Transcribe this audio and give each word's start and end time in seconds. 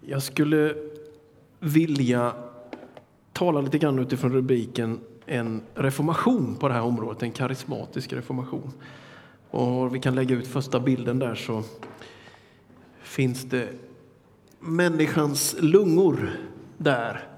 Jag 0.00 0.22
skulle 0.22 0.74
vilja 1.60 2.32
tala 3.32 3.60
lite 3.60 3.78
grann 3.78 3.98
utifrån 3.98 4.32
rubriken 4.32 5.00
en 5.26 5.62
reformation 5.74 6.56
på 6.56 6.68
det 6.68 6.74
här 6.74 6.82
området, 6.82 7.22
en 7.22 7.30
karismatisk 7.30 8.12
reformation. 8.12 8.72
Och 9.50 9.94
vi 9.94 10.00
kan 10.00 10.14
lägga 10.14 10.34
ut 10.36 10.46
första 10.46 10.80
bilden 10.80 11.18
där 11.18 11.34
så 11.34 11.62
finns 13.02 13.44
det 13.44 13.68
människans 14.60 15.56
lungor 15.58 16.30
där. 16.78 17.28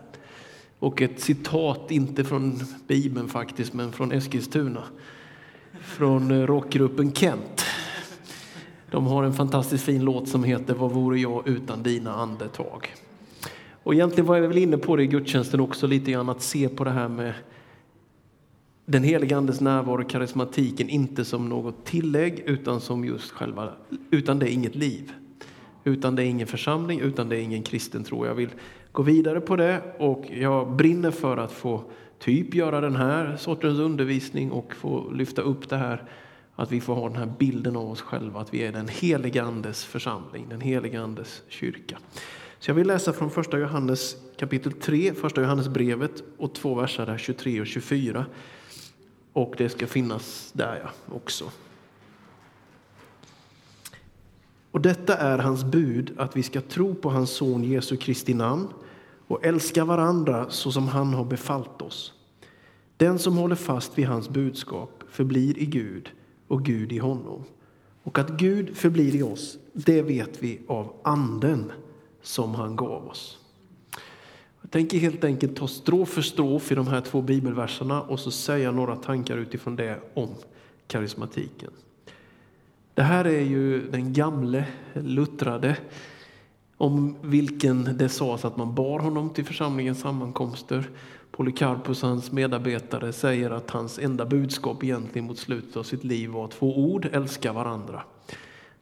Och 0.79 1.03
ett 1.03 1.21
citat, 1.21 1.91
inte 1.91 2.25
från 2.25 2.61
Bibeln 2.87 3.29
faktiskt, 3.29 3.73
men 3.73 3.93
från 3.93 4.13
Eskilstuna. 4.13 4.83
Från 5.81 6.47
rockgruppen 6.47 7.13
Kent. 7.13 7.66
De 8.97 9.07
har 9.07 9.25
en 9.25 9.33
fantastiskt 9.33 9.85
fin 9.85 10.05
låt 10.05 10.29
som 10.29 10.45
heter 10.45 10.75
Vad 10.75 10.93
vore 10.93 11.19
jag 11.19 11.49
utan 11.49 11.83
dina 11.83 12.15
andetag? 12.15 12.95
Och 13.83 13.95
egentligen 13.95 14.27
var 14.27 14.37
jag 14.37 14.49
väl 14.49 14.59
inne 14.59 14.79
på 14.79 14.97
det 14.97 15.03
i 15.03 15.07
gudstjänsten 15.07 15.61
också 15.61 15.87
lite 15.87 16.11
grann 16.11 16.29
att 16.29 16.43
se 16.43 16.69
på 16.69 16.85
det 16.85 16.91
här 16.91 17.09
med 17.09 17.35
den 18.87 19.05
heliga 19.05 19.37
Andes 19.37 19.61
närvaro, 19.61 20.03
och 20.03 20.11
karismatiken, 20.11 20.89
inte 20.89 21.25
som 21.25 21.49
något 21.49 21.85
tillägg 21.85 22.43
utan 22.47 22.81
som 22.81 23.05
just 23.05 23.31
själva, 23.31 23.69
utan 24.11 24.39
det 24.39 24.51
är 24.51 24.53
inget 24.53 24.75
liv. 24.75 25.13
Utan 25.85 26.17
det 26.17 26.23
är 26.23 26.27
ingen 26.27 26.47
församling, 26.47 27.01
utan 27.01 27.29
det 27.29 27.37
är 27.37 27.41
ingen 27.41 27.63
kristen 27.63 28.05
tro. 28.05 28.27
Jag 28.27 28.35
vill 28.35 28.51
gå 28.93 29.03
vidare 29.03 29.41
på 29.41 29.57
det 29.57 29.83
och 29.99 30.25
jag 30.31 30.73
brinner 30.73 31.11
för 31.11 31.37
att 31.37 31.53
få 31.53 31.83
typ 32.19 32.55
göra 32.55 32.81
den 32.81 32.97
här 32.97 33.37
sortens 33.37 33.79
undervisning 33.79 34.51
och 34.51 34.75
få 34.75 35.11
lyfta 35.11 35.43
upp 35.43 35.69
det 35.69 35.77
här 35.77 36.05
att 36.57 36.73
vi 36.73 36.81
får 36.81 36.95
ha 36.95 37.09
den 37.09 37.19
här 37.19 37.33
bilden 37.39 37.77
av 37.77 37.91
oss 37.91 38.01
själva, 38.01 38.41
att 38.41 38.55
vi 38.55 38.63
är 38.63 38.73
den 38.73 38.89
heliga 38.89 39.43
Andes 39.43 39.85
församling, 39.85 40.47
den 40.49 40.61
heliga 40.61 41.03
Andes 41.03 41.43
kyrka. 41.49 41.99
Så 42.59 42.71
jag 42.71 42.75
vill 42.75 42.87
läsa 42.87 43.13
från 43.13 43.31
första 43.31 43.59
Johannes 43.59 44.17
kapitel 44.37 44.73
3, 44.73 45.15
första 45.15 45.41
Johannes 45.41 45.69
brevet 45.69 46.23
och 46.39 46.55
två 46.55 46.75
verser 46.75 47.07
där 47.07 47.19
23 47.19 47.61
och 47.61 47.67
24. 47.67 48.27
Och 49.33 49.55
det 49.59 49.69
ska 49.69 49.87
finnas 49.87 50.51
där 50.53 50.81
ja, 50.83 51.15
också. 51.15 51.51
Och 54.71 54.81
detta 54.81 55.17
är 55.17 55.39
hans 55.39 55.65
bud, 55.65 56.15
att 56.17 56.37
vi 56.37 56.43
ska 56.43 56.61
tro 56.61 56.95
på 56.95 57.11
hans 57.11 57.31
son 57.31 57.65
Jesu 57.65 57.97
Kristi 57.97 58.35
namn 58.35 58.69
och 59.27 59.45
älska 59.45 59.85
varandra 59.85 60.47
så 60.51 60.73
som 60.73 60.89
han 60.89 61.15
har 61.15 61.25
befallt 61.25 61.83
oss. 61.83 62.13
Den 62.97 63.19
som 63.19 63.37
håller 63.37 63.55
fast 63.55 63.99
vid 63.99 64.07
hans 64.07 64.29
budskap 64.29 65.03
förblir 65.11 65.59
i 65.59 65.67
Gud 65.67 66.11
och 66.49 66.65
Gud 66.65 66.93
i 66.93 66.99
honom. 66.99 67.45
Och 68.03 68.19
att 68.19 68.31
Gud 68.31 68.77
förblir 68.77 69.15
i 69.15 69.23
oss, 69.23 69.59
det 69.73 70.03
vet 70.03 70.43
vi 70.43 70.61
av 70.67 70.93
anden 71.03 71.73
som 72.23 72.55
han 72.55 72.77
gav 72.77 73.09
oss. 73.09 73.39
Jag 74.63 74.71
tänker 74.71 74.99
helt 74.99 75.25
enkelt 75.25 75.57
ta 75.57 75.69
strof 75.69 76.09
för 76.09 76.23
strof 76.23 76.73
i 76.73 76.75
de 76.75 76.87
här 76.87 77.01
två 77.01 77.23
bibelverserna 77.23 78.03
och 78.03 78.21
så 78.21 78.31
säga 78.31 78.73
några 78.73 78.97
tankar 78.97 79.37
utifrån 79.37 79.77
det 79.77 80.01
om 80.15 80.29
karismatiken. 80.87 81.71
Det 82.95 83.03
här 83.03 83.25
är 83.25 83.41
ju 83.41 83.91
den 83.91 84.13
gamle 84.13 84.65
luttrade 84.95 85.77
om 86.77 87.17
vilken 87.23 87.97
det 87.99 88.09
sades 88.09 88.45
att 88.45 88.57
man 88.57 88.75
bar 88.75 88.99
honom 88.99 89.31
till 89.31 89.45
församlingens 89.45 90.01
sammankomster. 90.01 90.91
Polycarpus, 91.37 92.03
hans 92.03 92.33
medarbetare, 92.33 93.13
säger 93.13 93.51
att 93.51 93.71
hans 93.71 93.99
enda 93.99 94.27
budskap 94.27 94.85
egentligen 94.85 95.27
mot 95.27 95.39
slutet 95.39 95.77
av 95.77 95.83
sitt 95.83 96.05
liv 96.05 96.31
var 96.31 96.49
två 96.49 96.79
ord, 96.79 97.09
älska 97.13 97.53
varandra. 97.53 98.03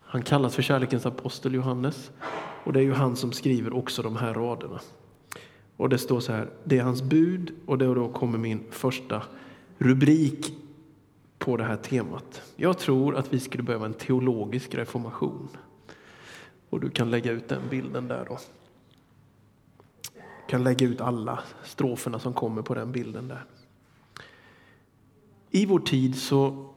Han 0.00 0.22
kallas 0.22 0.54
för 0.54 0.62
kärlekens 0.62 1.06
apostel 1.06 1.54
Johannes 1.54 2.10
och 2.64 2.72
det 2.72 2.80
är 2.80 2.84
ju 2.84 2.92
han 2.92 3.16
som 3.16 3.32
skriver 3.32 3.76
också 3.76 4.02
de 4.02 4.16
här 4.16 4.34
raderna. 4.34 4.80
Och 5.76 5.88
det 5.88 5.98
står 5.98 6.20
så 6.20 6.32
här, 6.32 6.50
det 6.64 6.78
är 6.78 6.82
hans 6.82 7.02
bud 7.02 7.52
och 7.66 7.78
då 7.78 8.08
kommer 8.08 8.38
min 8.38 8.64
första 8.70 9.22
rubrik 9.78 10.52
på 11.38 11.56
det 11.56 11.64
här 11.64 11.76
temat. 11.76 12.42
Jag 12.56 12.78
tror 12.78 13.16
att 13.16 13.32
vi 13.32 13.40
skulle 13.40 13.62
behöva 13.62 13.86
en 13.86 13.94
teologisk 13.94 14.74
reformation. 14.74 15.48
Och 16.70 16.80
du 16.80 16.90
kan 16.90 17.10
lägga 17.10 17.32
ut 17.32 17.48
den 17.48 17.62
bilden 17.70 18.08
där 18.08 18.26
då. 18.28 18.38
Kan 20.48 20.64
lägga 20.64 20.86
ut 20.86 21.00
alla 21.00 21.42
stroferna 21.64 22.18
som 22.18 22.32
kommer 22.32 22.62
på 22.62 22.74
den 22.74 22.92
bilden 22.92 23.28
där. 23.28 23.44
I 25.50 25.66
vår 25.66 25.78
tid 25.78 26.16
så, 26.16 26.70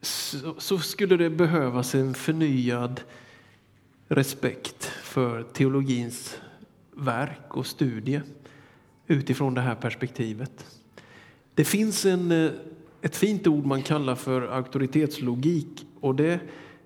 så, 0.00 0.54
så 0.58 0.78
skulle 0.78 1.16
det 1.16 1.30
behövas 1.30 1.94
en 1.94 2.14
förnyad 2.14 3.00
respekt 4.08 4.84
för 4.84 5.42
teologins 5.42 6.38
verk 6.92 7.56
och 7.56 7.66
studie 7.66 8.20
utifrån 9.06 9.54
det 9.54 9.60
här 9.60 9.74
perspektivet. 9.74 10.66
Det 11.54 11.64
finns 11.64 12.06
en, 12.06 12.32
eh, 12.32 12.50
ett 13.02 13.16
fint 13.16 13.46
ord 13.46 13.66
man 13.66 13.82
kallar 13.82 14.14
för 14.14 14.42
auktoritetslogik 14.42 15.86
och 16.00 16.14
det 16.14 16.40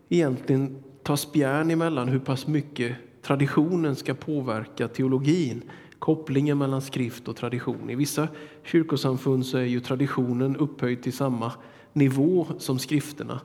egentligen 0.08 0.82
tar 1.02 1.16
spjärn 1.16 1.70
emellan 1.70 2.08
hur 2.08 2.18
pass 2.18 2.46
mycket 2.46 2.96
traditionen 3.28 3.96
ska 3.96 4.14
påverka 4.14 4.88
teologin. 4.88 5.62
Kopplingen 5.98 6.58
mellan 6.58 6.82
skrift 6.82 7.28
och 7.28 7.36
tradition. 7.36 7.90
I 7.90 7.94
vissa 7.94 8.28
kyrkosamfund 8.64 9.46
så 9.46 9.58
är 9.58 9.64
ju 9.64 9.80
traditionen 9.80 10.56
upphöjd 10.56 11.02
till 11.02 11.12
samma 11.12 11.52
nivå 11.92 12.46
som 12.58 12.78
skrifterna. 12.78 13.40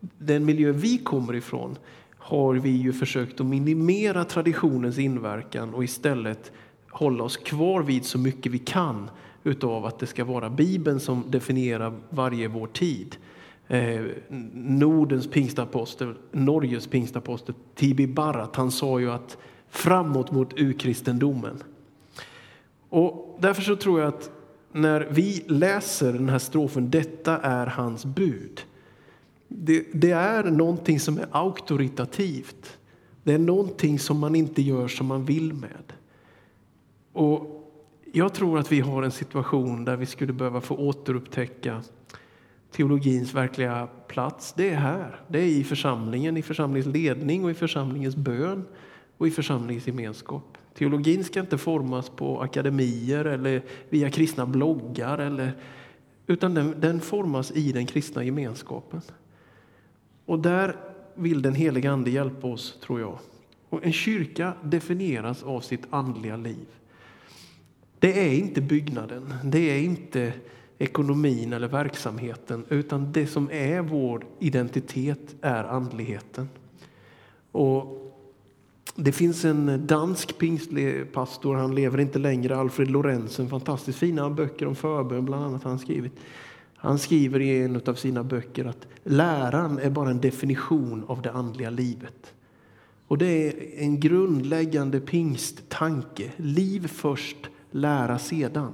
Den 0.00 0.44
miljö 0.44 0.72
vi 0.72 0.98
kommer 0.98 1.34
ifrån 1.34 1.76
har 2.16 2.54
vi 2.54 2.70
ju 2.70 2.92
försökt 2.92 3.40
att 3.40 3.46
minimera 3.46 4.24
traditionens 4.24 4.98
inverkan 4.98 5.74
och 5.74 5.84
istället 5.84 6.52
hålla 6.90 7.24
oss 7.24 7.36
kvar 7.36 7.82
vid 7.82 8.04
så 8.04 8.18
mycket 8.18 8.52
vi 8.52 8.58
kan 8.58 9.10
utav 9.44 9.86
att 9.86 9.98
det 9.98 10.06
ska 10.06 10.24
vara 10.24 10.50
Bibeln 10.50 11.00
som 11.00 11.24
definierar 11.26 11.92
varje 12.10 12.48
vår 12.48 12.66
tid. 12.66 13.16
Eh, 13.68 14.00
Nordens 14.52 15.30
pingstapostel, 15.30 16.14
Norges 16.32 16.86
pingstapostel 16.86 17.54
Tibi 17.74 18.06
Barrat, 18.06 18.56
han 18.56 18.70
sa 18.70 19.00
ju 19.00 19.10
att 19.10 19.38
framåt 19.68 20.30
mot 20.30 20.58
urkristendomen. 20.60 21.62
Och 22.88 23.38
därför 23.40 23.62
så 23.62 23.76
tror 23.76 24.00
jag 24.00 24.08
att 24.08 24.30
när 24.72 25.08
vi 25.10 25.44
läser 25.46 26.12
den 26.12 26.28
här 26.28 26.38
strofen, 26.38 26.90
detta 26.90 27.38
är 27.38 27.66
hans 27.66 28.04
bud, 28.04 28.60
det, 29.48 29.86
det, 29.92 30.10
är 30.10 30.44
någonting 30.44 31.00
som 31.00 31.18
är 31.18 31.26
auktoritativt. 31.30 32.78
Det 33.22 33.32
är 33.32 33.38
någonting 33.38 33.98
som 33.98 34.18
man 34.18 34.34
inte 34.34 34.62
gör 34.62 34.88
som 34.88 35.06
man 35.06 35.24
vill 35.24 35.52
med. 35.52 35.92
Och 37.12 37.70
jag 38.12 38.34
tror 38.34 38.58
att 38.58 38.72
vi 38.72 38.80
har 38.80 39.02
en 39.02 39.10
situation 39.10 39.84
där 39.84 39.96
vi 39.96 40.06
skulle 40.06 40.32
behöva 40.32 40.60
få 40.60 40.76
återupptäcka 40.76 41.82
teologins 42.70 43.34
verkliga 43.34 43.88
plats. 44.08 44.52
Det 44.56 44.70
är 44.70 44.76
här. 44.76 45.20
Det 45.28 45.38
är 45.38 45.46
i 45.46 45.64
församlingen, 45.64 46.36
i 46.36 46.42
församlingens 46.42 46.94
ledning 46.94 47.44
och 47.44 47.50
i 47.50 47.54
församlingens 47.54 48.16
bön 48.16 48.64
och 49.18 49.28
i 49.28 49.30
församlingens 49.30 49.86
gemenskap. 49.86 50.58
Teologin 50.74 51.24
ska 51.24 51.40
inte 51.40 51.58
formas 51.58 52.10
på 52.10 52.40
akademier 52.40 53.24
eller 53.24 53.62
via 53.88 54.10
kristna 54.10 54.46
bloggar, 54.46 55.18
eller, 55.18 55.52
utan 56.26 56.54
den, 56.54 56.74
den 56.80 57.00
formas 57.00 57.50
i 57.50 57.72
den 57.72 57.86
kristna 57.86 58.24
gemenskapen. 58.24 59.00
Och 60.24 60.38
där 60.38 60.76
vill 61.14 61.42
den 61.42 61.54
heliga 61.54 61.92
Ande 61.92 62.10
hjälpa 62.10 62.46
oss, 62.46 62.78
tror 62.80 63.00
jag. 63.00 63.18
Och 63.68 63.84
en 63.84 63.92
kyrka 63.92 64.52
definieras 64.62 65.42
av 65.42 65.60
sitt 65.60 65.86
andliga 65.90 66.36
liv. 66.36 66.66
Det 67.98 68.28
är 68.28 68.34
inte 68.34 68.60
byggnaden, 68.60 69.34
det 69.44 69.58
är 69.58 69.80
inte 69.80 70.32
ekonomin 70.78 71.52
eller 71.52 71.68
verksamheten, 71.68 72.64
utan 72.68 73.12
det 73.12 73.26
som 73.26 73.50
är 73.50 73.80
vår 73.80 74.26
identitet 74.38 75.36
är 75.40 75.64
andligheten. 75.64 76.48
Och 77.52 77.94
det 78.94 79.12
finns 79.12 79.44
en 79.44 79.86
dansk 79.86 80.38
pingstpastor, 80.38 81.54
han 81.54 81.74
lever 81.74 82.00
inte 82.00 82.18
längre, 82.18 82.56
Alfred 82.56 82.90
Lorentzen, 82.90 83.48
fantastiskt 83.48 83.98
fina 83.98 84.30
böcker 84.30 84.66
om 84.66 84.74
förbön 84.74 85.24
bland 85.24 85.44
annat 85.44 85.64
han 85.64 85.78
skrivit. 85.78 86.12
Han 86.76 86.98
skriver 86.98 87.40
i 87.40 87.62
en 87.62 87.82
av 87.86 87.94
sina 87.94 88.24
böcker 88.24 88.64
att 88.64 88.86
läran 89.04 89.78
är 89.78 89.90
bara 89.90 90.10
en 90.10 90.20
definition 90.20 91.04
av 91.06 91.22
det 91.22 91.32
andliga 91.32 91.70
livet. 91.70 92.34
Och 93.08 93.18
det 93.18 93.26
är 93.26 93.82
en 93.82 94.00
grundläggande 94.00 95.00
pingsttanke. 95.00 96.32
Liv 96.36 96.86
först, 96.86 97.36
lära 97.70 98.18
sedan. 98.18 98.72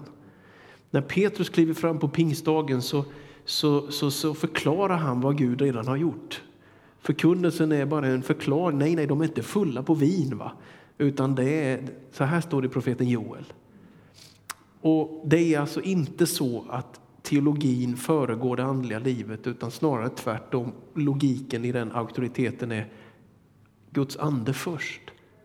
När 0.95 1.01
Petrus 1.01 1.49
kliver 1.49 1.75
fram 1.75 1.99
på 1.99 2.09
pingstdagen 2.09 2.83
så, 2.83 3.05
så, 3.45 3.91
så, 3.91 4.11
så 4.11 4.35
förklarar 4.35 4.97
han 4.97 5.21
vad 5.21 5.39
Gud 5.39 5.61
redan 5.61 5.89
har 5.89 5.97
gjort. 5.97 6.43
Förkunnelsen 7.01 7.73
är 7.73 7.87
bara 7.87 8.07
en 8.07 8.23
förklaring. 8.23 8.79
Nej, 8.79 8.97
nej, 8.97 9.07
de 9.07 9.21
är 9.21 9.25
inte 9.25 9.43
fulla 9.43 9.83
på 9.83 9.95
vin. 9.95 10.39
va? 10.39 10.53
Utan 10.99 11.35
det 11.35 11.45
är, 11.45 11.89
så 12.13 12.25
här 12.25 12.41
står 12.41 12.63
det 12.63 12.67
i 12.67 12.69
profeten 12.69 13.09
Joel. 13.09 13.45
Och 14.81 15.25
Det 15.27 15.55
är 15.55 15.61
alltså 15.61 15.81
inte 15.81 16.27
så 16.27 16.65
att 16.71 17.01
teologin 17.23 17.97
föregår 17.97 18.57
det 18.57 18.65
andliga 18.65 18.99
livet 18.99 19.47
utan 19.47 19.71
snarare 19.71 20.09
tvärtom. 20.09 20.73
Logiken 20.95 21.65
i 21.65 21.73
den 21.73 21.93
auktoriteten 21.93 22.73
är 22.73 22.93
Guds 23.91 24.17
ande 24.17 24.53
först, 24.53 25.03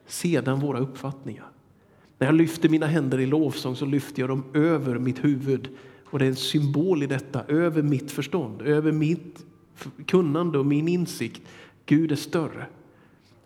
sedan 0.07 0.59
våra 0.59 0.79
uppfattningar. 0.79 1.48
När 2.19 2.27
jag 2.27 2.35
lyfter 2.35 2.69
mina 2.69 2.87
händer 2.87 3.19
i 3.19 3.25
lovsång 3.25 3.75
så 3.75 3.85
lyfter 3.85 4.21
jag 4.21 4.29
dem 4.29 4.43
över 4.53 4.99
mitt 4.99 5.23
huvud. 5.23 5.69
Och 6.05 6.19
det 6.19 6.25
är 6.25 6.29
en 6.29 6.35
symbol 6.35 7.03
i 7.03 7.07
detta, 7.07 7.43
över 7.47 7.81
mitt 7.81 8.11
förstånd, 8.11 8.61
över 8.61 8.91
mitt 8.91 9.45
kunnande 10.05 10.59
och 10.59 10.65
min 10.65 10.87
insikt. 10.87 11.41
Gud 11.85 12.11
är 12.11 12.15
större. 12.15 12.65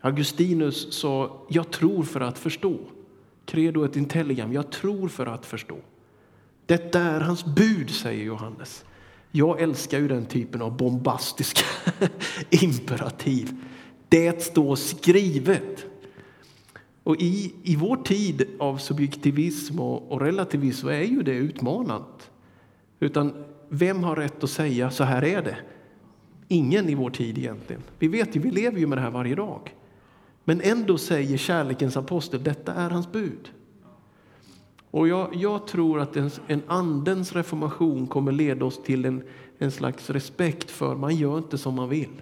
Augustinus 0.01 0.93
sa, 0.93 1.45
jag 1.49 1.71
tror 1.71 2.03
för 2.03 2.21
att 2.21 2.39
förstå. 2.39 2.79
Credo 3.45 3.85
et 3.85 3.95
intelligam, 3.95 4.53
jag 4.53 4.71
tror 4.71 5.07
för 5.07 5.25
att 5.25 5.45
förstå. 5.45 5.77
Detta 6.65 6.99
är 6.99 7.19
hans 7.19 7.45
bud, 7.45 7.89
säger 7.89 8.25
Johannes. 8.25 8.85
Jag 9.31 9.61
älskar 9.61 9.99
ju 9.99 10.07
den 10.07 10.25
typen 10.25 10.61
av 10.61 10.77
bombastiska 10.77 11.65
imperativ. 12.49 13.55
Det 14.09 14.43
står 14.43 14.75
skrivet. 14.75 15.85
Och 17.03 17.15
i, 17.19 17.53
i 17.63 17.75
vår 17.75 17.95
tid 17.95 18.47
av 18.59 18.77
subjektivism 18.77 19.79
och, 19.79 20.11
och 20.11 20.21
relativism 20.21 20.87
är 20.87 21.01
ju 21.01 21.23
det 21.23 21.33
utmanat. 21.33 22.31
Utan 22.99 23.45
vem 23.69 24.03
har 24.03 24.15
rätt 24.15 24.43
att 24.43 24.49
säga 24.49 24.91
så 24.91 25.03
här 25.03 25.23
är 25.23 25.41
det? 25.41 25.57
Ingen 26.47 26.89
i 26.89 26.95
vår 26.95 27.09
tid 27.09 27.37
egentligen. 27.37 27.81
Vi 27.99 28.07
vet 28.07 28.35
ju, 28.35 28.39
vi 28.39 28.51
lever 28.51 28.79
ju 28.79 28.87
med 28.87 28.97
det 28.97 29.01
här 29.01 29.11
varje 29.11 29.35
dag. 29.35 29.75
Men 30.43 30.61
ändå 30.61 30.97
säger 30.97 31.37
kärlekens 31.37 31.97
apostel, 31.97 32.43
detta 32.43 32.73
är 32.73 32.89
hans 32.89 33.11
bud. 33.11 33.49
Och 34.91 35.07
jag, 35.07 35.35
jag 35.35 35.67
tror 35.67 35.99
att 35.99 36.15
en, 36.15 36.31
en, 36.47 36.61
andens 36.67 37.33
reformation 37.33 38.07
kommer 38.07 38.31
leda 38.31 38.65
oss 38.65 38.83
till 38.83 39.05
en, 39.05 39.23
en 39.57 39.71
slags 39.71 40.09
respekt 40.09 40.71
för 40.71 40.95
man 40.95 41.15
gör 41.15 41.37
inte 41.37 41.57
som 41.57 41.75
man 41.75 41.89
vill 41.89 42.21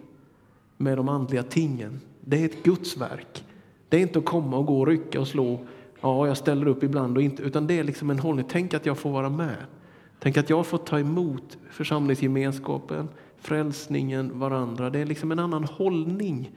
med 0.78 0.98
de 0.98 1.10
andliga 1.10 1.44
tingen. 1.44 2.02
Det 2.22 2.42
är 2.42 2.46
ett 2.46 2.64
Guds 2.64 2.98
verk. 2.98 3.44
Det 3.92 3.98
är 3.98 4.02
inte 4.02 4.20
att 4.20 4.26
komma 4.26 4.58
och 4.58 4.66
gå 4.66 4.80
och 4.80 4.88
rycka 4.88 5.20
och 5.20 5.28
slå. 5.28 5.60
Ja, 6.02 6.28
jag 6.28 6.38
ställer 6.38 6.68
upp 6.68 6.84
ibland 6.84 7.18
och 7.18 7.24
inte. 7.24 7.44
Utan 7.44 7.68
det 7.68 7.80
är 7.80 7.84
liksom 7.84 8.10
en 8.10 8.20
hållning. 8.20 8.46
Tänk 8.50 8.74
att 8.74 8.86
jag 8.86 8.98
får 8.98 9.10
vara 9.10 9.30
med. 9.30 9.56
Tänk 10.20 10.38
att 10.38 10.50
jag 10.50 10.66
får 10.66 10.78
ta 10.78 11.00
emot 11.00 11.58
församlingsgemenskapen, 11.72 13.10
frälsningen, 13.38 14.40
varandra. 14.40 14.90
Det 14.90 15.00
är 15.00 15.06
liksom 15.06 15.32
en 15.32 15.40
annan 15.40 15.64
hållning 15.64 16.52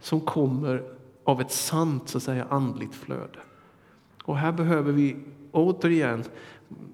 som 0.00 0.20
kommer 0.20 0.82
av 1.24 1.40
ett 1.40 1.52
sant 1.52 2.08
så 2.08 2.18
att 2.18 2.24
säga, 2.24 2.46
andligt 2.50 2.94
flöde. 2.94 3.38
Och 4.24 4.36
här 4.36 4.52
behöver 4.52 4.92
vi 4.92 5.16
återigen, 5.52 6.24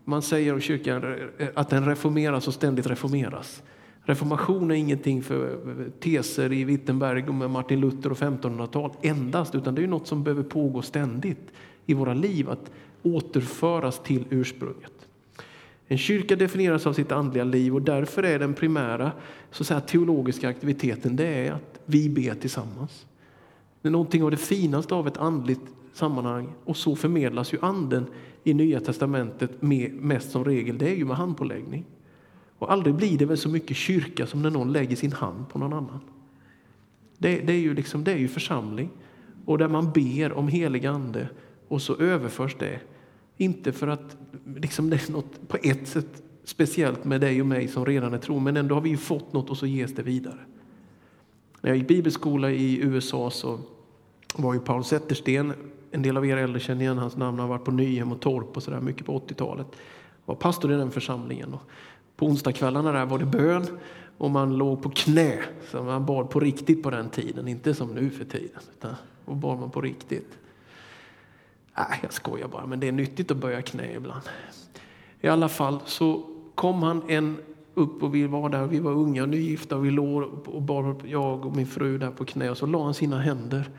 man 0.04 0.22
säger 0.22 0.52
om 0.52 0.60
kyrkan 0.60 1.16
att 1.54 1.70
den 1.70 1.86
reformeras 1.86 2.48
och 2.48 2.54
ständigt 2.54 2.86
reformeras. 2.86 3.62
Reformation 4.08 4.70
är 4.70 4.74
ingenting 4.74 5.22
för 5.22 5.52
eh, 5.52 5.90
teser 6.00 6.52
i 6.52 6.64
Wittenberg 6.64 7.28
och 7.28 7.34
med 7.34 7.50
Martin 7.50 7.80
Luther 7.80 8.10
och 8.10 8.18
1500-tal 8.18 8.90
endast, 9.02 9.54
utan 9.54 9.74
det 9.74 9.82
är 9.82 9.86
något 9.86 10.06
som 10.06 10.24
behöver 10.24 10.42
pågå 10.42 10.82
ständigt 10.82 11.52
i 11.86 11.94
våra 11.94 12.14
liv, 12.14 12.50
att 12.50 12.70
återföras 13.02 14.02
till 14.02 14.24
ursprunget. 14.30 14.92
En 15.86 15.98
kyrka 15.98 16.36
definieras 16.36 16.86
av 16.86 16.92
sitt 16.92 17.12
andliga 17.12 17.44
liv 17.44 17.74
och 17.74 17.82
därför 17.82 18.22
är 18.22 18.38
den 18.38 18.54
primära 18.54 19.12
så 19.50 19.62
att 19.62 19.66
säga, 19.66 19.80
teologiska 19.80 20.48
aktiviteten 20.48 21.16
det 21.16 21.26
är 21.26 21.52
att 21.52 21.80
vi 21.84 22.08
ber 22.08 22.34
tillsammans. 22.34 23.06
Det 23.82 23.88
är 23.88 23.92
någonting 23.92 24.22
av 24.22 24.30
det 24.30 24.36
finaste 24.36 24.94
av 24.94 25.06
ett 25.06 25.16
andligt 25.16 25.66
sammanhang 25.92 26.48
och 26.64 26.76
så 26.76 26.96
förmedlas 26.96 27.52
ju 27.54 27.58
anden 27.62 28.06
i 28.44 28.54
Nya 28.54 28.80
testamentet 28.80 29.62
med, 29.62 29.92
mest 29.92 30.30
som 30.30 30.44
regel, 30.44 30.78
det 30.78 30.88
är 30.88 30.96
ju 30.96 31.04
med 31.04 31.16
handpåläggning. 31.16 31.84
Och 32.58 32.72
aldrig 32.72 32.94
blir 32.94 33.18
det 33.18 33.26
väl 33.26 33.38
så 33.38 33.48
mycket 33.48 33.76
kyrka 33.76 34.26
som 34.26 34.42
när 34.42 34.50
någon 34.50 34.72
lägger 34.72 34.96
sin 34.96 35.12
hand 35.12 35.48
på 35.48 35.58
någon 35.58 35.72
annan. 35.72 36.00
Det, 37.18 37.40
det 37.40 37.52
är, 37.52 37.58
ju 37.58 37.74
liksom, 37.74 38.04
det 38.04 38.12
är 38.12 38.18
ju 38.18 38.28
församling 38.28 38.90
och 39.44 39.58
där 39.58 39.68
man 39.68 39.92
ber 39.92 40.32
om 40.32 40.48
helig 40.48 40.86
ande 40.86 41.28
och 41.68 41.82
så 41.82 41.96
överförs 41.96 42.56
det. 42.58 42.80
Inte 43.36 43.72
för 43.72 43.88
att 43.88 44.16
liksom 44.56 44.90
det 44.90 45.08
är 45.08 45.12
något 45.12 45.48
på 45.48 45.56
ett 45.62 45.88
sätt 45.88 46.22
speciellt 46.44 47.04
med 47.04 47.20
dig 47.20 47.40
och 47.40 47.46
mig 47.46 47.68
som 47.68 47.86
redan 47.86 48.14
är 48.14 48.18
tro, 48.18 48.38
men 48.38 48.56
ändå 48.56 48.74
har 48.74 48.82
vi 48.82 48.90
ju 48.90 48.96
fått 48.96 49.32
något 49.32 49.50
och 49.50 49.56
så 49.56 49.66
ges 49.66 49.94
det 49.94 50.02
vidare. 50.02 50.38
När 51.60 51.70
jag 51.70 51.76
gick 51.76 51.88
bibelskola 51.88 52.50
i 52.50 52.78
USA 52.82 53.30
så 53.30 53.60
var 54.34 54.54
ju 54.54 54.60
Paul 54.60 54.84
Zettersten, 54.84 55.52
en 55.90 56.02
del 56.02 56.16
av 56.16 56.26
er 56.26 56.36
äldre 56.36 56.60
känner 56.60 56.82
igen 56.82 56.98
hans 56.98 57.16
namn, 57.16 57.38
han 57.38 57.48
har 57.48 57.56
varit 57.56 57.64
på 57.64 57.70
Nyhem 57.70 58.12
och 58.12 58.20
Torp 58.20 58.56
och 58.56 58.62
sådär 58.62 58.80
mycket 58.80 59.06
på 59.06 59.18
80-talet. 59.18 59.66
Var 60.24 60.34
pastor 60.34 60.72
i 60.72 60.76
den 60.76 60.90
församlingen. 60.90 61.54
Och 61.54 61.62
på 62.18 62.26
onsdagskvällarna 62.26 62.92
där 62.92 63.06
var 63.06 63.18
det 63.18 63.26
bön 63.26 63.66
och 64.18 64.30
man 64.30 64.56
låg 64.56 64.82
på 64.82 64.90
knä. 64.90 65.38
Så 65.70 65.82
man 65.82 66.06
bad 66.06 66.30
på 66.30 66.40
riktigt 66.40 66.82
på 66.82 66.90
den 66.90 67.10
tiden, 67.10 67.48
inte 67.48 67.74
som 67.74 67.94
nu 67.94 68.10
för 68.10 68.24
tiden. 68.24 68.60
Utan 68.78 68.94
då 69.26 69.34
bad 69.34 69.58
man 69.58 69.70
på 69.70 69.80
riktigt. 69.80 70.38
Nej, 71.76 71.98
jag 72.02 72.12
skojar 72.12 72.48
bara, 72.48 72.66
men 72.66 72.80
det 72.80 72.88
är 72.88 72.92
nyttigt 72.92 73.30
att 73.30 73.36
böja 73.36 73.62
knä 73.62 73.92
ibland. 73.92 74.22
I 75.20 75.28
alla 75.28 75.48
fall 75.48 75.80
så 75.84 76.22
kom 76.54 76.82
han 76.82 77.02
en 77.08 77.36
upp 77.74 78.02
och 78.02 78.14
vi 78.14 78.26
var 78.26 78.48
där, 78.48 78.66
vi 78.66 78.78
var 78.78 78.92
unga 78.92 79.22
och 79.22 79.28
nygifta 79.28 79.76
och 79.76 79.84
vi 79.84 79.90
låg 79.90 80.48
och 80.48 80.62
bad, 80.62 81.02
jag 81.04 81.46
och 81.46 81.56
min 81.56 81.66
fru 81.66 81.98
där 81.98 82.10
på 82.10 82.24
knä 82.24 82.50
och 82.50 82.58
så 82.58 82.66
la 82.66 82.84
han 82.84 82.94
sina 82.94 83.20
händer 83.20 83.70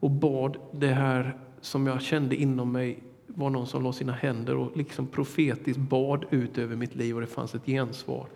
och 0.00 0.10
bad 0.10 0.56
det 0.72 0.92
här 0.92 1.38
som 1.60 1.86
jag 1.86 2.02
kände 2.02 2.36
inom 2.36 2.72
mig 2.72 3.02
var 3.26 3.50
någon 3.50 3.66
som 3.66 3.82
la 3.82 3.92
sina 3.92 4.12
händer 4.12 4.56
och 4.56 4.76
liksom 4.76 5.06
profetiskt 5.06 5.80
bad 5.80 6.24
ut 6.30 6.58
över 6.58 6.76
mitt 6.76 6.94
liv 6.94 7.14
och 7.14 7.20
det 7.20 7.26
fanns 7.26 7.54
ett 7.54 7.66
gensvar. 7.66 8.26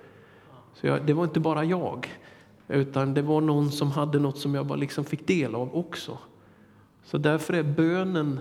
Så 0.75 0.87
jag, 0.87 1.07
det 1.07 1.13
var 1.13 1.25
inte 1.25 1.41
bara 1.41 1.65
jag, 1.65 2.09
utan 2.69 3.15
det 3.15 3.23
var 3.23 3.41
någon 3.41 3.73
som 3.73 3.91
hade 3.91 4.19
något 4.19 4.39
som 4.39 4.55
jag 4.55 4.67
bara 4.67 4.79
liksom 4.79 5.05
fick 5.05 5.27
del 5.27 5.55
av 5.55 5.77
också. 5.77 6.19
Så 7.05 7.19
därför 7.19 7.55
är 7.55 7.63
bönen 7.63 8.41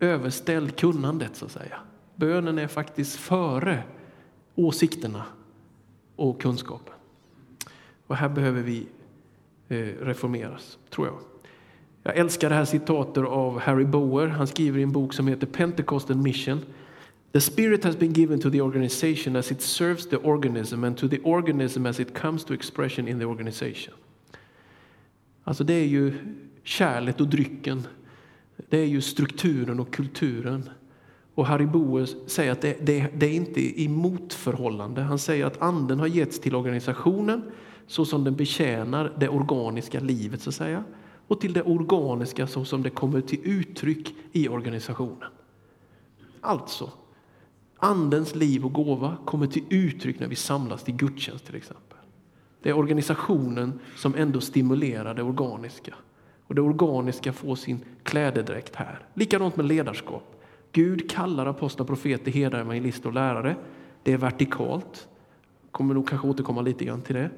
överställd 0.00 0.76
kunnandet, 0.76 1.36
så 1.36 1.44
att 1.44 1.50
säga. 1.50 1.78
Bönen 2.14 2.58
är 2.58 2.66
faktiskt 2.66 3.16
före 3.16 3.82
åsikterna 4.54 5.24
och 6.16 6.40
kunskapen. 6.40 6.94
Och 8.06 8.16
här 8.16 8.28
behöver 8.28 8.62
vi 8.62 8.86
eh, 9.68 9.76
reformeras, 9.78 10.78
tror 10.90 11.06
jag. 11.06 11.18
Jag 12.06 12.16
älskar 12.16 12.48
det 12.48 12.54
här 12.54 12.64
citatet 12.64 13.24
av 13.24 13.58
Harry 13.58 13.84
Bower. 13.84 14.26
Han 14.26 14.46
skriver 14.46 14.78
i 14.78 14.82
en 14.82 14.92
bok 14.92 15.14
som 15.14 15.28
heter 15.28 15.46
Pentecost 15.46 16.10
and 16.10 16.22
Mission. 16.22 16.60
The 17.32 17.40
spirit 17.40 17.84
has 17.84 17.98
been 17.98 18.12
given 18.12 18.40
to 18.40 18.50
the 18.50 18.60
organization 18.60 19.36
as 19.36 19.52
it 19.52 19.62
serves 19.62 20.08
the 20.08 20.16
organism 20.16 20.84
and 20.84 20.96
to 20.96 21.08
the 21.08 21.18
organism 21.18 21.86
as 21.86 22.00
it 22.00 22.18
comes 22.18 22.44
to 22.44 22.54
expression 22.54 23.08
in 23.08 23.18
the 23.18 23.24
organization. 23.24 23.94
Alltså 25.44 25.64
det 25.64 25.72
är 25.74 25.86
ju 25.86 26.12
kärlet 26.62 27.20
och 27.20 27.28
drycken. 27.28 27.82
Det 28.68 28.78
är 28.78 28.86
ju 28.86 29.00
strukturen 29.00 29.80
och 29.80 29.94
kulturen. 29.94 30.70
Och 31.34 31.46
Harry 31.46 31.66
Boer 31.66 32.08
säger 32.26 32.52
att 32.52 32.60
det, 32.60 32.86
det, 32.86 33.06
det 33.14 33.26
är 33.26 33.34
inte 33.34 33.80
i 33.80 33.88
motförhållande. 33.88 35.02
Han 35.02 35.18
säger 35.18 35.46
att 35.46 35.62
anden 35.62 35.98
har 35.98 36.06
getts 36.06 36.40
till 36.40 36.54
organisationen 36.54 37.42
så 37.86 38.04
som 38.04 38.24
den 38.24 38.36
betjänar 38.36 39.12
det 39.18 39.28
organiska 39.28 40.00
livet 40.00 40.40
så 40.40 40.48
att 40.48 40.54
säga 40.54 40.84
och 41.28 41.40
till 41.40 41.52
det 41.52 41.62
organiska 41.62 42.46
så 42.46 42.64
som 42.64 42.82
det 42.82 42.90
kommer 42.90 43.20
till 43.20 43.40
uttryck 43.42 44.14
i 44.32 44.48
organisationen. 44.48 45.30
Alltså, 46.40 46.90
Andens 47.78 48.34
liv 48.34 48.64
och 48.64 48.72
gåva 48.72 49.16
kommer 49.24 49.46
till 49.46 49.64
uttryck 49.70 50.20
när 50.20 50.28
vi 50.28 50.36
samlas 50.36 50.84
till 50.84 50.96
gudstjänst 50.96 51.46
till 51.46 51.54
exempel. 51.54 51.98
Det 52.62 52.70
är 52.70 52.78
organisationen 52.78 53.80
som 53.96 54.14
ändå 54.14 54.40
stimulerar 54.40 55.14
det 55.14 55.22
organiska. 55.22 55.94
Och 56.46 56.54
det 56.54 56.60
organiska 56.60 57.32
får 57.32 57.56
sin 57.56 57.80
klädedräkt 58.02 58.76
här. 58.76 58.98
Likadant 59.14 59.56
med 59.56 59.66
ledarskap. 59.66 60.42
Gud 60.72 61.10
kallar 61.10 61.46
apostlar, 61.46 61.86
profeter, 61.86 62.32
herdar, 62.32 62.60
evangelister 62.60 63.06
och 63.06 63.14
lärare. 63.14 63.56
Det 64.02 64.12
är 64.12 64.18
vertikalt. 64.18 65.08
Kommer 65.70 65.94
nog 65.94 66.08
kanske 66.08 66.28
återkomma 66.28 66.60
lite 66.60 66.84
grann 66.84 67.02
till 67.02 67.14
det. 67.14 67.30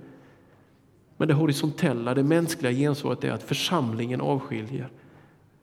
Men 1.19 1.29
det 1.29 1.35
horisontella, 1.35 2.15
det 2.15 2.23
mänskliga 2.23 2.73
gensvaret 2.73 3.25
är 3.25 3.31
att 3.31 3.43
församlingen 3.43 4.21
avskiljer 4.21 4.91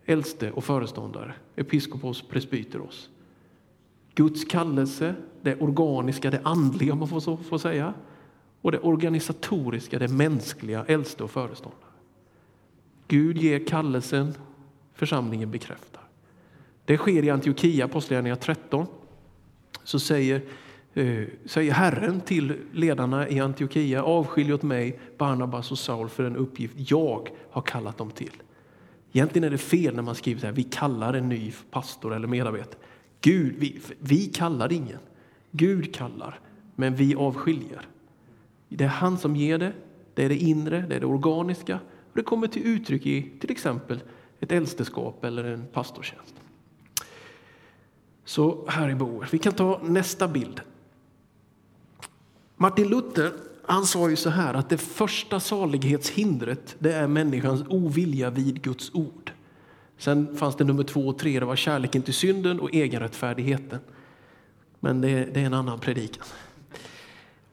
äldste 0.05 0.51
och 0.51 0.63
föreståndare, 0.63 1.33
episkopos, 1.55 2.21
presbyteros. 2.21 3.09
Guds 4.15 4.45
kallelse, 4.45 5.15
det 5.41 5.55
organiska, 5.55 6.31
det 6.31 6.41
andliga 6.43 6.93
om 6.93 6.99
man 6.99 7.07
får, 7.07 7.19
så, 7.19 7.37
får 7.37 7.57
säga, 7.57 7.93
och 8.61 8.71
det 8.71 8.79
organisatoriska, 8.79 9.99
det 9.99 10.07
mänskliga, 10.07 10.85
äldste 10.87 11.23
och 11.23 11.31
föreståndare. 11.31 11.79
Gud 13.07 13.37
ger 13.37 13.67
kallelsen, 13.67 14.33
församlingen 14.93 15.51
bekräftar. 15.51 16.01
Det 16.85 16.97
sker 16.97 17.23
i 17.23 17.29
Antiochia, 17.29 17.85
Apostlagärningarna 17.85 18.41
13. 18.41 18.87
Så 19.83 19.99
säger 19.99 20.41
Eh, 20.97 21.27
säger 21.45 21.71
Herren 21.71 22.21
till 22.21 22.53
ledarna 22.71 23.29
i 23.29 23.39
Antiochia, 23.39 24.03
avskilj 24.03 24.53
åt 24.53 24.63
mig 24.63 24.99
Barnabas 25.17 25.71
och 25.71 25.79
Saul 25.79 26.09
för 26.09 26.23
den 26.23 26.35
uppgift 26.35 26.73
jag 26.77 27.29
har 27.51 27.61
kallat 27.61 27.97
dem 27.97 28.11
till. 28.11 28.41
Egentligen 29.11 29.43
är 29.43 29.49
det 29.49 29.57
fel 29.57 29.95
när 29.95 30.03
man 30.03 30.15
skriver 30.15 30.41
så 30.41 30.45
här, 30.45 30.53
vi 30.53 30.63
kallar 30.63 31.13
en 31.13 31.29
ny 31.29 31.53
pastor 31.71 32.13
eller 32.15 32.27
medarbetare. 32.27 32.79
Gud, 33.21 33.55
vi, 33.57 33.79
vi 33.99 34.25
kallar 34.25 34.71
ingen. 34.71 34.99
Gud 35.51 35.95
kallar, 35.95 36.39
men 36.75 36.95
vi 36.95 37.15
avskiljer. 37.15 37.87
Det 38.69 38.83
är 38.83 38.87
han 38.87 39.17
som 39.17 39.35
ger 39.35 39.57
det, 39.57 39.73
det 40.13 40.25
är 40.25 40.29
det 40.29 40.37
inre, 40.37 40.85
det 40.89 40.95
är 40.95 40.99
det 40.99 41.05
organiska. 41.05 41.79
Och 41.85 42.13
det 42.13 42.23
kommer 42.23 42.47
till 42.47 42.67
uttryck 42.67 43.05
i 43.05 43.31
till 43.39 43.51
exempel 43.51 43.99
ett 44.39 44.51
äldsteskap 44.51 45.23
eller 45.23 45.43
en 45.43 45.65
pastortjänst. 45.73 46.35
Så 48.25 48.65
här 48.67 48.89
är 48.89 48.95
Boer. 48.95 49.29
Vi 49.31 49.37
kan 49.37 49.53
ta 49.53 49.81
nästa 49.83 50.27
bild. 50.27 50.61
Martin 52.57 52.87
Luther 52.87 53.31
han 53.67 53.85
sa 53.85 54.09
ju 54.09 54.15
så 54.15 54.29
här 54.29 54.53
att 54.53 54.69
det 54.69 54.77
första 54.77 55.39
salighetshindret 55.39 56.75
det 56.79 56.93
är 56.93 57.07
människans 57.07 57.63
ovilja 57.69 58.29
vid 58.29 58.61
Guds 58.61 58.91
ord. 58.93 59.31
Sen 59.97 60.37
fanns 60.37 60.55
det 60.55 60.63
nummer 60.63 60.83
två 60.83 61.07
och 61.07 61.17
tre, 61.17 61.39
det 61.39 61.45
var 61.45 61.55
kärleken 61.55 62.01
till 62.01 62.13
synden 62.13 62.59
och 62.59 62.73
egenrättfärdigheten. 62.73 63.79
Men 64.79 65.01
det, 65.01 65.25
det 65.33 65.41
är 65.41 65.45
en 65.45 65.53
annan 65.53 65.79
predikan. 65.79 66.25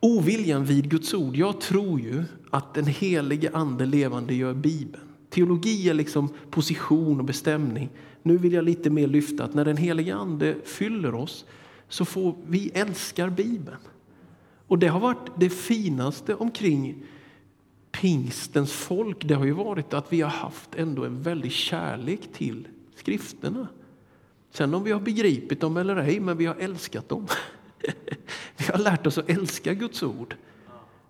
Oviljan 0.00 0.64
vid 0.64 0.90
Guds 0.90 1.14
ord. 1.14 1.36
Jag 1.36 1.60
tror 1.60 2.00
ju 2.00 2.24
att 2.50 2.74
den 2.74 2.86
helige 2.86 3.50
ande 3.52 3.86
levande 3.86 4.34
gör 4.34 4.54
Bibeln. 4.54 5.02
Teologi 5.30 5.88
är 5.88 5.94
liksom 5.94 6.28
position 6.50 7.18
och 7.18 7.24
bestämning. 7.24 7.90
Nu 8.22 8.38
vill 8.38 8.52
jag 8.52 8.64
lite 8.64 8.90
mer 8.90 9.06
lyfta 9.06 9.44
att 9.44 9.54
när 9.54 9.64
den 9.64 9.76
helige 9.76 10.14
ande 10.14 10.56
fyller 10.64 11.14
oss 11.14 11.44
så 11.88 12.04
får 12.04 12.34
vi 12.46 12.70
älskar 12.74 13.30
Bibeln. 13.30 13.76
Och 14.72 14.78
det 14.78 14.88
har 14.88 15.00
varit 15.00 15.30
det 15.36 15.50
finaste 15.50 16.34
omkring 16.34 17.04
pingstens 17.90 18.72
folk. 18.72 19.24
Det 19.24 19.34
har 19.34 19.44
ju 19.44 19.52
varit 19.52 19.94
att 19.94 20.12
vi 20.12 20.20
har 20.20 20.30
haft 20.30 20.74
ändå 20.74 21.04
en 21.04 21.22
väldig 21.22 21.52
kärlek 21.52 22.20
till 22.32 22.68
skrifterna. 22.96 23.68
Sen 24.50 24.74
om 24.74 24.84
vi 24.84 24.92
har 24.92 25.00
begripit 25.00 25.60
dem 25.60 25.76
eller 25.76 25.96
ej, 25.96 26.20
men 26.20 26.36
vi 26.36 26.46
har 26.46 26.54
älskat 26.54 27.08
dem. 27.08 27.26
vi 28.56 28.64
har 28.72 28.78
lärt 28.78 29.06
oss 29.06 29.18
att 29.18 29.30
älska 29.30 29.74
Guds 29.74 30.02
ord 30.02 30.36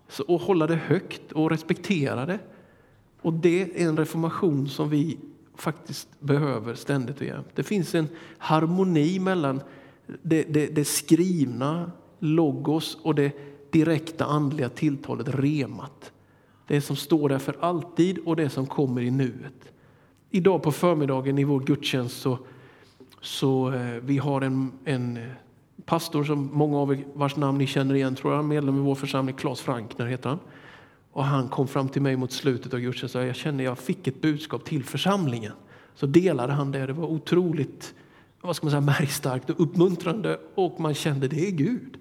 så, 0.07 0.23
och 0.23 0.41
hålla 0.41 0.67
det 0.67 0.75
högt 0.75 1.31
och 1.31 1.49
respektera 1.49 2.25
det. 2.25 2.39
Och 3.21 3.33
det 3.33 3.61
är 3.61 3.87
en 3.87 3.97
reformation 3.97 4.69
som 4.69 4.89
vi 4.89 5.17
faktiskt 5.55 6.19
behöver 6.19 6.75
ständigt 6.75 7.21
och 7.21 7.27
jämt. 7.27 7.49
Det 7.55 7.63
finns 7.63 7.95
en 7.95 8.07
harmoni 8.37 9.19
mellan 9.19 9.61
det, 10.21 10.43
det, 10.43 10.67
det 10.67 10.85
skrivna, 10.85 11.91
logos, 12.19 12.97
och 13.01 13.15
det 13.15 13.52
direkta 13.73 14.25
andliga 14.25 14.69
tilltalet, 14.69 15.27
remat. 15.29 16.11
Det 16.67 16.81
som 16.81 16.95
står 16.95 17.29
där 17.29 17.39
för 17.39 17.55
alltid 17.59 18.19
och 18.25 18.35
det 18.35 18.49
som 18.49 18.67
kommer 18.67 19.01
i 19.01 19.11
nuet. 19.11 19.71
Idag 20.29 20.63
på 20.63 20.71
förmiddagen 20.71 21.37
i 21.37 21.43
vår 21.43 21.59
gudstjänst 21.59 22.21
så, 22.21 22.39
så 23.21 23.73
eh, 23.73 23.95
vi 24.01 24.17
har 24.17 24.41
en, 24.41 24.71
en 24.85 25.17
eh, 25.17 25.23
pastor 25.85 26.23
som 26.23 26.49
många 26.53 26.77
av 26.77 26.93
er 26.93 27.03
vars 27.13 27.35
namn 27.35 27.57
ni 27.57 27.67
känner 27.67 27.95
igen, 27.95 28.15
tror 28.15 28.33
jag, 28.33 28.45
medlem 28.45 28.77
i 28.77 28.81
vår 28.81 28.95
församling, 28.95 29.35
Claes 29.35 29.61
Frankner 29.61 30.05
heter 30.05 30.29
han. 30.29 30.39
Och 31.11 31.23
han 31.23 31.47
kom 31.47 31.67
fram 31.67 31.89
till 31.89 32.01
mig 32.01 32.15
mot 32.15 32.31
slutet 32.31 32.73
av 32.73 32.79
gudstjänsten 32.79 33.21
och 33.21 33.27
jag 33.27 33.35
kände 33.35 33.63
jag 33.63 33.77
fick 33.77 34.07
ett 34.07 34.21
budskap 34.21 34.65
till 34.65 34.83
församlingen. 34.83 35.53
Så 35.95 36.05
delade 36.05 36.53
han 36.53 36.71
det. 36.71 36.85
Det 36.85 36.93
var 36.93 37.07
otroligt 37.07 37.93
vad 38.41 38.55
ska 38.55 38.65
man 38.65 38.71
säga, 38.71 38.81
märgstarkt 38.81 39.49
och 39.49 39.61
uppmuntrande 39.61 40.39
och 40.55 40.79
man 40.79 40.93
kände 40.93 41.27
det 41.27 41.47
är 41.47 41.51
Gud. 41.51 41.97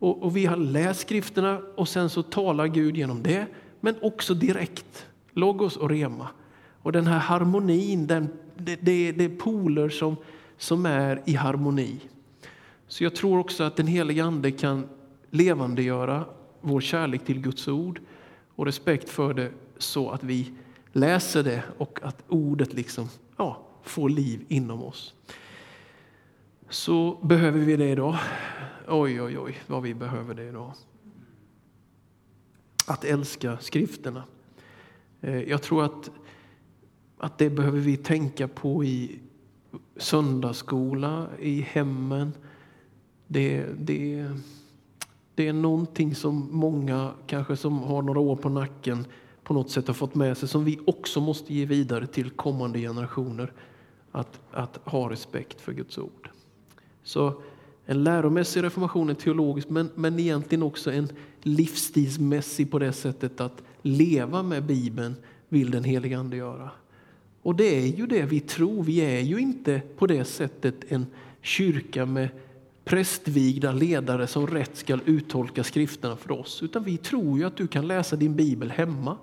Och, 0.00 0.22
och, 0.22 0.36
vi 0.36 0.46
har 0.46 0.56
läst 0.56 1.00
skrifterna 1.00 1.60
och 1.74 1.88
sen 1.88 2.10
så 2.10 2.22
talar 2.22 2.66
Gud 2.66 2.96
genom 2.96 3.22
det, 3.22 3.46
men 3.80 3.94
också 4.02 4.34
direkt. 4.34 5.06
Logos 5.32 5.76
och 5.76 5.90
rema. 5.90 6.28
Och 6.82 6.92
den 6.92 7.06
här 7.06 7.18
harmonin, 7.18 8.06
den, 8.06 8.28
det, 8.56 8.76
det, 8.80 9.12
det 9.12 9.24
är 9.24 9.36
poler 9.36 9.88
som, 9.88 10.16
som 10.58 10.86
är 10.86 11.22
i 11.24 11.34
harmoni. 11.34 12.00
Så 12.88 13.04
jag 13.04 13.14
tror 13.14 13.38
också 13.38 13.64
att 13.64 13.76
den 13.76 13.86
heliga 13.86 14.24
Ande 14.24 14.50
kan 14.50 14.88
levandegöra 15.30 16.24
vår 16.60 16.80
kärlek 16.80 17.24
till 17.24 17.40
Guds 17.40 17.68
ord 17.68 18.00
och 18.56 18.66
respekt 18.66 19.08
för 19.08 19.34
det 19.34 19.50
så 19.78 20.10
att 20.10 20.24
vi 20.24 20.52
läser 20.92 21.42
det 21.42 21.62
och 21.78 21.98
att 22.02 22.24
ordet 22.28 22.72
liksom, 22.72 23.08
ja, 23.36 23.62
får 23.82 24.08
liv 24.08 24.44
inom 24.48 24.82
oss. 24.82 25.14
Så 26.70 27.18
behöver 27.22 27.60
vi 27.60 27.76
det 27.76 27.88
idag. 27.88 28.18
Oj, 28.88 29.22
oj, 29.22 29.38
oj, 29.38 29.58
vad 29.66 29.82
vi 29.82 29.94
behöver 29.94 30.34
det 30.34 30.48
idag. 30.48 30.72
Att 32.86 33.04
älska 33.04 33.58
skrifterna. 33.58 34.24
Eh, 35.20 35.42
jag 35.42 35.62
tror 35.62 35.84
att, 35.84 36.10
att 37.18 37.38
det 37.38 37.50
behöver 37.50 37.78
vi 37.78 37.96
tänka 37.96 38.48
på 38.48 38.84
i 38.84 39.18
söndagsskola, 39.96 41.26
i 41.38 41.60
hemmen. 41.60 42.32
Det, 43.26 43.66
det, 43.78 44.30
det 45.34 45.48
är 45.48 45.52
någonting 45.52 46.14
som 46.14 46.48
många, 46.50 47.10
kanske 47.26 47.56
som 47.56 47.78
har 47.78 48.02
några 48.02 48.20
år 48.20 48.36
på 48.36 48.48
nacken, 48.48 49.06
på 49.42 49.54
något 49.54 49.70
sätt 49.70 49.86
har 49.86 49.94
fått 49.94 50.14
med 50.14 50.38
sig 50.38 50.48
som 50.48 50.64
vi 50.64 50.78
också 50.86 51.20
måste 51.20 51.54
ge 51.54 51.66
vidare 51.66 52.06
till 52.06 52.30
kommande 52.30 52.78
generationer. 52.78 53.52
Att, 54.12 54.40
att 54.50 54.80
ha 54.84 55.10
respekt 55.10 55.60
för 55.60 55.72
Guds 55.72 55.98
ord. 55.98 56.29
Så 57.10 57.34
en 57.86 58.04
läromässig 58.04 58.62
reformation, 58.62 59.10
en 59.10 59.16
teologisk, 59.16 59.68
men, 59.68 59.90
men 59.94 60.18
egentligen 60.18 60.62
också 60.62 60.92
en 60.92 61.08
livsstilsmässig 61.42 62.70
på 62.70 62.78
det 62.78 62.92
sättet 62.92 63.40
att 63.40 63.62
leva 63.82 64.42
med 64.42 64.64
Bibeln 64.64 65.14
vill 65.48 65.70
den 65.70 65.84
helige 65.84 66.18
Ande 66.18 66.36
göra. 66.36 66.70
Och 67.42 67.54
det 67.54 67.78
är 67.78 67.86
ju 67.86 68.06
det 68.06 68.22
vi 68.22 68.40
tror. 68.40 68.84
Vi 68.84 68.98
är 69.00 69.20
ju 69.20 69.38
inte 69.38 69.82
på 69.96 70.06
det 70.06 70.24
sättet 70.24 70.74
en 70.88 71.06
kyrka 71.42 72.06
med 72.06 72.28
prästvigda 72.84 73.72
ledare 73.72 74.26
som 74.26 74.46
rätt 74.46 74.76
ska 74.76 74.98
uttolka 75.04 75.64
skrifterna 75.64 76.16
för 76.16 76.32
oss. 76.32 76.62
Utan 76.62 76.84
vi 76.84 76.96
tror 76.96 77.38
ju 77.38 77.44
att 77.44 77.56
du 77.56 77.66
kan 77.66 77.86
läsa 77.86 78.16
din 78.16 78.36
bibel 78.36 78.70
hemma. 78.70 79.16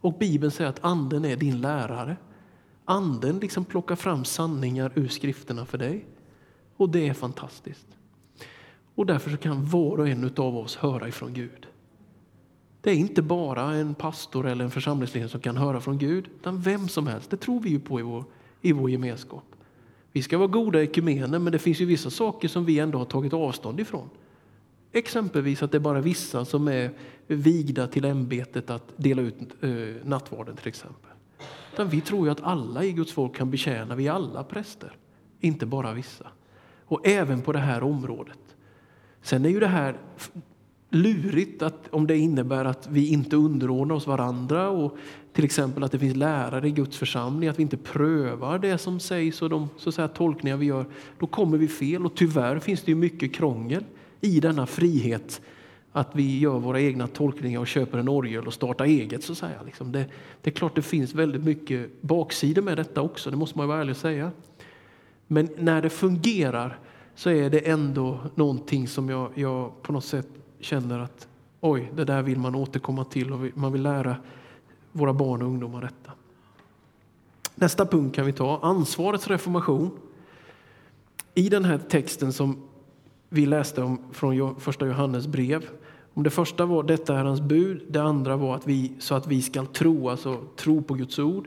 Och 0.00 0.18
Bibeln 0.18 0.50
säger 0.50 0.70
att 0.70 0.84
anden 0.84 1.24
är 1.24 1.36
din 1.36 1.60
lärare. 1.60 2.16
Anden 2.84 3.38
liksom 3.38 3.64
plockar 3.64 3.96
fram 3.96 4.24
sanningar 4.24 4.92
ur 4.94 5.08
skrifterna 5.08 5.66
för 5.66 5.78
dig. 5.78 6.06
Och 6.76 6.88
det 6.88 7.08
är 7.08 7.14
fantastiskt. 7.14 7.86
Och 8.94 9.06
därför 9.06 9.30
så 9.30 9.36
kan 9.36 9.64
var 9.64 9.98
och 9.98 10.08
en 10.08 10.30
av 10.36 10.56
oss 10.56 10.76
höra 10.76 11.08
ifrån 11.08 11.34
Gud. 11.34 11.66
Det 12.80 12.90
är 12.90 12.94
inte 12.94 13.22
bara 13.22 13.74
en 13.74 13.94
pastor 13.94 14.46
eller 14.46 14.64
en 14.64 14.70
församlingsledare 14.70 15.28
som 15.28 15.40
kan 15.40 15.56
höra 15.56 15.80
från 15.80 15.98
Gud, 15.98 16.28
utan 16.40 16.60
vem 16.60 16.88
som 16.88 17.06
helst. 17.06 17.30
Det 17.30 17.36
tror 17.36 17.60
vi 17.60 17.70
ju 17.70 17.80
på 17.80 18.00
i 18.00 18.02
vår, 18.02 18.24
i 18.60 18.72
vår 18.72 18.90
gemenskap. 18.90 19.44
Vi 20.12 20.22
ska 20.22 20.38
vara 20.38 20.48
goda 20.48 20.82
ekumener, 20.82 21.38
men 21.38 21.52
det 21.52 21.58
finns 21.58 21.80
ju 21.80 21.84
vissa 21.84 22.10
saker 22.10 22.48
som 22.48 22.64
vi 22.64 22.78
ändå 22.78 22.98
har 22.98 23.04
tagit 23.04 23.32
avstånd 23.32 23.80
ifrån. 23.80 24.08
Exempelvis 24.92 25.62
att 25.62 25.72
det 25.72 25.78
är 25.78 25.80
bara 25.80 26.00
vissa 26.00 26.44
som 26.44 26.68
är 26.68 26.90
vigda 27.26 27.86
till 27.86 28.04
ämbetet 28.04 28.70
att 28.70 28.92
dela 28.96 29.22
ut 29.22 29.38
eh, 29.60 29.70
nattvarden 30.04 30.56
till 30.56 30.68
exempel. 30.68 31.10
Utan 31.72 31.88
vi 31.88 32.00
tror 32.00 32.26
ju 32.26 32.32
att 32.32 32.42
alla 32.42 32.84
i 32.84 32.92
Guds 32.92 33.12
folk 33.12 33.36
kan 33.36 33.50
betjäna, 33.50 33.94
vi 33.94 34.06
är 34.06 34.12
alla 34.12 34.44
präster, 34.44 34.96
inte 35.40 35.66
bara 35.66 35.92
vissa. 35.92 36.26
Och 36.86 37.06
även 37.06 37.42
på 37.42 37.52
det 37.52 37.58
här 37.58 37.82
området. 37.82 38.38
Sen 39.22 39.44
är 39.44 39.48
ju 39.48 39.60
det 39.60 39.66
här 39.66 39.96
lurigt 40.90 41.62
att, 41.62 41.88
om 41.90 42.06
det 42.06 42.16
innebär 42.16 42.64
att 42.64 42.88
vi 42.90 43.08
inte 43.08 43.36
underordnar 43.36 43.94
oss 43.94 44.06
varandra 44.06 44.68
och 44.68 44.96
till 45.32 45.44
exempel 45.44 45.84
att 45.84 45.92
det 45.92 45.98
finns 45.98 46.16
lärare 46.16 46.68
i 46.68 46.70
Guds 46.70 46.96
församling, 46.96 47.48
att 47.48 47.58
vi 47.58 47.62
inte 47.62 47.76
prövar 47.76 48.58
det 48.58 48.78
som 48.78 49.00
sägs 49.00 49.42
och 49.42 49.50
de 49.50 49.68
så 49.76 49.88
att 49.88 49.94
säga, 49.94 50.08
tolkningar 50.08 50.56
vi 50.56 50.66
gör, 50.66 50.86
då 51.18 51.26
kommer 51.26 51.58
vi 51.58 51.68
fel. 51.68 52.06
Och 52.06 52.14
tyvärr 52.14 52.58
finns 52.58 52.82
det 52.82 52.90
ju 52.90 52.94
mycket 52.94 53.34
krångel 53.34 53.84
i 54.20 54.40
denna 54.40 54.66
frihet 54.66 55.40
att 55.92 56.10
vi 56.12 56.38
gör 56.38 56.58
våra 56.58 56.80
egna 56.80 57.06
tolkningar 57.06 57.60
och 57.60 57.66
köper 57.66 57.98
en 57.98 58.08
orgel 58.08 58.46
och 58.46 58.54
startar 58.54 58.84
eget. 58.84 59.24
så 59.24 59.32
att 59.32 59.38
säga. 59.38 59.62
Liksom 59.64 59.92
det, 59.92 60.04
det 60.42 60.50
är 60.50 60.54
klart 60.54 60.74
det 60.74 60.82
finns 60.82 61.14
väldigt 61.14 61.44
mycket 61.44 62.02
baksidor 62.02 62.62
med 62.62 62.76
detta 62.76 63.02
också, 63.02 63.30
det 63.30 63.36
måste 63.36 63.58
man 63.58 63.68
vara 63.68 63.80
ärlig 63.80 63.90
och 63.90 63.96
säga. 63.96 64.30
Men 65.26 65.48
när 65.58 65.82
det 65.82 65.90
fungerar 65.90 66.78
så 67.14 67.30
är 67.30 67.50
det 67.50 67.58
ändå 67.58 68.18
någonting 68.34 68.88
som 68.88 69.08
jag, 69.08 69.30
jag 69.34 69.82
på 69.82 69.92
något 69.92 70.04
sätt 70.04 70.28
känner 70.60 70.98
att 70.98 71.28
oj, 71.60 71.92
det 71.94 72.04
där 72.04 72.22
vill 72.22 72.38
man 72.38 72.54
återkomma 72.54 73.04
till 73.04 73.32
och 73.32 73.40
man 73.54 73.72
vill 73.72 73.82
lära 73.82 74.16
våra 74.92 75.12
barn 75.12 75.42
och 75.42 75.48
ungdomar 75.48 75.80
detta. 75.80 76.12
Nästa 77.54 77.86
punkt 77.86 78.14
kan 78.14 78.26
vi 78.26 78.32
ta, 78.32 78.60
ansvarets 78.62 79.28
reformation. 79.28 79.90
I 81.34 81.48
den 81.48 81.64
här 81.64 81.78
texten 81.78 82.32
som 82.32 82.62
vi 83.28 83.46
läste 83.46 83.82
om 83.82 83.98
från 84.12 84.60
första 84.60 84.86
Johannes 84.86 85.26
brev. 85.26 85.68
Om 86.14 86.22
det 86.22 86.30
första 86.30 86.66
var 86.66 86.82
detta 86.82 87.18
är 87.18 87.24
hans 87.24 87.40
bud, 87.40 87.82
det 87.88 88.02
andra 88.02 88.36
var 88.36 88.54
att 88.54 88.66
vi, 88.66 88.92
så 88.98 89.14
att 89.14 89.26
vi 89.26 89.42
ska 89.42 89.64
tro, 89.64 90.08
alltså 90.08 90.40
tro 90.56 90.82
på 90.82 90.94
Guds 90.94 91.18
ord. 91.18 91.46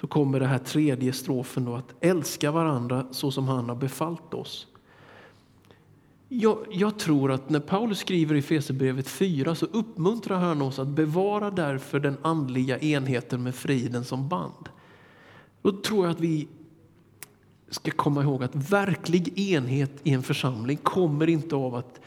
Så 0.00 0.06
kommer 0.06 0.40
det 0.40 0.46
här 0.46 0.58
tredje 0.58 1.12
strofen 1.12 1.64
då, 1.64 1.74
att 1.74 1.94
älska 2.00 2.50
varandra 2.50 3.06
så 3.10 3.30
som 3.30 3.48
han 3.48 3.68
har 3.68 3.76
befallt 3.76 4.34
oss. 4.34 4.66
Jag, 6.28 6.58
jag, 6.70 6.98
tror 6.98 7.32
att 7.32 7.50
när 7.50 7.60
Paulus 7.60 7.98
skriver 7.98 8.34
i 8.34 8.42
Fesebrevet 8.42 9.08
4 9.08 9.54
så 9.54 9.66
uppmuntrar 9.66 10.38
han 10.38 10.62
oss 10.62 10.78
att 10.78 10.88
bevara 10.88 11.50
därför 11.50 12.00
den 12.00 12.16
andliga 12.22 12.78
enheten 12.78 13.42
med 13.42 13.54
friden 13.54 14.04
som 14.04 14.28
band. 14.28 14.68
Då 15.62 15.72
tror 15.72 16.06
jag 16.06 16.12
att 16.12 16.20
vi 16.20 16.48
ska 17.70 17.90
komma 17.90 18.22
ihåg 18.22 18.44
att 18.44 18.54
verklig 18.54 19.38
enhet 19.38 19.92
i 20.02 20.12
en 20.12 20.22
församling 20.22 20.76
kommer 20.76 21.28
inte 21.28 21.56
av 21.56 21.74
att, 21.74 22.00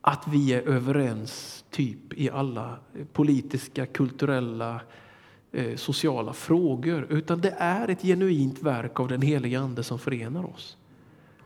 att 0.00 0.28
vi 0.28 0.52
är 0.52 0.62
överens 0.62 1.64
typ 1.70 2.12
i 2.14 2.30
alla 2.30 2.76
politiska, 3.12 3.86
kulturella, 3.86 4.80
eh, 5.52 5.76
sociala 5.76 6.32
frågor, 6.32 7.06
utan 7.10 7.40
det 7.40 7.54
är 7.58 7.88
ett 7.88 8.02
genuint 8.02 8.62
verk 8.62 9.00
av 9.00 9.08
den 9.08 9.22
heliga 9.22 9.60
Ande 9.60 9.82
som 9.82 9.98
förenar 9.98 10.44
oss. 10.44 10.76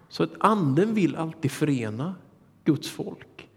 Så 0.08 0.22
att 0.22 0.30
Anden 0.38 0.94
vill 0.94 1.16
alltid 1.16 1.50
förena 1.50 2.14
Guds 2.64 2.90
folk. 2.90 3.48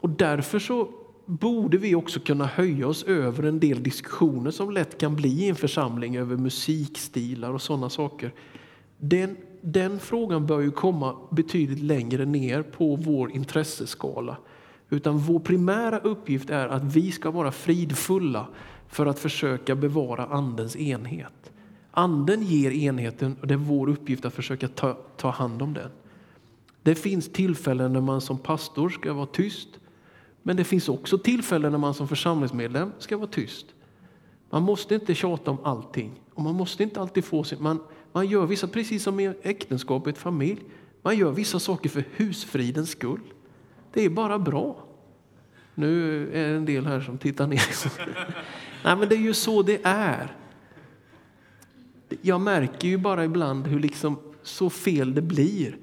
Och 0.00 0.10
därför 0.10 0.58
så 0.58 0.88
borde 1.26 1.78
vi 1.78 1.94
också 1.94 2.20
kunna 2.20 2.46
höja 2.46 2.88
oss 2.88 3.02
över 3.02 3.42
en 3.42 3.60
del 3.60 3.82
diskussioner 3.82 4.50
som 4.50 4.70
lätt 4.70 4.98
kan 4.98 5.16
bli 5.16 5.28
i 5.28 5.48
en 5.48 5.56
församling 5.56 6.16
över 6.16 6.36
musikstilar 6.36 7.52
och 7.52 7.62
sådana 7.62 7.90
saker. 7.90 8.32
Den, 8.98 9.36
den 9.60 9.98
frågan 9.98 10.46
bör 10.46 10.60
ju 10.60 10.70
komma 10.70 11.16
betydligt 11.30 11.82
längre 11.82 12.24
ner 12.24 12.62
på 12.62 12.96
vår 12.96 13.30
intresseskala. 13.30 14.36
Utan 14.90 15.18
vår 15.18 15.40
primära 15.40 15.98
uppgift 15.98 16.50
är 16.50 16.68
att 16.68 16.84
vi 16.84 17.12
ska 17.12 17.30
vara 17.30 17.52
fridfulla 17.52 18.46
för 18.88 19.06
att 19.06 19.18
försöka 19.18 19.74
bevara 19.74 20.26
Andens 20.26 20.76
enhet. 20.76 21.52
Anden 21.90 22.42
ger 22.42 22.70
enheten 22.70 23.36
och 23.40 23.46
det 23.46 23.54
är 23.54 23.58
vår 23.58 23.88
uppgift 23.88 24.24
att 24.24 24.34
försöka 24.34 24.68
ta, 24.68 24.92
ta 25.16 25.30
hand 25.30 25.62
om 25.62 25.74
den. 25.74 25.90
Det 26.82 26.94
finns 26.94 27.32
tillfällen 27.32 27.92
när 27.92 28.00
man 28.00 28.20
som 28.20 28.38
pastor 28.38 28.88
ska 28.88 29.12
vara 29.12 29.26
tyst. 29.26 29.68
Men 30.42 30.56
det 30.56 30.64
finns 30.64 30.88
också 30.88 31.18
tillfällen 31.18 31.72
när 31.72 31.78
man 31.78 31.94
som 31.94 32.08
församlingsmedlem 32.08 32.92
ska 32.98 33.16
vara 33.16 33.28
tyst. 33.28 33.66
Man 34.50 34.62
måste 34.62 34.94
inte 34.94 35.14
tjata 35.14 35.50
om 35.50 35.58
allting 35.64 36.20
och 36.34 36.42
man 36.42 36.54
måste 36.54 36.82
inte 36.82 37.00
alltid 37.00 37.24
få 37.24 37.44
sin... 37.44 37.62
Man, 37.62 37.78
man 38.12 38.26
gör 38.26 38.46
vissa, 38.46 38.68
precis 38.68 39.02
som 39.02 39.20
i 39.20 39.34
äktenskap 39.42 40.06
och 40.06 40.16
familj, 40.16 40.60
man 41.02 41.16
gör 41.16 41.32
vissa 41.32 41.58
saker 41.58 41.88
för 41.88 42.04
husfridens 42.16 42.90
skull. 42.90 43.20
Det 43.92 44.04
är 44.04 44.10
bara 44.10 44.38
bra. 44.38 44.76
Nu 45.74 46.22
är 46.32 46.48
det 46.48 46.56
en 46.56 46.64
del 46.64 46.86
här 46.86 47.00
som 47.00 47.18
tittar 47.18 47.46
ner. 47.46 47.62
Nej, 48.84 48.96
men 48.96 49.08
det 49.08 49.14
är 49.14 49.20
ju 49.20 49.34
så 49.34 49.62
det 49.62 49.80
är. 49.84 50.36
Jag 52.22 52.40
märker 52.40 52.88
ju 52.88 52.98
bara 52.98 53.24
ibland 53.24 53.66
hur 53.66 53.80
liksom 53.80 54.18
så 54.42 54.70
fel 54.70 55.14
det 55.14 55.22
blir 55.22 55.76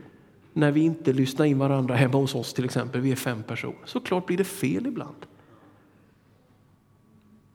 när 0.53 0.71
vi 0.71 0.81
inte 0.81 1.13
lyssnar 1.13 1.45
in 1.45 1.59
varandra 1.59 1.95
hemma 1.95 2.17
hos 2.17 2.35
oss 2.35 2.53
till 2.53 2.65
exempel. 2.65 3.01
Vi 3.01 3.11
är 3.11 3.15
fem 3.15 3.43
personer. 3.43 3.77
Såklart 3.85 4.25
blir 4.25 4.37
det 4.37 4.43
fel 4.43 4.87
ibland. 4.87 5.25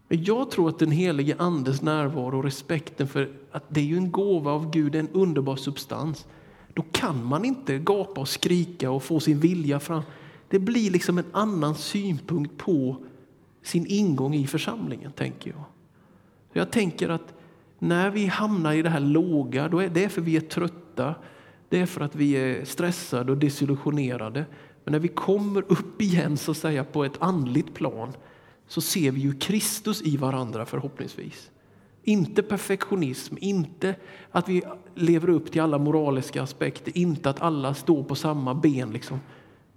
Men 0.09 0.25
jag 0.25 0.51
tror 0.51 0.69
att 0.69 0.79
den 0.79 0.91
helige 0.91 1.37
Andes 1.39 1.83
närvaro 1.83 2.39
och 2.39 2.45
respekten 2.45 3.09
för 3.09 3.31
att 3.51 3.65
det 3.69 3.81
är 3.81 3.85
ju 3.85 3.97
en 3.97 4.11
gåva 4.11 4.51
av 4.51 4.71
Gud, 4.71 4.95
en 4.95 5.09
underbar 5.09 5.57
substans. 5.57 6.27
Då 6.75 6.83
kan 6.93 7.25
man 7.25 7.45
inte 7.45 7.79
gapa 7.79 8.21
och 8.21 8.29
skrika 8.29 8.91
och 8.91 9.03
få 9.03 9.21
sin 9.21 9.41
vilja 9.41 9.81
fram. 9.81 10.03
Det 10.49 10.59
blir 10.59 10.91
liksom 10.91 11.19
en 11.19 11.25
annan 11.33 11.75
synpunkt 11.75 12.57
på 12.57 12.97
sin 13.63 13.87
ingång 13.87 14.35
i 14.35 14.47
församlingen, 14.47 15.13
tänker 15.13 15.51
jag. 15.51 15.65
Jag 16.53 16.71
tänker 16.71 17.09
att 17.09 17.35
när 17.79 18.11
vi 18.11 18.27
hamnar 18.27 18.73
i 18.73 18.83
det 18.83 18.91
här 18.91 19.01
låga, 19.01 19.69
då 19.69 19.79
är 19.79 19.89
det 19.89 20.09
för 20.09 20.21
att 20.21 20.27
vi 20.27 20.37
är 20.37 20.41
trötta, 20.41 21.15
det 21.69 21.81
är 21.81 21.87
för 21.87 22.01
att 22.01 22.15
vi 22.15 22.33
är 22.33 22.65
stressade 22.65 23.33
och 23.33 23.39
desillusionerade. 23.39 24.45
Men 24.85 24.93
när 24.93 24.99
vi 24.99 25.09
kommer 25.09 25.73
upp 25.73 26.03
igen 26.03 26.37
så 26.37 26.51
att 26.51 26.57
säga 26.57 26.85
på 26.85 27.05
ett 27.05 27.23
andligt 27.23 27.75
plan 27.75 28.13
så 28.69 28.81
ser 28.81 29.11
vi 29.11 29.21
ju 29.21 29.33
Kristus 29.33 30.03
i 30.03 30.17
varandra 30.17 30.67
förhoppningsvis. 30.67 31.51
Inte 32.03 32.43
perfektionism, 32.43 33.35
inte 33.41 33.95
att 34.31 34.49
vi 34.49 34.63
lever 34.95 35.29
upp 35.29 35.53
till 35.53 35.61
alla 35.61 35.79
moraliska 35.79 36.43
aspekter, 36.43 36.99
inte 36.99 37.31
att 37.31 37.41
alla 37.41 37.75
står 37.75 38.05
på 38.05 38.15
samma 38.15 38.55
ben. 38.55 38.93
Liksom. 38.93 39.21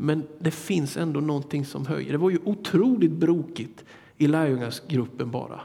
Men 0.03 0.27
det 0.39 0.51
finns 0.51 0.97
ändå 0.97 1.19
någonting 1.19 1.65
som 1.65 1.85
höjer. 1.85 2.11
Det 2.11 2.17
var 2.17 2.29
ju 2.29 2.39
otroligt 2.43 3.11
brokigt 3.11 3.85
i 4.17 4.27
lärjungasgruppen 4.27 5.31
bara. 5.31 5.61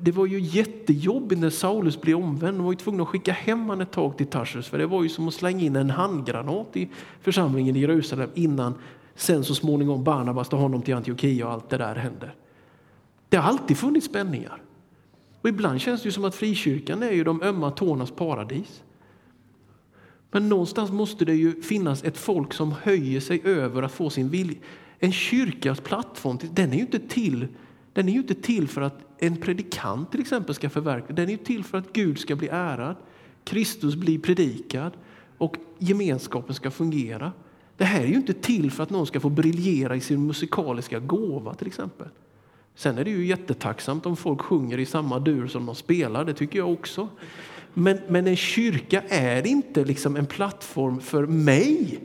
Det 0.00 0.12
var 0.12 0.26
ju 0.26 0.40
jättejobbigt 0.40 1.40
när 1.40 1.50
Saulus 1.50 2.00
blev 2.00 2.16
omvänd. 2.16 2.58
De 2.58 2.64
var 2.64 2.72
ju 2.72 2.76
tvungna 2.76 3.02
att 3.02 3.08
skicka 3.08 3.32
hem 3.32 3.60
honom 3.60 3.80
ett 3.80 3.90
tag 3.90 4.16
till 4.16 4.26
Tarsus. 4.26 4.68
För 4.68 4.78
det 4.78 4.86
var 4.86 5.02
ju 5.02 5.08
som 5.08 5.28
att 5.28 5.34
slänga 5.34 5.64
in 5.64 5.76
en 5.76 5.90
handgranat 5.90 6.76
i 6.76 6.88
församlingen 7.20 7.76
i 7.76 7.80
Jerusalem 7.80 8.30
innan 8.34 8.74
sen 9.14 9.44
så 9.44 9.54
småningom 9.54 10.04
Barnabas 10.04 10.48
tar 10.48 10.58
honom 10.58 10.82
till 10.82 10.94
Antiochia 10.94 11.46
och 11.46 11.52
allt 11.52 11.70
det 11.70 11.78
där 11.78 11.94
händer. 11.94 12.34
Det 13.28 13.36
har 13.36 13.48
alltid 13.48 13.76
funnits 13.76 14.06
spänningar. 14.06 14.62
Och 15.40 15.48
ibland 15.48 15.80
känns 15.80 16.02
det 16.02 16.06
ju 16.06 16.12
som 16.12 16.24
att 16.24 16.34
frikyrkan 16.34 17.02
är 17.02 17.12
ju 17.12 17.24
de 17.24 17.42
ömma 17.42 17.70
tårnas 17.70 18.10
paradis. 18.10 18.83
Men 20.34 20.48
någonstans 20.48 20.90
måste 20.90 21.24
det 21.24 21.34
ju 21.34 21.62
finnas 21.62 22.04
ett 22.04 22.18
folk 22.18 22.54
som 22.54 22.72
höjer 22.72 23.20
sig 23.20 23.40
över 23.44 23.82
att 23.82 23.92
få 23.92 24.10
sin 24.10 24.28
vilja. 24.28 24.58
En 24.98 25.12
kyrkas 25.12 25.80
plattform, 25.80 26.38
den 26.52 26.72
är 26.72 26.76
ju 26.76 26.80
inte 26.80 26.98
till, 26.98 27.48
den 27.92 28.08
är 28.08 28.12
ju 28.12 28.18
inte 28.18 28.34
till 28.34 28.68
för 28.68 28.80
att 28.80 28.98
en 29.18 29.36
predikant 29.36 30.10
till 30.10 30.20
exempel 30.20 30.54
ska 30.54 30.70
förverkliga. 30.70 31.16
Den 31.16 31.30
är 31.30 31.36
till 31.36 31.64
för 31.64 31.78
att 31.78 31.92
Gud 31.92 32.18
ska 32.18 32.36
bli 32.36 32.48
ärad, 32.48 32.96
Kristus 33.44 33.94
blir 33.94 34.18
predikad 34.18 34.92
och 35.38 35.56
gemenskapen 35.78 36.54
ska 36.54 36.70
fungera. 36.70 37.32
Det 37.76 37.84
här 37.84 38.00
är 38.00 38.06
ju 38.06 38.14
inte 38.14 38.32
till 38.32 38.70
för 38.70 38.82
att 38.82 38.90
någon 38.90 39.06
ska 39.06 39.20
få 39.20 39.28
briljera 39.28 39.96
i 39.96 40.00
sin 40.00 40.26
musikaliska 40.26 40.98
gåva 40.98 41.54
till 41.54 41.66
exempel. 41.66 42.08
Sen 42.74 42.98
är 42.98 43.04
det 43.04 43.10
ju 43.10 43.26
jättetacksamt 43.26 44.06
om 44.06 44.16
folk 44.16 44.40
sjunger 44.40 44.78
i 44.78 44.86
samma 44.86 45.18
dur 45.18 45.46
som 45.46 45.66
de 45.66 45.74
spelar, 45.74 46.24
det 46.24 46.34
tycker 46.34 46.58
jag 46.58 46.72
också. 46.72 47.08
Men, 47.74 47.98
men 48.08 48.26
en 48.26 48.36
kyrka 48.36 49.02
är 49.08 49.46
inte 49.46 49.84
liksom 49.84 50.16
en 50.16 50.26
plattform 50.26 51.00
för 51.00 51.26
mig 51.26 52.00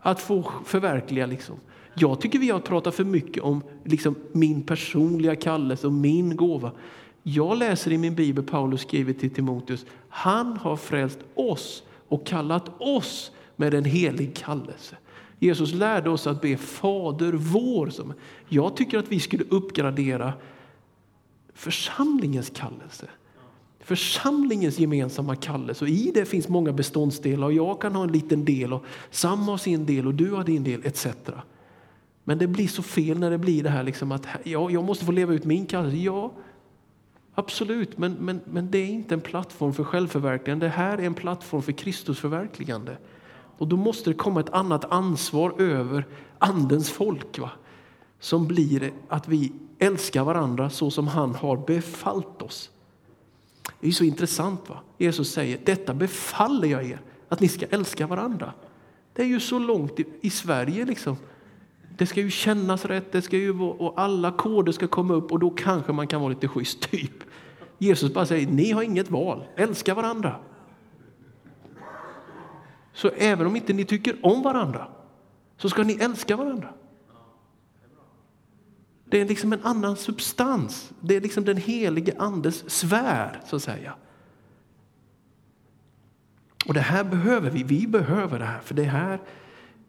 att 0.00 0.20
få 0.20 0.52
förverkliga. 0.64 1.26
Liksom. 1.26 1.56
Jag 1.94 2.20
tycker 2.20 2.38
vi 2.38 2.50
har 2.50 2.60
pratat 2.60 2.94
för 2.94 3.04
mycket 3.04 3.42
om 3.42 3.62
liksom, 3.84 4.14
min 4.32 4.62
personliga 4.62 5.36
kallelse 5.36 5.86
och 5.86 5.92
min 5.92 6.36
gåva. 6.36 6.72
Jag 7.22 7.58
läser 7.58 7.92
i 7.92 7.98
min 7.98 8.14
bibel 8.14 8.44
Paulus 8.44 8.80
skriver 8.80 9.12
till 9.12 9.30
Timoteus. 9.30 9.86
Han 10.08 10.56
har 10.56 10.76
frälst 10.76 11.18
oss 11.34 11.82
och 12.08 12.26
kallat 12.26 12.80
oss 12.80 13.30
med 13.56 13.74
en 13.74 13.84
helig 13.84 14.36
kallelse. 14.36 14.96
Jesus 15.38 15.72
lärde 15.72 16.10
oss 16.10 16.26
att 16.26 16.40
be 16.40 16.56
Fader 16.56 17.32
vår. 17.32 17.92
Jag 18.48 18.76
tycker 18.76 18.98
att 18.98 19.12
vi 19.12 19.20
skulle 19.20 19.44
uppgradera 19.48 20.32
församlingens 21.54 22.50
kallelse 22.50 23.06
församlingens 23.82 24.78
gemensamma 24.78 25.36
kallelse. 25.36 25.84
Och 25.84 25.88
I 25.88 26.10
det 26.14 26.24
finns 26.24 26.48
många 26.48 26.72
beståndsdelar 26.72 27.46
och 27.46 27.52
jag 27.52 27.80
kan 27.80 27.94
ha 27.94 28.02
en 28.02 28.12
liten 28.12 28.44
del 28.44 28.72
och 28.72 28.84
Sam 29.10 29.40
har 29.40 29.56
sin 29.56 29.86
del 29.86 30.06
och 30.06 30.14
du 30.14 30.30
har 30.30 30.44
din 30.44 30.64
del 30.64 30.86
etc. 30.86 31.06
Men 32.24 32.38
det 32.38 32.46
blir 32.46 32.68
så 32.68 32.82
fel 32.82 33.18
när 33.18 33.30
det 33.30 33.38
blir 33.38 33.62
det 33.62 33.70
här 33.70 33.82
liksom 33.82 34.12
att 34.12 34.26
ja, 34.42 34.70
jag 34.70 34.84
måste 34.84 35.04
få 35.04 35.12
leva 35.12 35.34
ut 35.34 35.44
min 35.44 35.66
kallelse. 35.66 35.96
Ja, 35.96 36.32
absolut, 37.34 37.98
men, 37.98 38.12
men, 38.12 38.40
men 38.44 38.70
det 38.70 38.78
är 38.78 38.88
inte 38.88 39.14
en 39.14 39.20
plattform 39.20 39.72
för 39.72 39.84
självförverkligande. 39.84 40.66
Det 40.66 40.70
här 40.70 40.98
är 40.98 41.02
en 41.02 41.14
plattform 41.14 41.62
för 41.62 41.72
Kristus 41.72 42.18
förverkligande. 42.18 42.96
Och 43.58 43.68
då 43.68 43.76
måste 43.76 44.10
det 44.10 44.14
komma 44.14 44.40
ett 44.40 44.52
annat 44.52 44.92
ansvar 44.92 45.54
över 45.58 46.06
Andens 46.38 46.90
folk. 46.90 47.38
Va? 47.38 47.50
Som 48.20 48.46
blir 48.46 48.92
att 49.08 49.28
vi 49.28 49.52
älskar 49.78 50.24
varandra 50.24 50.70
så 50.70 50.90
som 50.90 51.08
han 51.08 51.34
har 51.34 51.56
befallt 51.56 52.42
oss. 52.42 52.70
Det 53.82 53.88
är 53.88 53.92
så 53.92 54.04
intressant. 54.04 54.68
va? 54.68 54.80
Jesus 54.98 55.32
säger, 55.32 55.58
detta 55.64 55.94
befaller 55.94 56.68
jag 56.68 56.84
er, 56.84 57.00
att 57.28 57.40
ni 57.40 57.48
ska 57.48 57.66
älska 57.70 58.06
varandra. 58.06 58.52
Det 59.12 59.22
är 59.22 59.26
ju 59.26 59.40
så 59.40 59.58
långt 59.58 60.00
i, 60.00 60.04
i 60.20 60.30
Sverige. 60.30 60.84
liksom. 60.84 61.16
Det 61.96 62.06
ska 62.06 62.20
ju 62.20 62.30
kännas 62.30 62.84
rätt, 62.84 63.12
det 63.12 63.22
ska 63.22 63.36
ju 63.36 63.52
vara, 63.52 63.72
och 63.72 64.00
alla 64.00 64.32
koder 64.32 64.72
ska 64.72 64.88
komma 64.88 65.14
upp 65.14 65.32
och 65.32 65.38
då 65.38 65.50
kanske 65.50 65.92
man 65.92 66.06
kan 66.06 66.20
vara 66.20 66.28
lite 66.28 66.48
schysst. 66.48 66.80
Typ. 66.90 67.24
Jesus 67.78 68.14
bara 68.14 68.26
säger, 68.26 68.46
ni 68.46 68.70
har 68.70 68.82
inget 68.82 69.10
val, 69.10 69.44
älska 69.56 69.94
varandra. 69.94 70.36
Så 72.92 73.08
även 73.08 73.46
om 73.46 73.56
inte 73.56 73.72
ni 73.72 73.84
tycker 73.84 74.16
om 74.22 74.42
varandra 74.42 74.88
så 75.56 75.68
ska 75.68 75.82
ni 75.82 75.94
älska 76.00 76.36
varandra. 76.36 76.68
Det 79.12 79.20
är 79.20 79.28
liksom 79.28 79.52
en 79.52 79.62
annan 79.62 79.96
substans. 79.96 80.92
Det 81.00 81.16
är 81.16 81.20
liksom 81.20 81.44
den 81.44 81.56
helige 81.56 82.14
Andes 82.18 82.70
svär, 82.70 83.40
så 83.46 83.56
att 83.56 83.62
säga. 83.62 83.94
Och 86.66 86.74
det 86.74 86.80
här 86.80 87.04
behöver 87.04 87.50
vi. 87.50 87.62
Vi 87.62 87.86
behöver 87.86 88.38
det 88.38 88.44
här. 88.44 88.60
För 88.60 88.74
det 88.74 88.84
här 88.84 89.20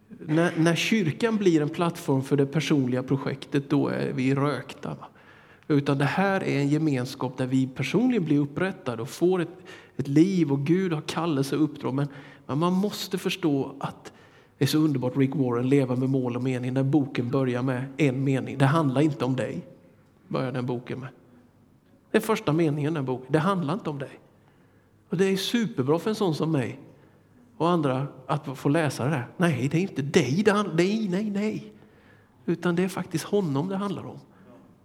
när, 0.07 0.51
när 0.57 0.75
kyrkan 0.75 1.37
blir 1.37 1.61
en 1.61 1.69
plattform 1.69 2.23
för 2.23 2.37
det 2.37 2.45
personliga 2.45 3.03
projektet, 3.03 3.69
då 3.69 3.87
är 3.87 4.11
vi 4.13 4.35
rökta. 4.35 4.89
Va? 4.89 5.07
Utan 5.67 5.97
det 5.97 6.05
här 6.05 6.43
är 6.43 6.59
en 6.59 6.69
gemenskap 6.69 7.37
där 7.37 7.47
vi 7.47 7.67
personligen 7.67 8.25
blir 8.25 8.39
upprättade 8.39 9.01
och 9.01 9.09
får 9.09 9.41
ett, 9.41 9.57
ett 9.97 10.07
liv 10.07 10.51
och 10.51 10.65
Gud 10.65 10.93
har 10.93 11.01
kallelse 11.01 11.55
och 11.55 11.63
uppdrag. 11.63 11.93
Men, 11.93 12.07
men 12.45 12.57
man 12.57 12.73
måste 12.73 13.17
förstå 13.17 13.75
att 13.79 14.13
det 14.57 14.65
är 14.65 14.67
så 14.67 14.77
underbart 14.77 15.17
Rick 15.17 15.35
Warren, 15.35 15.69
Leva 15.69 15.95
med 15.95 16.09
mål 16.09 16.35
och 16.35 16.43
mening, 16.43 16.73
när 16.73 16.83
boken 16.83 17.29
börjar 17.29 17.61
med 17.61 17.85
en 17.97 18.23
mening. 18.23 18.57
Det 18.57 18.65
handlar 18.65 19.01
inte 19.01 19.25
om 19.25 19.35
dig, 19.35 19.65
börjar 20.27 20.51
den 20.51 20.65
boken 20.65 20.99
med. 20.99 21.09
Det 22.11 22.17
är 22.17 22.21
första 22.21 22.53
meningen 22.53 22.93
i 22.93 22.95
den 22.95 23.05
boken. 23.05 23.27
Det 23.29 23.39
handlar 23.39 23.73
inte 23.73 23.89
om 23.89 23.99
dig. 23.99 24.19
Och 25.09 25.17
det 25.17 25.25
är 25.25 25.37
superbra 25.37 25.99
för 25.99 26.09
en 26.09 26.15
sån 26.15 26.35
som 26.35 26.51
mig 26.51 26.79
och 27.57 27.69
andra 27.69 28.07
att 28.27 28.57
få 28.57 28.69
läsa 28.69 29.03
det 29.03 29.09
där. 29.09 29.27
Nej, 29.37 29.67
det 29.67 29.77
är 29.77 29.81
inte 29.81 30.01
dig 30.01 30.41
det 30.45 30.51
handlar 30.51 30.75
Nej, 30.75 31.07
nej, 31.09 31.29
nej. 31.29 31.73
Utan 32.45 32.75
det 32.75 32.83
är 32.83 32.87
faktiskt 32.87 33.23
honom 33.23 33.69
det 33.69 33.75
handlar 33.75 34.05
om. 34.05 34.19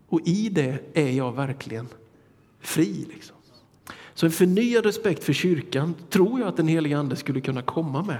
Och 0.08 0.20
i 0.24 0.48
det 0.48 0.78
är 0.94 1.10
jag 1.10 1.32
verkligen 1.32 1.88
fri. 2.60 3.06
Liksom. 3.14 3.36
Så 4.14 4.26
en 4.26 4.32
förnyad 4.32 4.84
respekt 4.84 5.24
för 5.24 5.32
kyrkan 5.32 5.94
tror 6.08 6.40
jag 6.40 6.48
att 6.48 6.56
den 6.56 6.68
helige 6.68 6.98
Ande 6.98 7.16
skulle 7.16 7.40
kunna 7.40 7.62
komma 7.62 8.02
med. 8.02 8.18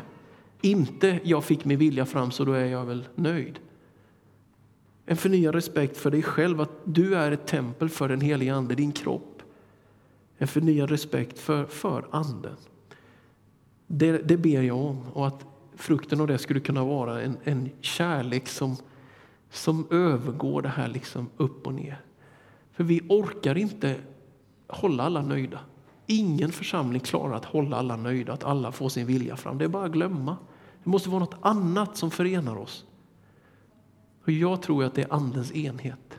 Inte 0.61 1.21
jag 1.23 1.45
fick 1.45 1.65
min 1.65 1.79
vilja 1.79 2.07
fram 2.07 2.31
så 2.31 2.45
då 2.45 2.53
är 2.53 2.65
jag 2.65 2.85
väl 2.85 3.09
nöjd. 3.15 3.59
En 5.07 5.17
förnyad 5.17 5.55
respekt 5.55 5.97
för 5.97 6.11
dig 6.11 6.23
själv, 6.23 6.61
att 6.61 6.73
du 6.85 7.17
är 7.17 7.33
ett 7.33 7.47
tempel 7.47 7.89
för 7.89 8.09
den 8.09 8.21
helige 8.21 8.55
Ande, 8.55 8.75
din 8.75 8.93
kropp. 8.93 9.43
En 10.39 10.49
förnyad 10.49 10.91
respekt 10.91 11.39
för, 11.39 11.65
för 11.65 12.07
Anden. 12.11 12.57
Det, 13.87 14.19
det 14.19 14.37
ber 14.37 14.63
jag 14.63 14.79
om. 14.79 15.03
Och 15.13 15.27
att 15.27 15.47
frukten 15.77 16.21
av 16.21 16.27
det 16.27 16.39
skulle 16.39 16.61
kunna 16.61 16.85
vara 16.85 17.23
en, 17.23 17.37
en 17.45 17.71
kärlek 17.81 18.49
som, 18.49 18.77
som 19.51 19.87
övergår 19.91 20.63
det 20.63 20.69
här 20.69 20.89
liksom 20.89 21.31
upp 21.37 21.67
och 21.67 21.75
ner. 21.75 22.01
För 22.73 22.85
vi 22.85 23.01
orkar 23.09 23.59
inte 23.59 23.97
hålla 24.67 25.03
alla 25.03 25.23
nöjda. 25.23 25.61
Ingen 26.11 26.53
församling 26.53 27.01
klarar 27.01 27.37
att 27.37 27.45
hålla 27.45 27.77
alla 27.77 27.97
nöjda, 27.97 28.33
att 28.33 28.45
alla 28.45 28.73
får 28.73 28.89
sin 28.89 29.07
vilja 29.07 29.37
fram. 29.37 29.59
Det 29.59 29.65
är 29.65 29.69
bara 29.69 29.85
att 29.85 29.93
glömma. 29.93 30.37
Det 30.85 30.91
måste 30.91 31.09
vara 31.11 31.21
något 31.21 31.37
annat 31.41 31.97
som 31.97 32.11
förenar 32.11 32.57
oss. 32.57 32.85
Och 34.25 34.31
jag 34.31 34.63
tror 34.63 34.85
att 34.85 34.95
det 34.95 35.03
är 35.03 35.13
Andens 35.13 35.53
enhet. 35.53 36.19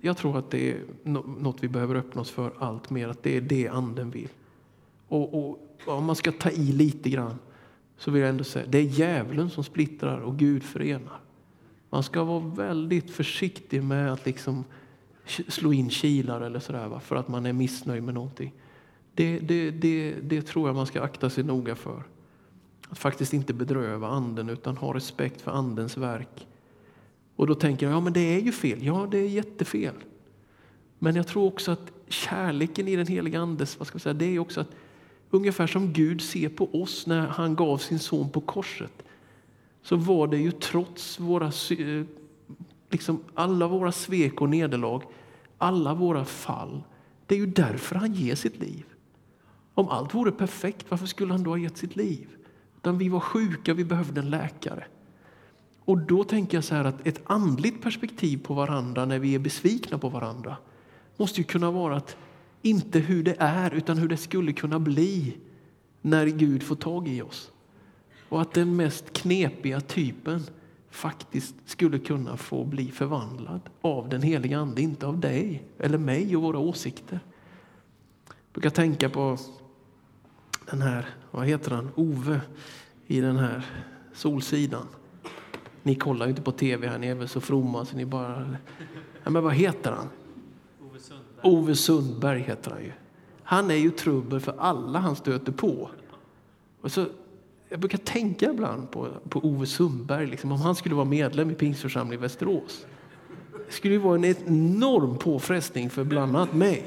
Jag 0.00 0.16
tror 0.16 0.38
att 0.38 0.50
det 0.50 0.70
är 0.70 0.80
något 1.04 1.62
vi 1.62 1.68
behöver 1.68 1.94
öppna 1.94 2.20
oss 2.20 2.30
för 2.30 2.52
allt 2.58 2.90
mer, 2.90 3.08
att 3.08 3.22
det 3.22 3.36
är 3.36 3.40
det 3.40 3.68
Anden 3.68 4.10
vill. 4.10 4.28
Och, 5.08 5.34
och 5.34 5.58
om 5.86 6.04
man 6.04 6.16
ska 6.16 6.32
ta 6.32 6.50
i 6.50 6.72
lite 6.72 7.10
grann 7.10 7.38
så 7.96 8.10
vill 8.10 8.22
jag 8.22 8.30
ändå 8.30 8.44
säga 8.44 8.66
det 8.68 8.78
är 8.78 8.82
djävulen 8.82 9.50
som 9.50 9.64
splittrar 9.64 10.20
och 10.20 10.36
Gud 10.36 10.62
förenar. 10.62 11.20
Man 11.90 12.02
ska 12.02 12.24
vara 12.24 12.40
väldigt 12.40 13.10
försiktig 13.10 13.82
med 13.82 14.12
att 14.12 14.26
liksom 14.26 14.64
slå 15.48 15.72
in 15.72 15.90
kilar 15.90 16.40
eller 16.40 16.60
sådär 16.60 16.98
för 16.98 17.16
att 17.16 17.28
man 17.28 17.46
är 17.46 17.52
missnöjd 17.52 18.02
med 18.02 18.14
någonting. 18.14 18.52
Det, 19.14 19.38
det, 19.38 19.70
det, 19.70 20.14
det 20.22 20.42
tror 20.42 20.68
jag 20.68 20.76
man 20.76 20.86
ska 20.86 21.02
akta 21.02 21.30
sig 21.30 21.44
noga 21.44 21.74
för. 21.74 22.02
Att 22.88 22.98
faktiskt 22.98 23.32
inte 23.32 23.54
bedröva 23.54 24.08
anden 24.08 24.48
utan 24.48 24.76
ha 24.76 24.94
respekt 24.94 25.40
för 25.40 25.50
andens 25.50 25.96
verk. 25.96 26.46
Och 27.36 27.46
då 27.46 27.54
tänker 27.54 27.86
jag, 27.86 27.96
ja 27.96 28.00
men 28.00 28.12
det 28.12 28.20
är 28.20 28.40
ju 28.40 28.52
fel. 28.52 28.82
Ja, 28.82 29.08
det 29.10 29.18
är 29.18 29.28
jättefel. 29.28 29.94
Men 30.98 31.16
jag 31.16 31.26
tror 31.26 31.46
också 31.46 31.70
att 31.70 31.92
kärleken 32.08 32.88
i 32.88 32.96
den 32.96 33.06
heliga 33.06 33.40
andes, 33.40 33.78
vad 33.78 33.88
ska 33.88 33.98
vi 33.98 34.02
säga, 34.02 34.14
det 34.14 34.24
är 34.24 34.38
också 34.38 34.60
att 34.60 34.70
ungefär 35.30 35.66
som 35.66 35.92
Gud 35.92 36.20
ser 36.20 36.48
på 36.48 36.82
oss 36.82 37.06
när 37.06 37.26
han 37.26 37.54
gav 37.56 37.78
sin 37.78 37.98
son 37.98 38.30
på 38.30 38.40
korset. 38.40 39.02
Så 39.82 39.96
var 39.96 40.26
det 40.26 40.38
ju 40.38 40.50
trots 40.50 41.20
våra, 41.20 41.46
eh, 41.46 42.04
liksom 42.90 43.20
alla 43.34 43.66
våra 43.66 43.92
svek 43.92 44.40
och 44.40 44.48
nederlag, 44.48 45.02
alla 45.60 45.94
våra 45.94 46.24
fall. 46.24 46.82
Det 47.26 47.34
är 47.34 47.38
ju 47.38 47.46
därför 47.46 47.94
han 47.94 48.12
ger 48.12 48.34
sitt 48.34 48.60
liv. 48.60 48.84
Om 49.74 49.88
allt 49.88 50.14
vore 50.14 50.32
perfekt, 50.32 50.86
varför 50.88 51.06
skulle 51.06 51.32
han 51.32 51.42
då 51.42 51.50
ha 51.50 51.58
gett 51.58 51.76
sitt 51.76 51.96
liv? 51.96 52.28
Utan 52.76 52.98
vi 52.98 53.08
var 53.08 53.20
sjuka, 53.20 53.74
vi 53.74 53.84
behövde 53.84 54.20
en 54.20 54.30
läkare. 54.30 54.84
Och 55.84 55.98
då 55.98 56.24
tänker 56.24 56.56
jag 56.56 56.64
så 56.64 56.74
här 56.74 56.84
att 56.84 57.06
ett 57.06 57.20
andligt 57.24 57.82
perspektiv 57.82 58.42
på 58.42 58.54
varandra 58.54 59.04
när 59.04 59.18
vi 59.18 59.34
är 59.34 59.38
besvikna 59.38 59.98
på 59.98 60.08
varandra 60.08 60.56
måste 61.16 61.40
ju 61.40 61.44
kunna 61.44 61.70
vara 61.70 61.96
att 61.96 62.16
inte 62.62 62.98
hur 62.98 63.22
det 63.22 63.36
är 63.38 63.74
utan 63.74 63.98
hur 63.98 64.08
det 64.08 64.16
skulle 64.16 64.52
kunna 64.52 64.78
bli 64.78 65.36
när 66.02 66.26
Gud 66.26 66.62
får 66.62 66.76
tag 66.76 67.08
i 67.08 67.22
oss. 67.22 67.52
Och 68.28 68.40
att 68.40 68.52
den 68.52 68.76
mest 68.76 69.12
knepiga 69.12 69.80
typen 69.80 70.42
faktiskt 70.90 71.54
skulle 71.66 71.98
kunna 71.98 72.36
få 72.36 72.64
bli 72.64 72.90
förvandlad 72.90 73.60
av 73.80 74.08
den 74.08 74.22
heliga 74.22 74.58
Ande, 74.58 74.82
inte 74.82 75.06
av 75.06 75.20
dig 75.20 75.62
eller 75.78 75.98
mig 75.98 76.36
och 76.36 76.42
våra 76.42 76.58
åsikter. 76.58 77.20
Jag 78.26 78.52
brukar 78.52 78.70
tänka 78.70 79.10
på 79.10 79.38
den 80.70 80.82
här, 80.82 81.06
vad 81.30 81.46
heter 81.46 81.70
han, 81.70 81.90
Ove 81.94 82.40
i 83.06 83.20
den 83.20 83.36
här 83.36 83.66
Solsidan. 84.14 84.86
Ni 85.82 85.94
kollar 85.94 86.26
ju 86.26 86.30
inte 86.30 86.42
på 86.42 86.52
tv 86.52 86.88
här, 86.88 86.98
ni 86.98 87.06
är 87.06 87.14
väl 87.14 87.28
så 87.28 87.40
fromma 87.40 87.84
så 87.84 87.96
ni 87.96 88.06
bara... 88.06 88.56
Ja, 89.24 89.30
men 89.30 89.42
vad 89.44 89.54
heter 89.54 89.92
han? 89.92 90.08
Ove 90.80 90.98
Sundberg. 90.98 91.40
Ove 91.42 91.76
Sundberg 91.76 92.40
heter 92.40 92.70
han 92.70 92.82
ju. 92.82 92.92
Han 93.42 93.70
är 93.70 93.74
ju 93.74 93.90
trubbel 93.90 94.40
för 94.40 94.54
alla 94.58 94.98
han 94.98 95.16
stöter 95.16 95.52
på. 95.52 95.90
Och 96.80 96.92
så, 96.92 97.06
jag 97.70 97.80
brukar 97.80 97.98
tänka 97.98 98.50
ibland 98.50 98.90
på, 98.90 99.08
på 99.28 99.40
Ove 99.40 99.66
Sundberg, 99.66 100.26
liksom, 100.26 100.52
om 100.52 100.60
han 100.60 100.74
skulle 100.74 100.94
vara 100.94 101.04
medlem 101.04 101.50
i 101.50 101.54
Pingstförsamlingen 101.54 102.20
i 102.20 102.22
Västerås. 102.22 102.86
Det 103.66 103.72
skulle 103.72 103.94
ju 103.94 104.00
vara 104.00 104.14
en 104.14 104.24
enorm 104.24 105.18
påfrestning 105.18 105.90
för 105.90 106.04
bland 106.04 106.36
annat 106.36 106.54
mig. 106.54 106.86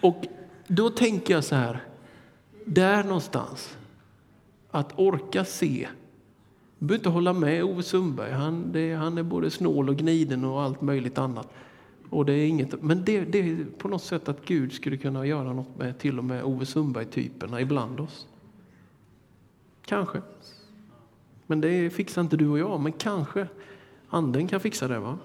Och 0.00 0.24
då 0.66 0.90
tänker 0.90 1.34
jag 1.34 1.44
så 1.44 1.54
här, 1.54 1.84
där 2.64 3.04
någonstans, 3.04 3.76
att 4.70 4.98
orka 4.98 5.44
se. 5.44 5.88
Du 6.78 6.86
behöver 6.86 7.00
inte 7.00 7.08
hålla 7.08 7.32
med 7.32 7.64
Ove 7.64 7.82
Sundberg, 7.82 8.32
han, 8.32 8.72
det, 8.72 8.94
han 8.94 9.18
är 9.18 9.22
både 9.22 9.50
snål 9.50 9.88
och 9.88 9.96
gniden 9.96 10.44
och 10.44 10.62
allt 10.62 10.80
möjligt 10.80 11.18
annat. 11.18 11.48
Och 12.10 12.24
det 12.24 12.32
är 12.32 12.46
inget, 12.46 12.82
men 12.82 13.04
det, 13.04 13.20
det 13.20 13.38
är 13.38 13.66
på 13.78 13.88
något 13.88 14.02
sätt 14.02 14.28
att 14.28 14.44
Gud 14.44 14.72
skulle 14.72 14.96
kunna 14.96 15.26
göra 15.26 15.52
något 15.52 15.78
med 15.78 15.98
till 15.98 16.18
och 16.18 16.24
med 16.24 16.44
Ove 16.44 16.66
Sundberg-typerna 16.66 17.60
ibland 17.60 18.00
oss. 18.00 18.26
Kanske. 19.90 20.22
Men 21.46 21.60
det 21.60 21.90
fixar 21.90 22.22
inte 22.22 22.36
du 22.36 22.48
och 22.48 22.58
jag, 22.58 22.80
men 22.80 22.92
kanske 22.92 23.48
anden 24.08 24.48
kan 24.48 24.60
fixa 24.60 24.88
det. 24.88 24.98
va? 24.98 25.18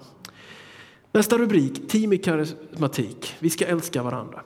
Nästa 1.12 1.38
rubrik, 1.38 1.88
team 1.88 2.12
i 2.12 2.18
karismatik. 2.18 3.34
Vi 3.38 3.50
ska 3.50 3.66
älska 3.66 4.02
varandra. 4.02 4.42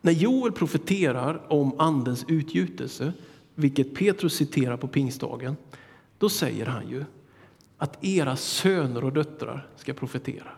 När 0.00 0.12
Joel 0.12 0.52
profeterar 0.52 1.52
om 1.52 1.80
andens 1.80 2.24
utgjutelse, 2.28 3.12
vilket 3.54 3.94
Petrus 3.94 4.34
citerar 4.34 4.76
på 4.76 4.88
pingstdagen, 4.88 5.56
då 6.18 6.28
säger 6.28 6.66
han 6.66 6.88
ju 6.88 7.04
att 7.78 8.04
era 8.04 8.36
söner 8.36 9.04
och 9.04 9.12
döttrar 9.12 9.68
ska 9.76 9.92
profetera. 9.92 10.50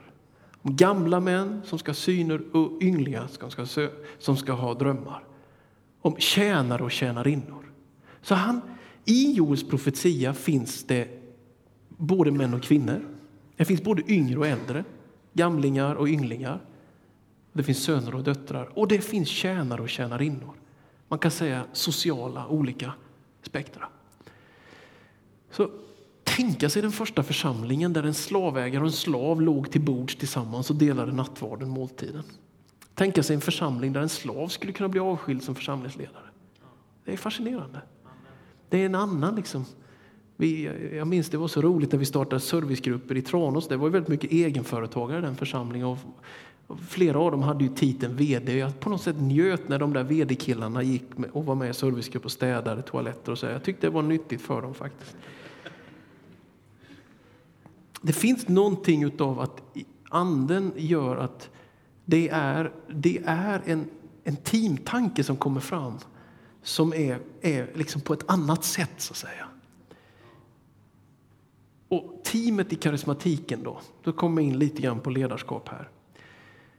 Om 0.63 0.77
gamla 0.77 1.21
män 1.21 1.63
som 1.65 1.79
ska 1.79 1.95
syner 1.95 2.57
och 2.57 2.83
ynglingar 2.83 3.27
som 3.27 3.67
ska, 3.67 3.89
som 4.19 4.37
ska 4.37 4.53
ha 4.53 4.75
drömmar. 4.75 5.25
Om 6.01 6.17
tjänare 6.17 6.83
och 6.85 6.93
tjänarinnor. 6.93 7.68
Så 8.23 8.35
han, 8.35 8.61
i 9.05 9.33
Joels 9.33 9.69
profetia 9.69 10.35
finns 10.35 10.85
det 10.85 11.09
både 11.89 12.31
män 12.31 12.55
och 12.55 12.63
kvinnor. 12.63 13.09
Det 13.57 13.65
finns 13.65 13.83
både 13.83 14.13
yngre 14.13 14.39
och 14.39 14.47
äldre, 14.47 14.85
gamlingar 15.33 15.95
och 15.95 16.09
ynglingar. 16.09 16.61
Det 17.53 17.63
finns 17.63 17.83
söner 17.83 18.15
och 18.15 18.25
döttrar 18.25 18.79
och 18.79 18.89
det 18.89 19.01
finns 19.01 19.29
tjänare 19.29 19.83
och 19.83 19.89
tjänarinnor. 19.89 20.55
Man 21.09 21.19
kan 21.19 21.31
säga 21.31 21.65
sociala 21.73 22.47
olika 22.47 22.93
spektra. 23.43 23.89
Så 25.51 25.71
tänka 26.25 26.71
sig 26.71 26.83
den 26.83 26.93
första 26.93 27.23
församlingen 27.23 27.93
där 27.93 28.03
en 28.03 28.15
slavägare 28.15 28.81
och 28.81 28.87
en 28.87 28.93
slav 28.93 29.43
låg 29.43 29.71
till 29.71 29.81
bords 29.81 30.17
tillsammans 30.17 30.71
och 30.71 30.77
delade 30.77 31.13
nattvarden, 31.13 31.69
måltiden. 31.69 32.25
Tänka 32.95 33.23
sig 33.23 33.35
en 33.35 33.41
församling 33.41 33.93
där 33.93 34.01
en 34.01 34.09
slav 34.09 34.49
skulle 34.49 34.73
kunna 34.73 34.89
bli 34.89 35.01
avskild 35.01 35.43
som 35.43 35.55
församlingsledare. 35.55 36.25
Det 37.05 37.13
är 37.13 37.17
fascinerande. 37.17 37.83
Det 38.69 38.83
är 38.83 38.87
en 38.87 38.95
annan 38.95 39.37
liksom. 39.37 39.65
Vi, 40.37 40.71
jag 40.97 41.07
minns 41.07 41.29
det 41.29 41.37
var 41.37 41.49
så 41.49 41.61
roligt 41.63 41.93
när 41.93 41.99
vi 41.99 42.05
startade 42.05 42.41
servicegrupper 42.41 43.17
i 43.17 43.23
Tranås. 43.23 43.69
Det 43.69 43.77
var 43.77 43.89
väldigt 43.89 44.09
mycket 44.09 44.33
egenföretagare 44.33 45.19
i 45.19 45.23
den 45.23 45.37
församlingen. 45.37 45.87
Och 45.87 45.99
Flera 46.89 47.19
av 47.19 47.31
dem 47.31 47.43
hade 47.43 47.65
ju 47.65 47.71
titeln 47.71 48.17
vd. 48.17 48.59
Jag 48.59 48.81
på 48.81 48.91
något 48.91 49.03
sätt 49.03 49.17
njöt 49.21 49.69
när 49.69 49.79
de 49.79 49.93
där 49.93 50.05
vd-killarna 50.05 50.83
gick 50.83 51.05
och 51.33 51.45
var 51.45 51.55
med 51.55 51.71
i 51.71 51.75
servicegrupp 51.75 52.25
och 52.25 52.33
städade 52.33 52.83
toaletter 52.83 53.33
och 53.33 53.39
så. 53.39 53.47
Jag 53.47 53.63
tyckte 53.63 53.87
det 53.87 53.91
var 53.91 54.03
nyttigt 54.03 54.41
för 54.41 54.63
dem 54.63 54.75
faktiskt. 54.75 55.17
Det 58.03 58.13
finns 58.13 58.49
någonting 58.49 59.03
utav 59.03 59.41
att 59.41 59.63
anden 60.09 60.73
gör 60.77 61.17
att 61.17 61.51
det 62.05 62.29
är, 62.29 62.73
det 62.89 63.23
är 63.27 63.63
en, 63.65 63.85
en 64.25 64.37
teamtanke 64.37 65.25
som 65.25 65.37
kommer 65.37 65.61
fram 65.61 65.95
som 66.63 66.95
är, 66.95 67.19
är 67.43 67.71
liksom 67.75 68.01
på 68.01 68.13
ett 68.13 68.31
annat 68.31 68.65
sätt 68.65 68.93
så 68.97 69.13
att 69.13 69.17
säga. 69.17 69.49
Och 71.89 72.21
teamet 72.25 72.73
i 72.73 72.77
karismatiken 72.77 73.63
då, 73.63 73.81
då 74.03 74.13
kommer 74.13 74.43
jag 74.43 74.49
in 74.49 74.59
lite 74.59 74.83
grann 74.83 75.01
på 75.01 75.11
ledarskap 75.11 75.69
här. 75.69 75.89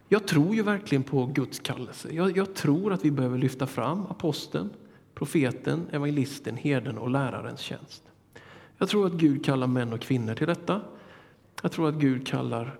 Jag 0.07 0.27
tror 0.27 0.55
ju 0.55 0.63
verkligen 0.63 1.03
på 1.03 1.25
Guds 1.25 1.59
kallelse. 1.59 2.09
Jag, 2.11 2.37
jag, 2.37 2.53
tror 2.53 2.93
att 2.93 3.05
vi 3.05 3.11
behöver 3.11 3.37
lyfta 3.37 3.67
fram 3.67 4.05
aposteln, 4.05 4.69
profeten, 5.15 5.87
evangelisten, 5.91 6.57
herden 6.57 6.97
och 6.97 7.09
lärarens 7.09 7.59
tjänst. 7.59 8.03
Jag 8.77 8.89
tror 8.89 9.07
att 9.07 9.13
Gud 9.13 9.45
kallar 9.45 9.67
män 9.67 9.93
och 9.93 10.01
kvinnor 10.01 10.35
till 10.35 10.47
detta. 10.47 10.81
Jag 11.61 11.71
tror 11.71 11.89
att 11.89 11.95
Gud 11.95 12.27
kallar 12.27 12.79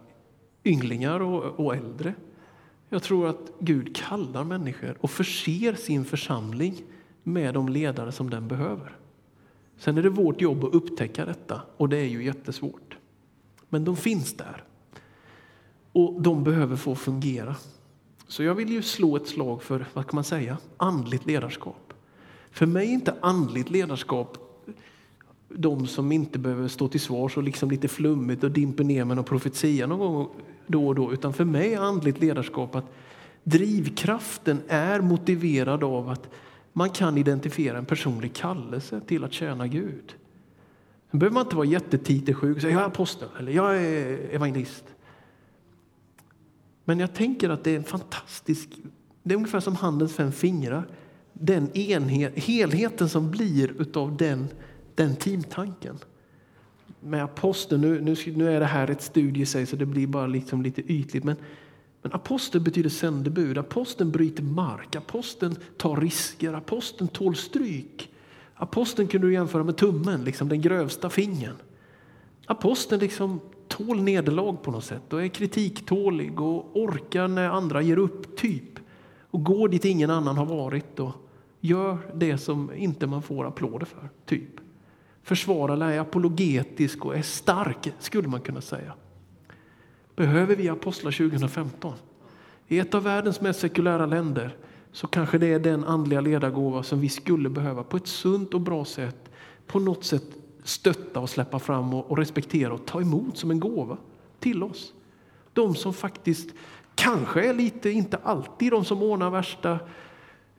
ynglingar 0.63 1.20
och, 1.20 1.65
och 1.65 1.76
äldre. 1.76 2.13
Jag 2.89 3.04
tror 3.04 3.28
att 3.28 3.52
Gud 3.60 3.96
kallar 3.96 4.44
människor 4.44 4.98
och 5.00 5.12
förser 5.12 5.74
sin 5.74 6.06
församling 6.06 6.84
med 7.34 7.54
de 7.54 7.70
ledare 7.70 8.12
som 8.12 8.30
den 8.30 8.48
behöver. 8.48 8.96
Sen 9.78 9.98
är 9.98 10.04
det 10.04 10.10
vårt 10.10 10.42
jobb 10.42 10.63
att 10.63 10.74
upptäcka 10.74 11.26
detta 11.26 11.62
och 11.78 11.89
det 11.89 11.98
är 11.98 12.08
ju 12.08 12.24
jättesvårt. 12.24 12.98
Men 13.70 13.86
de 13.86 13.98
finns 13.98 14.34
där. 14.34 14.63
Och 15.92 16.22
de 16.22 16.44
behöver 16.44 16.76
få 16.76 16.96
fungera. 16.96 17.56
Så 18.28 18.44
jag 18.44 18.56
vill 18.56 18.70
ju 18.70 18.82
slå 18.82 19.15
ett 19.15 19.28
slag 19.28 19.63
för, 19.63 19.86
vad 19.94 20.08
kan 20.08 20.15
man 20.15 20.24
säga, 20.24 20.58
andligt 20.78 21.26
ledarskap. 21.26 21.94
För 22.52 22.65
mig 22.65 22.88
är 22.88 22.94
inte 22.94 23.15
andligt 23.22 23.70
ledarskap 23.70 24.38
de 25.50 25.88
som 25.88 26.12
inte 26.12 26.39
behöver 26.39 26.68
stå 26.68 26.88
till 26.88 27.00
svars 27.00 27.38
och 27.38 27.44
liksom 27.44 27.72
lite 27.72 27.88
flummigt 27.88 28.44
och 28.44 28.52
dimper 28.52 28.84
ner 28.84 29.06
med 29.06 29.15
någon 29.15 29.26
profetia 29.26 29.88
någon 29.88 30.00
gång 30.00 30.30
då 30.68 30.88
och 30.88 30.96
då. 30.96 31.13
Utan 31.13 31.34
för 31.34 31.46
mig 31.46 31.74
är 31.74 31.80
andligt 31.80 32.20
ledarskap 32.20 32.76
att 32.76 32.86
drivkraften 33.44 34.62
är 34.68 35.02
motiverad 35.02 35.84
av 35.84 36.10
att 36.10 36.30
man 36.80 36.89
kan 36.89 37.18
identifiera 37.18 37.78
en 37.78 37.86
personlig 37.86 38.34
kallelse 38.34 39.02
till 39.08 39.24
att 39.24 39.34
tjäna 39.34 39.68
Gud. 39.68 40.15
Sen 41.12 41.20
behöver 41.20 41.34
man 41.34 41.44
inte 41.44 41.56
vara 41.56 41.65
jättetitelsjuk 41.65 42.56
och 42.56 42.62
säga 42.62 42.74
jag 42.74 42.82
är 42.82 42.86
apostel 42.86 43.30
eller 43.39 43.52
jag 43.52 43.78
är 43.78 44.36
evangelist. 44.36 44.84
Men 46.86 47.00
jag 47.00 47.13
tänker 47.13 47.50
att 47.50 47.63
det 47.63 47.72
är 47.72 47.76
en 47.76 47.84
fantastisk, 47.84 48.70
det 49.24 49.34
är 49.34 49.36
ungefär 49.36 49.60
som 49.60 49.76
handens 49.76 50.13
fem 50.13 50.32
fingrar. 50.32 50.88
Den 51.34 51.78
enhet, 51.78 52.39
helheten 52.39 53.10
som 53.10 53.32
blir 53.32 53.82
utav 53.82 54.18
den, 54.18 54.48
den 54.96 55.15
teamtanken. 55.15 55.98
Med 57.00 57.24
aposteln, 57.24 57.82
nu, 57.82 58.02
nu, 58.02 58.15
nu 58.36 58.52
är 58.52 58.60
det 58.60 58.65
här 58.65 58.89
ett 58.89 59.02
studie 59.02 59.42
i 59.42 59.46
sig 59.46 59.65
så 59.65 59.76
det 59.76 59.86
blir 59.86 60.08
bara 60.08 60.28
liksom 60.28 60.62
lite 60.62 60.82
ytligt. 60.82 61.24
Men, 61.24 61.36
men 62.01 62.13
apostel 62.13 62.62
betyder 62.62 62.89
sändebud. 62.89 63.57
Aposteln 63.57 64.12
bryter 64.12 64.43
mark, 64.43 64.95
aposteln 64.95 65.55
tar 65.77 65.95
risker, 65.95 66.53
aposteln 66.53 67.07
tål 67.07 67.35
stryk. 67.35 68.09
Aposteln 68.55 69.07
kunde 69.07 69.27
du 69.27 69.33
jämföra 69.33 69.63
med 69.63 69.77
tummen, 69.77 70.23
liksom 70.23 70.49
den 70.49 70.62
grövsta 70.62 71.09
fingern. 71.09 71.55
Aposteln 72.45 73.01
liksom 73.01 73.39
tål 73.67 74.01
nederlag 74.01 74.57
på 74.63 74.71
något 74.71 74.83
sätt 74.83 75.13
och 75.13 75.23
är 75.23 75.27
kritiktålig 75.27 76.41
och 76.41 76.77
orkar 76.77 77.27
när 77.27 77.49
andra 77.49 77.81
ger 77.81 77.97
upp, 77.97 78.38
typ. 78.38 78.79
Och 79.31 79.43
går 79.43 79.69
dit 79.69 79.85
ingen 79.85 80.09
annan 80.09 80.38
har 80.38 80.45
varit 80.45 80.99
och 80.99 81.12
gör 81.59 81.97
det 82.15 82.38
som 82.38 82.73
inte 82.73 83.07
man 83.07 83.21
får 83.21 83.47
applåder 83.47 83.85
för, 83.85 84.09
typ. 84.25 84.49
Försvarar, 85.23 85.91
är 85.91 85.99
apologetisk 85.99 87.05
och 87.05 87.17
är 87.17 87.21
stark, 87.21 87.93
skulle 87.99 88.27
man 88.27 88.41
kunna 88.41 88.62
säga. 88.62 88.93
Behöver 90.19 90.55
vi 90.55 90.69
apostlar 90.69 91.12
2015? 91.12 91.93
I 92.67 92.79
ett 92.79 92.93
av 92.93 93.03
världens 93.03 93.41
mest 93.41 93.60
sekulära 93.60 94.05
länder 94.05 94.58
så 94.91 95.08
kanske 95.08 95.38
det 95.38 95.47
är 95.47 95.60
den 95.60 95.84
andliga 95.84 96.21
ledargåva 96.21 96.84
som 96.84 96.99
vi 96.99 97.10
skulle 97.10 97.49
behöva 97.49 97.84
på 97.84 97.97
ett 97.97 98.08
sunt 98.08 98.53
och 98.53 98.62
bra 98.62 98.86
sätt 98.86 99.32
på 99.67 99.79
något 99.79 100.03
sätt 100.03 100.23
stötta 100.63 101.19
och 101.19 101.29
släppa 101.29 101.60
fram 101.60 101.93
och, 101.93 102.12
och 102.12 102.17
respektera 102.17 102.73
och 102.73 102.86
ta 102.86 103.01
emot 103.01 103.38
som 103.38 103.51
en 103.51 103.60
gåva 103.60 103.97
till 104.39 104.63
oss. 104.63 104.93
De 105.53 105.75
som 105.75 105.93
faktiskt 105.93 106.49
kanske 106.95 107.49
är 107.49 107.53
lite, 107.53 107.89
inte 107.89 108.17
alltid 108.23 108.71
de 108.71 108.86
som 108.86 109.03
ordnar 109.03 109.29
värsta 109.29 109.79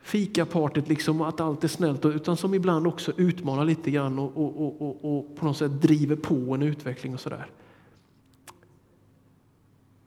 fikapartyt, 0.01 0.87
liksom, 0.87 1.21
att 1.21 1.39
allt 1.39 1.63
är 1.63 1.67
snällt, 1.67 2.05
utan 2.05 2.37
som 2.37 2.53
ibland 2.53 2.87
också 2.87 3.11
utmanar 3.17 3.65
lite 3.65 3.91
grann 3.91 4.19
och, 4.19 4.37
och, 4.37 4.81
och, 4.81 5.17
och 5.17 5.35
på 5.35 5.45
något 5.45 5.57
sätt 5.57 5.81
driver 5.81 6.15
på 6.15 6.33
en 6.33 6.61
utveckling 6.61 7.13
och 7.13 7.19
sådär. 7.19 7.47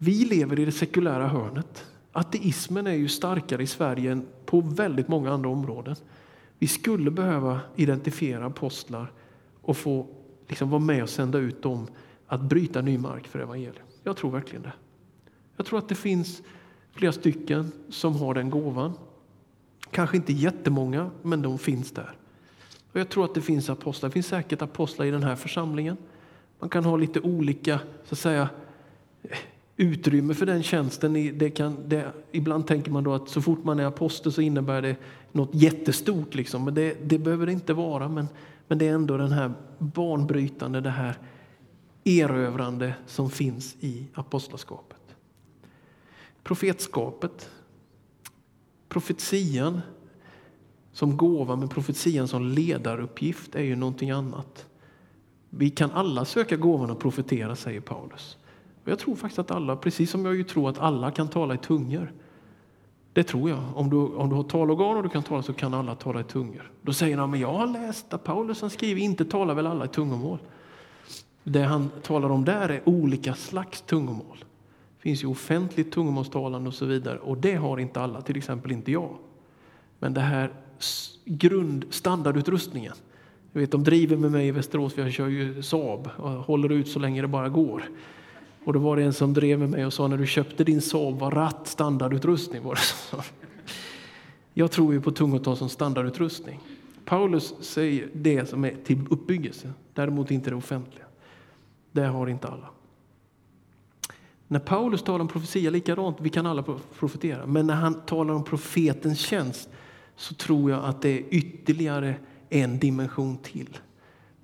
Vi 0.05 0.25
lever 0.25 0.61
i 0.61 0.65
det 0.65 0.73
sekulära 0.73 1.29
hörnet. 1.29 1.87
Ateismen 2.13 2.87
är 2.87 2.93
ju 2.93 3.09
starkare 3.09 3.63
i 3.63 3.67
Sverige 3.67 4.13
än 4.13 4.27
på 4.47 4.61
väldigt 4.61 5.09
många 5.09 5.33
andra 5.33 5.49
områden. 5.49 5.97
Vi 6.59 6.67
skulle 6.67 7.11
behöva 7.11 7.61
identifiera 7.77 8.47
apostlar 8.47 9.13
och 9.61 9.77
få 9.77 10.07
liksom 10.49 10.71
vara 10.71 10.81
med 10.81 11.03
och 11.03 11.09
sända 11.09 11.39
ut 11.39 11.63
dem 11.63 11.87
att 12.27 12.41
bryta 12.41 12.81
ny 12.81 12.99
mark 12.99 13.27
för 13.27 13.39
evangelium. 13.39 13.87
Jag 14.03 14.17
tror 14.17 14.31
verkligen 14.31 14.63
det. 14.63 14.73
Jag 15.57 15.67
tror 15.67 15.79
att 15.79 15.89
det 15.89 15.95
finns 15.95 16.43
flera 16.93 17.13
stycken 17.13 17.73
som 17.89 18.17
har 18.17 18.35
den 18.35 18.51
gåvan. 18.51 18.93
Kanske 19.91 20.17
inte 20.17 20.33
jättemånga, 20.33 21.11
men 21.23 21.43
de 21.43 21.59
finns 21.59 21.91
där. 21.91 22.17
Och 22.93 23.01
jag 23.01 23.09
tror 23.09 23.25
att 23.25 23.35
det 23.35 23.43
finns 23.43 23.71
apostlar. 23.71 24.09
Det 24.09 24.13
finns 24.13 24.27
säkert 24.27 24.63
apostlar 24.63 25.07
i 25.07 25.11
den 25.11 25.23
här 25.23 25.37
församlingen. 25.37 25.97
Man 26.61 26.71
kan 26.71 26.85
ha 26.85 26.97
lite 26.97 27.21
olika 27.21 27.81
så 28.05 28.15
att 28.15 28.19
säga, 28.19 28.49
utrymme 29.77 30.35
för 30.35 30.47
den 30.47 30.63
tjänsten. 30.63 31.39
Det 31.39 31.51
kan, 31.51 31.89
det, 31.89 32.13
ibland 32.33 32.67
tänker 32.67 32.91
man 32.91 33.05
då 33.05 33.15
att 33.15 33.29
så 33.29 33.43
fort 33.43 33.65
man 33.65 33.81
är 33.81 33.85
apostel 33.85 34.33
så 34.33 34.41
innebär 34.41 34.83
det 34.83 34.97
något 35.33 35.55
jättestort. 35.55 36.35
Liksom. 36.35 36.65
Men 36.65 36.75
det, 36.75 36.97
det 37.09 37.19
behöver 37.19 37.47
det 37.47 37.53
inte 37.53 37.75
vara. 37.75 38.09
Men, 38.09 38.29
men 38.69 38.79
det 38.79 38.89
är 38.89 38.93
ändå 38.93 39.17
den 39.17 39.33
här 39.33 39.53
banbrytande, 39.79 40.81
det 40.81 40.91
här 40.91 41.19
erövrande 42.05 42.95
som 43.07 43.31
finns 43.31 43.77
i 43.81 44.07
apostlaskapet. 44.15 44.99
Profetskapet, 46.43 47.51
profetian 48.89 49.81
som 50.93 51.17
gåva, 51.17 51.57
men 51.57 51.69
profetian 51.69 52.29
som 52.29 52.49
ledaruppgift 52.49 53.55
är 53.55 53.63
ju 53.63 53.77
någonting 53.77 54.11
annat. 54.11 54.67
Vi 55.51 55.71
kan 55.71 55.91
alla 55.91 56.25
söka 56.25 56.57
gåvan 56.57 56.91
att 56.91 56.99
profetera, 56.99 57.57
säger 57.57 57.81
Paulus. 57.81 58.37
Och 58.85 58.91
jag 58.91 58.99
tror 58.99 59.17
faktiskt 59.17 59.39
att 59.39 59.51
alla, 59.51 59.77
precis 59.77 60.11
som 60.11 60.25
jag 60.25 60.35
ju 60.35 60.45
tror 60.45 60.69
att 60.69 60.79
alla 60.79 61.11
kan 61.11 61.29
tala 61.29 61.55
i 61.55 61.59
tungor. 61.59 62.13
Det 63.13 63.23
tror 63.23 63.51
jag. 63.51 63.63
Om 63.75 63.91
du, 63.91 63.97
om 63.97 64.29
du 64.29 64.35
har 64.35 64.43
talorgan 64.43 64.97
och 64.97 65.03
du 65.03 65.09
kan 65.09 65.23
tala 65.23 65.43
så 65.43 65.53
kan 65.53 65.75
alla 65.75 65.95
tala 65.95 66.21
i 66.21 66.25
tungor. 66.25 66.71
Då 66.83 66.93
säger 66.93 67.17
han, 67.17 67.31
men 67.31 67.41
jag 67.41 67.53
har 67.53 67.67
läst 67.67 68.15
att 68.15 68.25
Paulus 68.25 68.61
han 68.61 68.71
skriver, 68.71 69.01
inte 69.01 69.25
talar 69.25 69.55
väl 69.55 69.67
alla 69.67 69.85
i 69.85 69.89
tungomål. 69.89 70.39
Det 71.45 71.63
han 71.63 71.91
talar 72.03 72.31
om 72.31 72.45
där 72.45 72.69
är 72.69 72.89
olika 72.89 73.35
slags 73.35 73.81
tungomål. 73.81 74.37
Det 74.97 75.03
finns 75.03 75.23
ju 75.23 75.27
offentligt 75.27 75.93
tungomålstalande 75.93 76.69
och 76.69 76.75
så 76.75 76.87
vidare 76.87 77.19
och 77.19 77.37
det 77.37 77.55
har 77.55 77.79
inte 77.79 78.01
alla, 78.01 78.21
till 78.21 78.37
exempel 78.37 78.73
inte 78.73 78.93
jag. 78.93 79.17
Men 79.99 80.15
det 80.15 80.21
här 80.21 80.53
grundstandardutrustningen. 81.25 82.95
Jag 83.53 83.61
vet, 83.61 83.71
de 83.71 83.85
driver 83.85 84.17
med 84.17 84.33
mig 84.33 84.47
i 84.47 84.51
Västerås, 84.51 84.95
för 84.95 85.03
jag 85.03 85.13
kör 85.13 85.29
ju 85.29 85.63
Saab 85.63 86.11
och 86.17 86.31
håller 86.31 86.73
ut 86.73 86.89
så 86.89 86.99
länge 86.99 87.23
det 87.23 87.29
bara 87.29 87.49
går. 87.49 87.85
Och 88.65 88.73
då 88.73 88.79
var 88.79 88.97
det 88.97 89.03
en 89.03 89.13
som 89.13 89.33
drev 89.33 89.59
med 89.59 89.71
mig 89.71 89.87
och 89.87 89.93
sa 89.93 90.09
när 90.09 90.17
du 90.17 90.27
köpte 90.27 90.65
din 90.65 90.83
Saab 90.83 91.19
var 91.19 91.31
ratt 91.31 91.67
standardutrustning. 91.67 92.63
Var 92.63 92.75
det 92.75 92.81
så. 92.81 93.23
Jag 94.55 94.71
tror 94.71 94.93
ju 94.93 95.01
på 95.01 95.11
tungotal 95.11 95.57
som 95.57 95.69
standardutrustning. 95.69 96.61
Paulus 97.05 97.55
säger 97.61 98.09
det 98.13 98.49
som 98.49 98.65
är 98.65 98.75
till 98.85 99.07
uppbyggelse, 99.11 99.73
däremot 99.93 100.31
inte 100.31 100.51
det 100.51 100.57
offentliga. 100.57 101.05
Det 101.93 102.07
har 102.07 102.27
inte 102.27 102.49
alla. 102.49 102.71
När 104.49 104.61
Paulus 104.61 105.03
talar 105.03 105.21
om 105.21 105.29
profetia, 105.29 105.71
likadant, 105.71 106.17
vi 106.21 106.31
kan 106.31 106.47
alla 106.47 106.65
profetera, 106.99 107.47
men 107.47 107.67
när 107.67 107.75
han 107.75 107.95
talar 108.07 108.35
om 108.35 108.45
profetens 108.45 109.19
tjänst 109.19 109.69
så 110.17 110.35
tror 110.35 110.71
jag 110.71 110.85
att 110.85 111.03
det 111.03 111.09
är 111.09 111.25
ytterligare 111.31 112.15
en 112.49 112.79
dimension 112.79 113.37
till. 113.37 113.79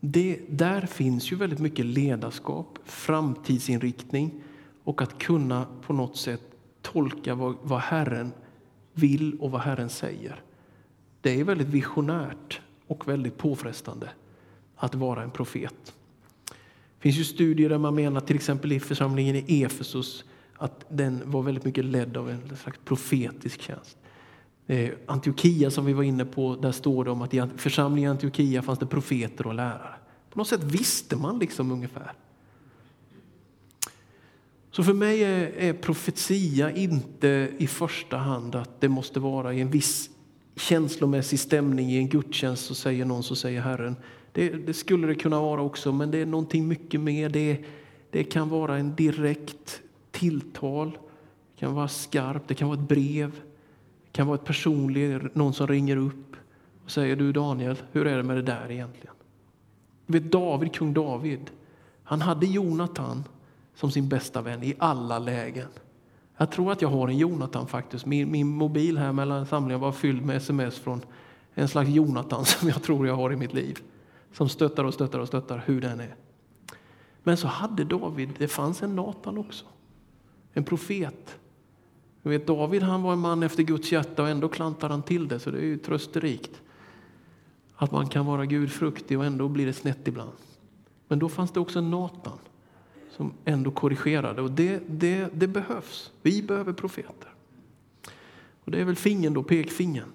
Det, 0.01 0.41
där 0.49 0.81
finns 0.81 1.33
ju 1.33 1.37
väldigt 1.37 1.59
mycket 1.59 1.87
ledarskap, 1.87 2.79
framtidsinriktning 2.85 4.43
och 4.85 5.03
att 5.03 5.19
kunna 5.19 5.67
på 5.87 5.93
något 5.93 6.17
sätt 6.17 6.43
tolka 6.83 7.35
vad, 7.35 7.57
vad 7.63 7.81
Herren 7.81 8.33
vill 8.93 9.39
och 9.41 9.51
vad 9.51 9.61
Herren 9.61 9.89
säger. 9.89 10.43
Det 11.21 11.41
är 11.41 11.45
väldigt 11.45 11.69
visionärt 11.69 12.61
och 12.87 13.09
väldigt 13.09 13.39
påfrestande 13.39 14.11
att 14.77 14.95
vara 14.95 15.23
en 15.23 15.31
profet. 15.31 15.95
Det 16.45 17.03
finns 17.03 17.17
ju 17.17 17.25
studier 17.25 17.69
där 17.69 17.79
man 17.79 17.95
menar, 17.95 18.21
till 18.21 18.37
exempel 18.37 18.73
i 18.73 18.81
församlingen 18.81 19.37
i 19.37 19.63
Efesus, 19.63 20.25
att 20.57 20.85
den 20.89 21.31
var 21.31 21.43
väldigt 21.43 21.65
mycket 21.65 21.85
ledd 21.85 22.17
av 22.17 22.31
en 22.31 22.57
slags 22.57 22.79
profetisk 22.85 23.61
tjänst. 23.61 23.99
Eh, 24.71 24.91
Antiochia 25.07 25.71
som 25.71 25.87
vi 25.87 25.93
var 25.93 26.03
inne 26.03 26.25
på, 26.25 26.57
där 26.57 26.73
står 26.73 27.05
det 27.05 27.11
om 27.11 27.23
att 27.23 27.35
i 27.35 27.43
församlingen 27.57 28.09
i 28.09 28.11
Antiochia 28.11 28.63
fanns 28.63 28.79
det 28.79 28.87
profeter 28.87 29.47
och 29.47 29.55
lärare. 29.55 29.95
På 30.31 30.39
något 30.39 30.49
sätt 30.49 30.63
visste 30.63 31.17
man 31.17 31.39
liksom 31.39 31.73
ungefär. 31.73 32.13
Så 34.71 34.85
för 34.85 34.95
mig 34.95 35.25
är, 35.25 35.47
är 35.57 35.73
profetia 35.73 36.71
inte 36.71 37.51
i 37.59 37.67
första 37.67 38.17
hand 38.17 38.55
att 38.55 38.81
det 38.81 38.89
måste 38.89 39.21
vara 39.21 39.55
i 39.55 39.61
en 39.61 39.71
viss 39.71 40.11
känslomässig 40.57 41.41
stämning 41.41 41.91
i 41.91 41.99
en 41.99 42.09
gudstjänst 42.09 42.67
så 42.67 42.75
säger 42.75 43.05
någon 43.05 43.23
så 43.23 43.37
säger 43.37 43.61
Herren. 43.61 43.97
Det, 44.33 44.49
det, 44.49 44.75
skulle 44.75 45.07
det 45.07 45.15
kunna 45.15 45.41
vara 45.41 45.63
också, 45.63 45.93
men 45.93 46.11
det 46.11 46.19
är 46.19 46.27
någonting 46.27 46.69
mycket 46.69 47.01
mer. 47.01 47.29
Det, 47.29 47.65
det 48.11 48.25
kan 48.25 48.49
vara 48.49 48.79
en 48.79 48.95
direkt 48.95 49.81
tilltal, 50.11 50.91
det 51.55 51.61
kan 51.61 51.75
vara 51.75 51.89
skarpt, 51.89 52.49
det 52.49 52.55
kan 52.55 52.69
vara 52.69 52.79
ett 52.79 52.89
brev, 52.89 53.33
det 54.11 54.17
kan 54.17 54.27
vara 54.27 54.35
ett 54.35 54.45
personligt, 54.45 55.35
någon 55.35 55.53
som 55.53 55.67
ringer 55.67 55.97
upp 55.97 56.37
och 56.85 56.91
säger 56.91 57.17
du 57.17 57.33
Daniel, 57.33 57.77
hur 57.93 58.07
är 58.07 58.17
det 58.17 58.23
med 58.23 58.37
det 58.37 58.43
där 58.43 58.71
egentligen? 58.71 59.15
Du 60.07 60.19
vet 60.19 60.33
David, 60.33 60.75
kung 60.75 60.95
David, 60.95 61.51
han 62.05 62.21
hade 62.21 62.47
Jonatan 62.47 63.25
som 63.75 63.91
sin 63.91 64.09
bästa 64.09 64.43
vän 64.43 64.63
i 64.63 64.75
alla 64.79 65.19
lägen. 65.19 65.69
Jag 66.37 66.51
tror 66.51 66.73
att 66.73 66.83
jag 66.83 66.89
har 66.89 67.09
en 67.09 67.19
Jonatan 67.19 67.67
faktiskt. 67.67 68.07
Min, 68.07 68.31
min 68.31 68.47
mobil 68.47 68.99
här 68.99 69.13
mellan 69.13 69.47
samlingen 69.47 69.81
var 69.81 69.93
fylld 69.93 70.25
med 70.25 70.37
sms 70.37 70.79
från 70.79 71.01
en 71.55 71.69
slags 71.69 71.91
Jonatan 71.91 72.45
som 72.45 72.69
jag 72.69 72.83
tror 72.83 73.07
jag 73.07 73.17
har 73.17 73.33
i 73.33 73.37
mitt 73.37 73.53
liv. 73.53 73.79
Som 74.33 74.49
stöttar 74.49 74.85
och 74.85 74.95
stöttar 74.95 75.19
och 75.19 75.29
stöttar 75.29 75.63
hur 75.67 75.81
den 75.81 76.01
är. 76.01 76.15
Men 77.23 77.37
så 77.37 77.49
hade 77.49 77.85
David, 77.85 78.31
det 78.39 78.49
fanns 78.49 78.83
en 78.83 78.97
Natan 78.97 79.39
också. 79.39 79.65
En 80.53 80.65
profet. 80.65 81.39
Du 82.23 82.31
vet, 82.31 82.47
David 82.47 82.83
han 82.83 83.03
var 83.03 83.13
en 83.13 83.19
man 83.19 83.43
efter 83.43 83.63
Guds 83.63 83.93
hjärta 83.93 84.23
och 84.23 84.29
ändå 84.29 84.49
klantar 84.49 84.89
han 84.89 85.03
till 85.03 85.29
det, 85.29 85.41
så 85.41 85.51
det 85.51 85.59
är 85.59 85.65
ju 85.65 85.79
trösterikt. 85.79 86.61
Att 87.77 87.93
man 87.93 88.09
kan 88.09 88.27
vara 88.27 88.47
gudfruktig 88.47 89.19
och 89.19 89.25
ändå 89.25 89.49
blir 89.49 89.67
det 89.67 89.73
snett 89.73 90.09
ibland. 90.09 90.33
Men 91.09 91.19
då 91.19 91.29
fanns 91.29 91.51
det 91.51 91.61
också 91.61 91.81
Natan 91.81 92.39
som 93.11 93.33
ändå 93.45 93.71
korrigerade 93.71 94.43
och 94.43 94.51
det, 94.51 94.83
det, 94.87 95.29
det 95.35 95.49
behövs. 95.49 96.13
Vi 96.23 96.43
behöver 96.43 96.73
profeter. 96.73 97.29
Och 98.65 98.71
det 98.71 98.81
är 98.81 98.85
väl 98.85 98.97
fingern 98.97 99.35
då, 99.35 99.43
pekfingern. 99.43 100.09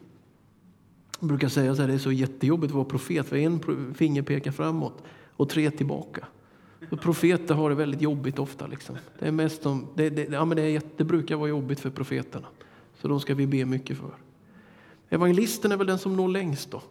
Jag 1.20 1.28
brukar 1.28 1.48
säga 1.48 1.72
att 1.72 1.78
det 1.78 1.94
är 1.94 1.98
så 1.98 2.12
jättejobbigt 2.12 2.72
att 2.72 2.76
vara 2.76 2.86
profet 2.86 3.28
för 3.28 3.36
en 3.36 3.94
finger 3.94 4.22
pekar 4.22 4.52
framåt 4.52 5.04
och 5.32 5.50
tre 5.50 5.72
tillbaka. 5.72 6.28
Och 6.90 7.02
profeter 7.02 7.56
har 7.56 7.70
det 7.70 7.76
väldigt 7.76 8.02
jobbigt 8.02 8.40
ofta. 8.40 8.68
Liksom. 8.68 8.96
Det, 9.20 9.28
är 9.28 9.32
mest 9.32 9.64
de, 9.64 9.88
det, 9.96 10.10
det, 10.10 10.28
ja, 10.32 10.46
men 10.46 10.58
det, 10.58 10.64
är, 10.64 10.82
det 10.98 11.04
brukar 11.04 11.36
vara 11.36 11.50
jobbigt 11.50 11.80
för 11.80 11.90
profeterna. 11.90 12.48
Så 13.02 13.08
de 13.08 13.20
ska 13.20 13.36
vi 13.36 13.48
be 13.48 13.66
mycket 13.66 13.98
för. 13.98 14.12
Evangelisten 15.10 15.72
är 15.72 15.78
väl 15.78 15.88
den 15.88 16.00
som 16.00 16.16
når 16.16 16.28
längst 16.28 16.72
då. 16.72 16.82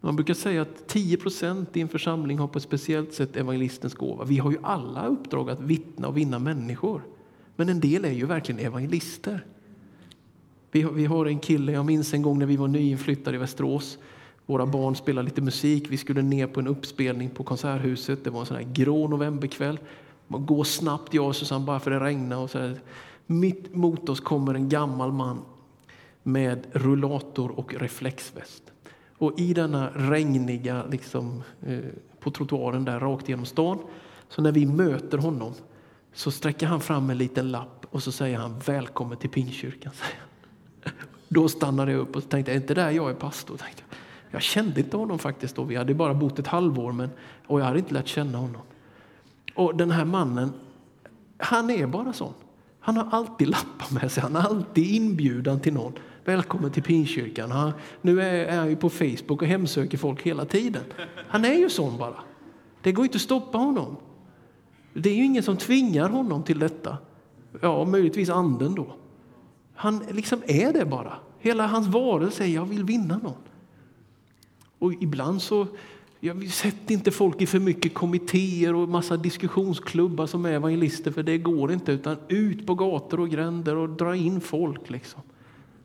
Man 0.00 0.16
brukar 0.16 0.34
säga 0.34 0.62
att 0.62 0.88
10 0.88 1.18
i 1.72 1.80
en 1.80 1.88
församling 1.88 2.38
har 2.38 2.48
på 2.48 2.58
ett 2.58 2.64
speciellt 2.64 3.14
sätt 3.14 3.36
evangelistens 3.36 3.94
gåva. 3.94 4.24
Vi 4.24 4.38
har 4.38 4.50
ju 4.50 4.58
alla 4.62 5.06
uppdrag 5.06 5.50
att 5.50 5.60
vittna 5.60 6.08
och 6.08 6.16
vinna 6.16 6.38
människor. 6.38 7.02
Men 7.56 7.68
en 7.68 7.80
del 7.80 8.04
är 8.04 8.12
ju 8.12 8.26
verkligen 8.26 8.66
evangelister. 8.66 9.46
Vi 10.70 10.82
har, 10.82 10.92
vi 10.92 11.04
har 11.04 11.26
en 11.26 11.38
kille, 11.38 11.72
jag 11.72 11.86
minns 11.86 12.14
en 12.14 12.22
gång 12.22 12.38
när 12.38 12.46
vi 12.46 12.56
var 12.56 12.68
nyinflyttade 12.68 13.36
i 13.36 13.40
Västerås. 13.40 13.98
Våra 14.46 14.66
barn 14.66 14.96
spelade 14.96 15.24
lite 15.24 15.40
musik. 15.40 15.86
Vi 15.90 15.96
skulle 15.96 16.22
ner 16.22 16.46
på 16.46 16.60
en 16.60 16.66
uppspelning 16.66 17.30
på 17.30 17.44
Konserthuset. 17.44 18.24
Det 18.24 18.30
var 18.30 18.40
en 18.40 18.46
sån 18.46 18.56
här 18.56 18.68
grå 18.72 19.08
novemberkväll. 19.08 19.78
Man 20.26 20.46
går 20.46 20.64
snabbt, 20.64 21.14
jag 21.14 21.26
och 21.26 21.36
Susanne, 21.36 21.64
bara 21.64 21.80
för 21.80 21.90
det 21.90 22.00
regnar. 22.00 22.36
Och 22.36 22.50
så 22.50 22.58
här. 22.58 22.80
Mitt 23.26 23.74
mot 23.74 24.08
oss 24.08 24.20
kommer 24.20 24.54
en 24.54 24.68
gammal 24.68 25.12
man 25.12 25.38
med 26.22 26.66
rullator 26.72 27.58
och 27.58 27.74
reflexväst. 27.74 28.62
Och 29.18 29.40
i 29.40 29.54
denna 29.54 29.90
regniga, 29.94 30.84
liksom, 30.90 31.42
eh, 31.66 31.78
på 32.20 32.30
trottoaren 32.30 32.84
där 32.84 33.00
rakt 33.00 33.28
genom 33.28 33.46
stan, 33.46 33.78
så 34.28 34.42
när 34.42 34.52
vi 34.52 34.66
möter 34.66 35.18
honom 35.18 35.52
så 36.12 36.30
sträcker 36.30 36.66
han 36.66 36.80
fram 36.80 37.10
en 37.10 37.18
liten 37.18 37.50
lapp 37.50 37.86
och 37.90 38.02
så 38.02 38.12
säger 38.12 38.38
han 38.38 38.58
välkommen 38.58 39.18
till 39.18 39.30
pingkyrkan. 39.30 39.92
Då 41.28 41.48
stannade 41.48 41.92
jag 41.92 42.00
upp 42.00 42.16
och 42.16 42.28
tänkte, 42.28 42.52
är 42.52 42.56
inte 42.56 42.74
där 42.74 42.90
jag 42.90 43.10
är 43.10 43.14
pastor? 43.14 43.56
Tänkte 43.56 43.82
jag 43.88 43.98
jag 44.34 44.42
kände 44.42 44.80
inte 44.80 44.96
honom 44.96 45.18
faktiskt 45.18 45.56
då. 45.56 45.64
Vi 45.64 45.76
hade 45.76 45.94
bara 45.94 46.14
bott 46.14 46.38
ett 46.38 46.46
halvår 46.46 46.92
men, 46.92 47.10
och 47.46 47.60
jag 47.60 47.64
hade 47.64 47.78
inte 47.78 47.94
lärt 47.94 48.08
känna 48.08 48.38
honom. 48.38 48.62
Och 49.54 49.76
den 49.76 49.90
här 49.90 50.04
mannen, 50.04 50.52
han 51.38 51.70
är 51.70 51.86
bara 51.86 52.12
sån. 52.12 52.32
Han 52.80 52.96
har 52.96 53.08
alltid 53.10 53.48
lappar 53.48 53.94
med 54.00 54.12
sig, 54.12 54.22
han 54.22 54.34
har 54.34 54.42
alltid 54.42 54.94
inbjudan 54.94 55.60
till 55.60 55.74
någon. 55.74 55.92
Välkommen 56.24 56.70
till 56.70 56.82
Pinkyrkan. 56.82 57.50
Han, 57.50 57.72
nu 58.00 58.22
är 58.22 58.56
han 58.56 58.68
ju 58.68 58.76
på 58.76 58.90
Facebook 58.90 59.42
och 59.42 59.48
hemsöker 59.48 59.98
folk 59.98 60.22
hela 60.22 60.44
tiden. 60.44 60.82
Han 61.28 61.44
är 61.44 61.54
ju 61.54 61.70
sån 61.70 61.98
bara. 61.98 62.18
Det 62.82 62.92
går 62.92 63.04
inte 63.04 63.16
att 63.16 63.22
stoppa 63.22 63.58
honom. 63.58 63.96
Det 64.94 65.10
är 65.10 65.14
ju 65.14 65.24
ingen 65.24 65.42
som 65.42 65.56
tvingar 65.56 66.08
honom 66.08 66.42
till 66.42 66.58
detta. 66.58 66.96
Ja, 67.60 67.84
möjligtvis 67.84 68.30
anden 68.30 68.74
då. 68.74 68.86
Han 69.74 70.02
liksom 70.10 70.42
är 70.46 70.72
det 70.72 70.84
bara. 70.84 71.12
Hela 71.38 71.66
hans 71.66 71.86
varelse 71.86 72.36
säger 72.36 72.54
jag 72.54 72.64
vill 72.64 72.84
vinna 72.84 73.18
någon. 73.22 73.34
Och 74.84 74.92
ibland 75.00 75.42
så 75.42 75.66
ja, 76.20 76.34
sätter 76.50 76.94
inte 76.94 77.10
folk 77.10 77.42
i 77.42 77.46
för 77.46 77.58
mycket 77.58 77.94
kommittéer 77.94 78.74
och 78.74 78.88
massa 78.88 79.16
diskussionsklubbar 79.16 80.26
som 80.26 80.46
evangelister 80.46 81.10
för 81.10 81.22
det 81.22 81.38
går 81.38 81.72
inte 81.72 81.92
utan 81.92 82.16
ut 82.28 82.66
på 82.66 82.74
gator 82.74 83.20
och 83.20 83.30
gränder 83.30 83.76
och 83.76 83.88
dra 83.88 84.16
in 84.16 84.40
folk. 84.40 84.90
Liksom. 84.90 85.22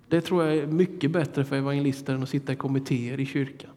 Det 0.10 0.22
tror 0.22 0.44
jag 0.44 0.58
är 0.58 0.68
mycket 0.68 1.12
bättre 1.12 1.46
för 1.46 1.56
evangelister 1.56 2.14
än 2.14 2.24
att 2.24 2.30
sitta 2.30 2.54
i 2.54 2.56
kommittéer 2.56 3.20
i 3.20 3.26
kyrkan. 3.26 3.72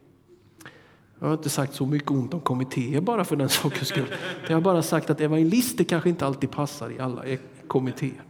Jag 1.19 1.27
har 1.27 1.33
inte 1.33 1.49
sagt 1.49 1.73
så 1.73 1.85
mycket 1.85 2.11
ont 2.11 2.33
om 2.33 2.39
kommittéer 2.39 3.01
bara 3.01 3.25
för 3.25 3.35
den 3.35 3.49
sakens 3.63 3.87
skull. 3.87 4.13
Jag 4.47 4.55
har 4.55 4.61
bara 4.61 4.81
sagt 4.81 5.09
att 5.09 5.21
evangelister 5.21 5.83
kanske 5.83 6.09
inte 6.09 6.25
alltid 6.25 6.51
passar 6.51 6.91
i 6.91 6.99
alla 6.99 7.23
eh, 7.23 7.39
kommittéer. 7.67 8.23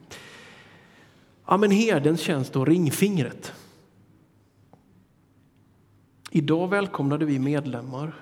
Ja, 1.48 1.58
men 1.58 1.72
herdens 1.72 2.22
tjänst 2.22 2.56
och 2.56 2.68
ringfingret. 2.68 3.54
Idag 6.36 6.68
välkomnade 6.68 7.26
vi 7.26 7.40
medlemmar 7.40 8.14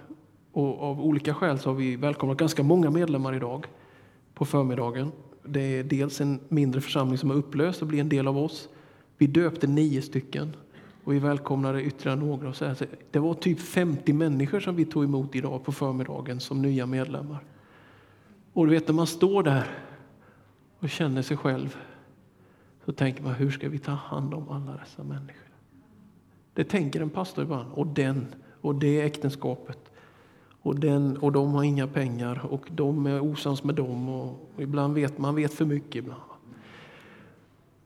och 0.52 0.84
av 0.84 1.02
olika 1.02 1.34
skäl 1.34 1.60
så 1.60 1.69
har 1.69 1.76
vi 1.76 1.95
välkomnat 1.95 2.38
ganska 2.38 2.63
många 2.63 2.89
medlemmar 2.89 3.34
idag 3.36 3.65
på 4.34 4.45
förmiddagen. 4.45 5.12
Det 5.43 5.62
är 5.62 5.84
dels 5.84 6.21
en 6.21 6.39
mindre 6.47 6.82
församling 6.82 7.17
som 7.17 7.32
är 7.32 7.36
upplöst 7.36 7.82
och 7.82 7.88
blir 7.88 8.00
en 8.00 8.10
del 8.10 8.28
av 8.28 8.38
oss. 8.38 8.69
Vi 9.17 9.28
döpte 9.28 9.67
nio 9.67 10.02
stycken 10.02 10.56
och 11.04 11.13
vi 11.13 11.19
välkomnade 11.19 11.84
ytterligare 11.84 12.19
några. 12.19 12.50
Och 12.50 12.56
så 12.56 12.65
här. 12.65 12.88
Det 13.12 13.19
var 13.19 13.34
typ 13.34 13.60
50 13.60 14.13
människor 14.13 14.60
som 14.60 14.76
vi 14.76 14.86
tog 14.86 15.04
emot 15.04 15.36
idag 15.36 15.63
på 15.63 15.71
förmiddagen 15.71 16.39
som 16.39 16.62
nya 16.62 16.86
medlemmar. 16.86 17.43
Och 18.54 18.65
du 18.65 18.71
vet 18.71 18.88
när 18.88 18.95
man 18.95 19.08
står 19.08 19.43
där 19.43 19.67
och 20.80 20.89
känner 20.89 21.21
sig 21.21 21.38
själv 21.38 21.78
så 22.86 22.91
tänker 22.91 23.24
man 23.24 23.34
hur 23.34 23.52
ska 23.52 23.69
vi 23.69 23.80
ta 23.80 23.91
hand 23.91 24.34
om 24.34 24.50
alla 24.50 24.78
dessa 24.78 25.04
människor? 25.04 25.50
Det 26.53 26.63
tänker 26.63 27.01
en 27.01 27.09
pastor 27.09 27.43
ibland. 27.43 27.71
Och 27.73 27.87
den 27.87 28.27
och 28.61 28.75
det 28.75 29.01
äktenskapet. 29.01 29.79
Och, 30.61 30.79
den, 30.79 31.17
och 31.17 31.31
de 31.31 31.53
har 31.53 31.63
inga 31.63 31.87
pengar 31.87 32.45
och 32.49 32.67
de 32.71 33.05
är 33.05 33.21
osams 33.21 33.63
med 33.63 33.75
dem. 33.75 34.09
Och, 34.09 34.51
och 34.55 34.61
ibland 34.61 34.93
vet 34.93 35.17
man 35.17 35.35
vet 35.35 35.53
för 35.53 35.65
mycket. 35.65 35.95
ibland. 35.95 36.21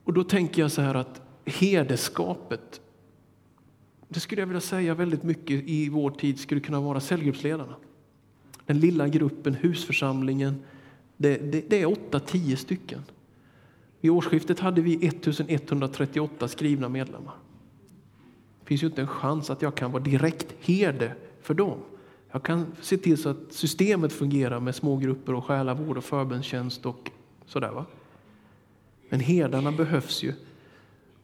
Och 0.03 0.13
då 0.13 0.23
tänker 0.23 0.61
jag 0.61 0.71
så 0.71 0.81
här 0.81 0.95
att 0.95 1.21
herdeskapet 1.45 2.81
det 4.07 4.19
skulle 4.19 4.41
jag 4.41 4.47
vilja 4.47 4.61
säga 4.61 4.93
väldigt 4.93 5.23
mycket 5.23 5.63
i 5.65 5.89
vår 5.89 6.11
tid 6.11 6.39
skulle 6.39 6.61
kunna 6.61 6.81
vara 6.81 6.99
cellgruppsledarna. 6.99 7.75
Den 8.65 8.79
lilla 8.79 9.07
gruppen, 9.07 9.53
husförsamlingen, 9.53 10.63
det, 11.17 11.51
det, 11.51 11.69
det 11.69 11.81
är 11.81 11.85
åtta, 11.85 12.19
tio 12.19 12.57
stycken. 12.57 13.01
Vid 14.01 14.11
årsskiftet 14.11 14.59
hade 14.59 14.81
vi 14.81 15.07
1138 15.07 16.47
skrivna 16.47 16.89
medlemmar. 16.89 17.33
Finns 18.65 18.83
ju 18.83 18.87
inte 18.87 19.01
en 19.01 19.07
chans 19.07 19.49
att 19.49 19.61
jag 19.61 19.75
kan 19.75 19.91
vara 19.91 20.03
direkt 20.03 20.55
herde 20.59 21.15
för 21.41 21.53
dem. 21.53 21.77
Jag 22.31 22.43
kan 22.43 22.65
se 22.81 22.97
till 22.97 23.17
så 23.17 23.29
att 23.29 23.37
systemet 23.49 24.13
fungerar 24.13 24.59
med 24.59 24.75
smågrupper 24.75 25.33
och 25.33 25.45
själavård 25.45 25.97
och 25.97 26.03
förbönstjänst 26.03 26.85
och 26.85 27.11
sådär. 27.45 27.71
Va? 27.71 27.85
Men 29.09 29.19
herdarna 29.19 29.71
behövs 29.71 30.23
ju. 30.23 30.33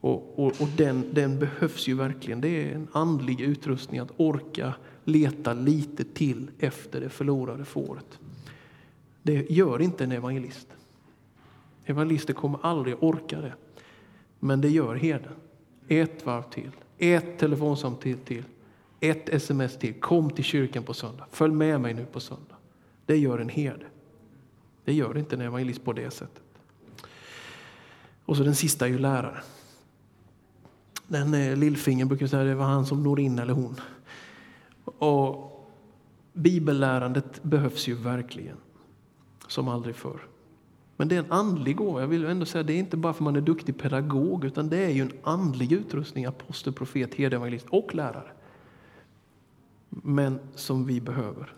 Och, 0.01 0.39
och, 0.39 0.61
och 0.61 0.67
den, 0.77 1.05
den, 1.11 1.39
behövs 1.39 1.87
ju 1.87 1.95
verkligen. 1.95 2.41
Det 2.41 2.49
är 2.49 2.75
en 2.75 2.87
andlig 2.91 3.41
utrustning 3.41 3.99
att 3.99 4.11
orka 4.17 4.73
leta 5.03 5.53
lite 5.53 6.03
till 6.03 6.51
efter 6.59 7.01
det 7.01 7.09
förlorade 7.09 7.65
fåret. 7.65 8.19
Det 9.23 9.51
gör 9.51 9.81
inte 9.81 10.03
en 10.03 10.11
evangelist. 10.11 10.67
Evangelister 11.85 12.33
kommer 12.33 12.59
aldrig 12.61 13.03
orka 13.03 13.41
det. 13.41 13.53
Men 14.39 14.61
det 14.61 14.69
gör 14.69 14.95
herden. 14.95 15.33
Ett 15.87 16.25
varv 16.25 16.43
till, 16.43 16.71
ett 17.01 17.39
telefonsamtal 17.39 18.13
till, 18.25 18.43
ett 18.99 19.29
sms 19.29 19.79
till. 19.79 19.93
Kom 19.93 20.29
till 20.29 20.43
kyrkan 20.43 20.83
på 20.83 20.93
söndag. 20.93 21.25
Följ 21.31 21.53
med 21.53 21.81
mig 21.81 21.93
nu 21.93 22.05
på 22.05 22.19
söndag. 22.19 22.55
Det 23.05 23.17
gör 23.17 23.39
en 23.39 23.49
herde. 23.49 23.85
Det 24.85 24.93
gör 24.93 25.17
inte 25.17 25.35
en 25.35 25.41
evangelist 25.41 25.83
på 25.83 25.93
det 25.93 26.11
sättet. 26.11 26.43
Och 28.25 28.37
så 28.37 28.43
den 28.43 28.55
sista 28.55 28.85
är 28.85 28.89
ju 28.89 28.97
läraren. 28.97 29.43
Den 31.07 31.33
eh, 31.33 31.55
lillfingern 31.55 32.07
brukar 32.07 32.27
säga 32.27 32.43
det 32.43 32.55
var 32.55 32.65
han 32.65 32.85
som 32.85 33.03
når 33.03 33.19
in 33.19 33.39
eller 33.39 33.53
hon. 33.53 33.75
Och 34.85 35.51
bibellärandet 36.33 37.43
behövs 37.43 37.87
ju 37.87 37.95
verkligen 37.95 38.57
som 39.47 39.67
aldrig 39.67 39.95
förr. 39.95 40.30
Men 41.01 41.07
det 41.07 41.15
är 41.15 41.19
en 41.19 41.31
andlig 41.31 41.75
gåva. 41.75 42.01
Jag 42.01 42.07
vill 42.07 42.25
ändå 42.25 42.45
säga 42.45 42.63
det 42.63 42.73
är 42.73 42.77
inte 42.77 42.97
bara 42.97 43.13
för 43.13 43.23
man 43.23 43.35
är 43.35 43.41
duktig 43.41 43.77
pedagog 43.77 44.45
utan 44.45 44.69
det 44.69 44.77
är 44.77 44.89
ju 44.89 45.01
en 45.01 45.11
andlig 45.23 45.71
utrustning, 45.71 46.25
apostel, 46.25 46.73
profet, 46.73 47.15
herde, 47.15 47.35
evangelist 47.35 47.65
och 47.69 47.95
lärare. 47.95 48.31
Men 49.89 50.39
som 50.55 50.85
vi 50.85 51.01
behöver. 51.01 51.53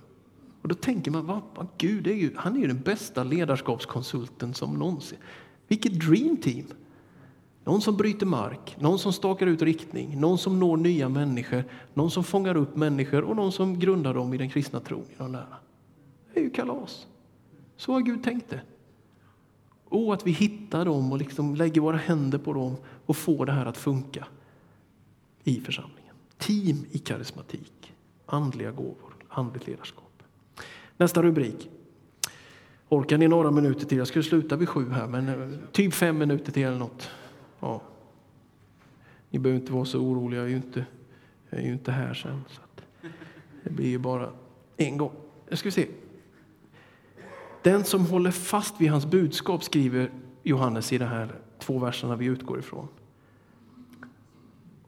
Och 0.61 0.67
då 0.67 0.75
tänker 0.75 1.11
man, 1.11 1.25
vad, 1.25 1.41
vad, 1.55 1.67
Gud 1.77 2.07
är 2.07 2.13
ju, 2.13 2.31
han 2.35 2.55
är 2.55 2.59
ju 2.59 2.67
den 2.67 2.81
bästa 2.81 3.23
ledarskapskonsulten 3.23 4.53
som 4.53 4.73
någonsin. 4.73 5.17
Vilket 5.67 5.99
dream 6.07 6.37
team! 6.37 6.65
Någon 7.63 7.81
som 7.81 7.97
bryter 7.97 8.25
mark, 8.25 8.75
någon 8.79 8.99
som 8.99 9.13
stakar 9.13 9.47
ut 9.47 9.61
riktning, 9.61 10.19
någon 10.19 10.37
som 10.37 10.59
når 10.59 10.77
nya 10.77 11.09
människor, 11.09 11.63
någon 11.93 12.11
som 12.11 12.23
fångar 12.23 12.57
upp 12.57 12.75
människor 12.75 13.21
och 13.21 13.35
någon 13.35 13.51
som 13.51 13.79
grundar 13.79 14.13
dem 14.13 14.33
i 14.33 14.37
den 14.37 14.49
kristna 14.49 14.79
tron. 14.79 15.05
I 15.19 15.31
lära. 15.31 15.57
Det 16.33 16.39
är 16.39 16.43
ju 16.43 16.49
kalas. 16.49 17.07
Så 17.77 17.93
har 17.93 18.01
Gud 18.01 18.23
tänkt 18.23 18.49
det. 18.49 18.61
Och 19.93 20.13
att 20.13 20.27
vi 20.27 20.31
hittar 20.31 20.85
dem 20.85 21.11
och 21.11 21.17
liksom 21.17 21.55
lägger 21.55 21.81
våra 21.81 21.97
händer 21.97 22.37
på 22.37 22.53
dem 22.53 22.75
och 23.05 23.17
får 23.17 23.45
det 23.45 23.51
här 23.51 23.65
att 23.65 23.77
funka 23.77 24.27
i 25.43 25.59
församlingen. 25.61 26.15
Team 26.37 26.85
i 26.91 26.97
karismatik, 26.97 27.93
andliga 28.25 28.71
gåvor, 28.71 29.15
andligt 29.29 29.67
ledarskap. 29.67 30.23
Nästa 30.97 31.23
rubrik. 31.23 31.69
Orkar 32.89 33.17
ni 33.17 33.27
några 33.27 33.51
minuter 33.51 33.85
till? 33.85 33.97
Jag 33.97 34.07
skulle 34.07 34.23
sluta 34.23 34.55
vid 34.55 34.69
sju 34.69 34.89
här, 34.89 35.07
men 35.07 35.27
eh, 35.29 35.59
typ 35.71 35.93
fem 35.93 36.17
minuter 36.17 36.51
till 36.51 36.63
eller 36.63 36.79
något. 36.79 37.09
Ja. 37.59 37.81
Ni 39.29 39.39
behöver 39.39 39.59
inte 39.59 39.73
vara 39.73 39.85
så 39.85 39.99
oroliga, 39.99 40.39
jag 40.39 40.45
är 40.45 40.49
ju 40.49 40.55
inte, 40.55 40.85
jag 41.49 41.59
är 41.59 41.65
ju 41.65 41.73
inte 41.73 41.91
här 41.91 42.13
sen. 42.13 42.43
Så 42.47 42.61
det 43.63 43.69
blir 43.69 43.87
ju 43.87 43.97
bara 43.97 44.29
en 44.77 44.97
gång. 44.97 45.11
Nu 45.49 45.55
ska 45.55 45.71
se. 45.71 45.87
Den 47.63 47.83
som 47.83 48.05
håller 48.05 48.31
fast 48.31 48.81
vid 48.81 48.89
hans 48.89 49.05
budskap, 49.05 49.63
skriver 49.63 50.11
Johannes 50.43 50.93
i 50.93 50.97
de 50.97 51.05
här 51.05 51.35
två 51.59 51.79
verserna 51.79 52.15
vi 52.15 52.25
utgår 52.25 52.59
ifrån. 52.59 52.87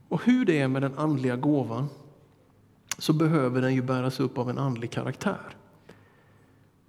Och 0.09 0.23
hur 0.23 0.45
det 0.45 0.59
är 0.59 0.67
med 0.67 0.82
den 0.82 0.97
andliga 0.97 1.36
gåvan 1.36 1.88
så 2.97 3.13
behöver 3.13 3.61
den 3.61 3.76
ju 3.76 3.82
bäras 3.82 4.19
upp 4.19 4.38
av 4.38 4.49
en 4.49 4.57
andlig 4.57 4.91
karaktär. 4.91 5.55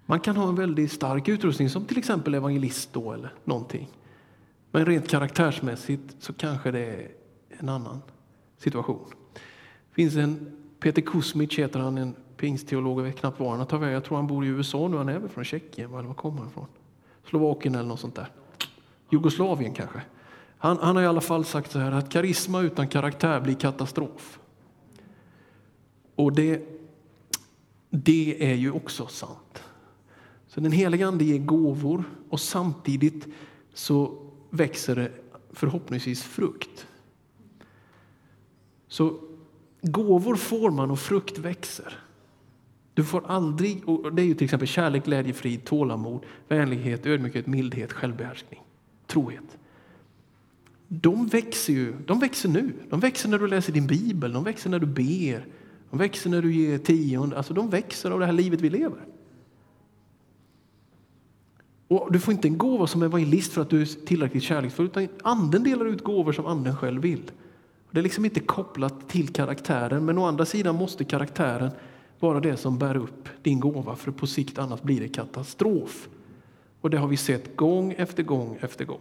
Man 0.05 0.19
kan 0.19 0.37
ha 0.37 0.49
en 0.49 0.55
väldigt 0.55 0.91
stark 0.91 1.27
utrustning 1.27 1.69
som 1.69 1.85
till 1.85 1.97
exempel 1.97 2.35
evangelist 2.35 2.93
då 2.93 3.13
eller 3.13 3.33
någonting. 3.43 3.89
Men 4.71 4.85
rent 4.85 5.07
karaktärsmässigt 5.07 6.15
så 6.19 6.33
kanske 6.33 6.71
det 6.71 6.79
är 6.79 7.11
en 7.49 7.69
annan 7.69 8.01
situation. 8.57 9.05
Det 9.89 9.95
finns 9.95 10.15
en 10.15 10.51
Peter 10.79 11.01
Kuzmich 11.01 11.59
heter 11.59 11.79
han, 11.79 11.97
en 11.97 12.15
pingstteolog, 12.37 12.99
jag 12.99 13.03
vet 13.03 13.19
knappt 13.19 13.39
var 13.39 13.49
han 13.49 13.59
har 13.59 13.65
tagit 13.65 13.81
vägen. 13.81 13.93
Jag 13.93 14.03
tror 14.03 14.17
han 14.17 14.27
bor 14.27 14.45
i 14.45 14.47
USA 14.47 14.87
nu, 14.87 14.97
han 14.97 15.09
är 15.09 15.19
väl 15.19 15.29
från 15.29 15.43
Tjeckien, 15.43 15.91
var 15.91 16.13
kommer 16.13 16.39
han 16.39 16.47
ifrån? 16.47 16.67
Slovakien 17.29 17.75
eller 17.75 17.89
något 17.89 17.99
sånt 17.99 18.15
där. 18.15 18.31
Jugoslavien 19.09 19.73
kanske. 19.73 20.01
Han, 20.57 20.77
han 20.81 20.95
har 20.95 21.03
i 21.03 21.07
alla 21.07 21.21
fall 21.21 21.45
sagt 21.45 21.71
så 21.71 21.79
här 21.79 21.91
att 21.91 22.09
karisma 22.09 22.61
utan 22.61 22.87
karaktär 22.87 23.41
blir 23.41 23.55
katastrof. 23.55 24.39
Och 26.15 26.33
det, 26.33 26.61
det 27.89 28.51
är 28.51 28.55
ju 28.55 28.71
också 28.71 29.07
sant. 29.07 29.63
Så 30.47 30.59
den 30.59 30.71
heliga 30.71 31.07
Ande 31.07 31.23
ger 31.25 31.39
gåvor 31.39 32.03
och 32.29 32.39
samtidigt 32.39 33.27
så 33.73 34.17
växer 34.49 34.95
det 34.95 35.11
förhoppningsvis 35.49 36.23
frukt. 36.23 36.87
Så 38.87 39.19
gåvor 39.81 40.35
får 40.35 40.71
man 40.71 40.91
och 40.91 40.99
frukt 40.99 41.37
växer. 41.37 42.06
Du 42.97 43.03
får 43.03 43.23
aldrig, 43.27 43.89
och 43.89 44.13
det 44.13 44.21
är 44.21 44.25
ju 44.25 44.33
till 44.33 44.43
exempel 44.45 44.67
kärlek, 44.67 45.05
glädje, 45.05 45.33
frid, 45.33 45.65
tålamod, 45.65 46.25
vänlighet, 46.47 47.05
ödmjukhet, 47.05 47.47
mildhet, 47.47 47.93
självbehärskning, 47.93 48.59
trohet. 49.07 49.57
De 50.87 51.27
växer 51.27 51.73
ju, 51.73 51.93
de 52.05 52.19
växer 52.19 52.49
nu. 52.49 52.73
De 52.89 52.99
växer 52.99 53.29
när 53.29 53.39
du 53.39 53.47
läser 53.47 53.73
din 53.73 53.87
bibel, 53.87 54.33
de 54.33 54.43
växer 54.43 54.69
när 54.69 54.79
du 54.79 54.85
ber, 54.85 55.45
de 55.89 55.99
växer 55.99 56.29
när 56.29 56.41
du 56.41 56.53
ger 56.53 56.77
tionde. 56.77 57.37
Alltså 57.37 57.53
de 57.53 57.69
växer 57.69 58.11
av 58.11 58.19
det 58.19 58.25
här 58.25 58.33
livet 58.33 58.61
vi 58.61 58.69
lever. 58.69 59.05
Och 61.87 62.11
Du 62.11 62.19
får 62.19 62.33
inte 62.33 62.47
en 62.47 62.57
gåva 62.57 62.87
som 62.87 63.03
evangelist 63.03 63.53
för 63.53 63.61
att 63.61 63.69
du 63.69 63.81
är 63.81 64.05
tillräckligt 64.05 64.43
kärleksfull, 64.43 64.85
utan 64.85 65.07
anden 65.23 65.63
delar 65.63 65.85
ut 65.85 66.03
gåvor 66.03 66.31
som 66.31 66.45
anden 66.45 66.75
själv 66.75 67.01
vill. 67.01 67.31
Det 67.91 67.99
är 67.99 68.03
liksom 68.03 68.25
inte 68.25 68.39
kopplat 68.39 69.09
till 69.09 69.27
karaktären, 69.27 70.05
men 70.05 70.17
å 70.17 70.25
andra 70.25 70.45
sidan 70.45 70.75
måste 70.75 71.03
karaktären 71.03 71.71
vara 72.19 72.39
det 72.39 72.57
som 72.57 72.77
bär 72.77 72.97
upp 72.97 73.29
din 73.41 73.59
gåva, 73.59 73.95
för 73.95 74.11
på 74.11 74.27
sikt 74.27 74.57
annars 74.57 74.81
blir 74.81 75.01
det 75.01 75.07
katastrof. 75.07 76.09
Och 76.81 76.89
det 76.89 76.97
har 76.97 77.07
vi 77.07 77.17
sett 77.17 77.55
gång 77.55 77.93
efter 77.97 78.23
gång 78.23 78.57
efter 78.61 78.85
gång. 78.85 78.99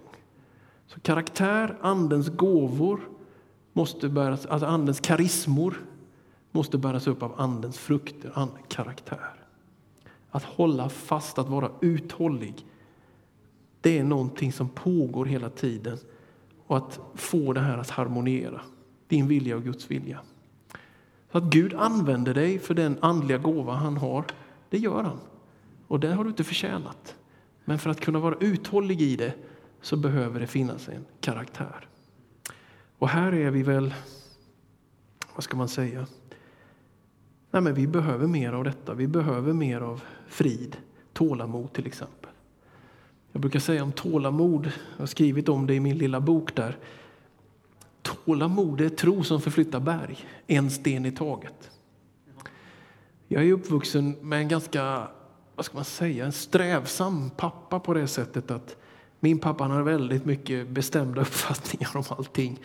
Så 0.86 1.00
karaktär, 1.00 1.78
andens 1.80 2.28
gåvor, 2.28 3.00
måste 3.72 4.08
bäras, 4.08 4.46
alltså 4.46 4.66
andens 4.66 5.00
karismor 5.00 5.84
måste 6.52 6.78
bäras 6.78 7.06
upp 7.06 7.22
av 7.22 7.40
andens 7.40 7.78
frukter, 7.78 8.32
andens 8.34 8.66
karaktär. 8.68 9.34
Att 10.30 10.44
hålla 10.44 10.88
fast, 10.88 11.38
att 11.38 11.48
vara 11.48 11.70
uthållig, 11.80 12.66
det 13.80 13.98
är 13.98 14.04
någonting 14.04 14.52
som 14.52 14.68
pågår 14.68 15.24
hela 15.24 15.50
tiden. 15.50 15.98
Och 16.66 16.76
att 16.76 17.00
få 17.14 17.52
det 17.52 17.60
här 17.60 17.78
att 17.78 17.90
harmoniera, 17.90 18.60
din 19.08 19.28
vilja 19.28 19.56
och 19.56 19.62
Guds 19.62 19.90
vilja. 19.90 20.20
Så 21.36 21.42
att 21.42 21.50
Gud 21.52 21.74
använder 21.74 22.34
dig 22.34 22.58
för 22.58 22.74
den 22.74 22.98
andliga 23.00 23.38
gåva 23.38 23.74
han 23.74 23.96
har, 23.96 24.24
det 24.70 24.78
gör 24.78 25.02
han. 25.02 25.18
Och 25.86 26.00
det 26.00 26.12
har 26.12 26.24
du 26.24 26.30
inte 26.30 26.44
förtjänat. 26.44 27.16
Men 27.64 27.78
för 27.78 27.90
att 27.90 28.00
kunna 28.00 28.18
vara 28.18 28.36
uthållig 28.40 29.02
i 29.02 29.16
det 29.16 29.34
så 29.80 29.96
behöver 29.96 30.40
det 30.40 30.46
finnas 30.46 30.88
en 30.88 31.04
karaktär. 31.20 31.88
Och 32.98 33.08
här 33.08 33.34
är 33.34 33.50
vi 33.50 33.62
väl, 33.62 33.94
vad 35.34 35.44
ska 35.44 35.56
man 35.56 35.68
säga? 35.68 36.06
Nej, 37.50 37.62
men 37.62 37.74
vi 37.74 37.86
behöver 37.86 38.26
mer 38.26 38.52
av 38.52 38.64
detta. 38.64 38.94
Vi 38.94 39.06
behöver 39.06 39.52
mer 39.52 39.80
av 39.80 40.02
frid, 40.28 40.76
tålamod 41.12 41.72
till 41.72 41.86
exempel. 41.86 42.30
Jag 43.32 43.40
brukar 43.40 43.60
säga 43.60 43.82
om 43.82 43.92
tålamod, 43.92 44.66
jag 44.66 45.02
har 45.02 45.06
skrivit 45.06 45.48
om 45.48 45.66
det 45.66 45.74
i 45.74 45.80
min 45.80 45.98
lilla 45.98 46.20
bok 46.20 46.54
där. 46.54 46.76
Tålamod 48.06 48.80
är 48.80 48.88
tro 48.88 49.24
som 49.24 49.40
förflyttar 49.40 49.80
berg, 49.80 50.18
en 50.46 50.70
sten 50.70 51.06
i 51.06 51.12
taget. 51.12 51.70
Jag 53.28 53.44
är 53.44 53.52
uppvuxen 53.52 54.16
med 54.20 54.38
en 54.38 54.48
ganska, 54.48 55.08
vad 55.56 55.64
ska 55.64 55.74
man 55.74 55.84
säga, 55.84 56.24
en 56.24 56.32
strävsam 56.32 57.30
pappa 57.30 57.80
på 57.80 57.94
det 57.94 58.06
sättet 58.06 58.50
att 58.50 58.76
min 59.20 59.38
pappa 59.38 59.64
hade 59.64 59.82
väldigt 59.82 60.24
mycket 60.24 60.68
bestämda 60.68 61.20
uppfattningar 61.20 61.96
om 61.96 62.04
allting. 62.08 62.60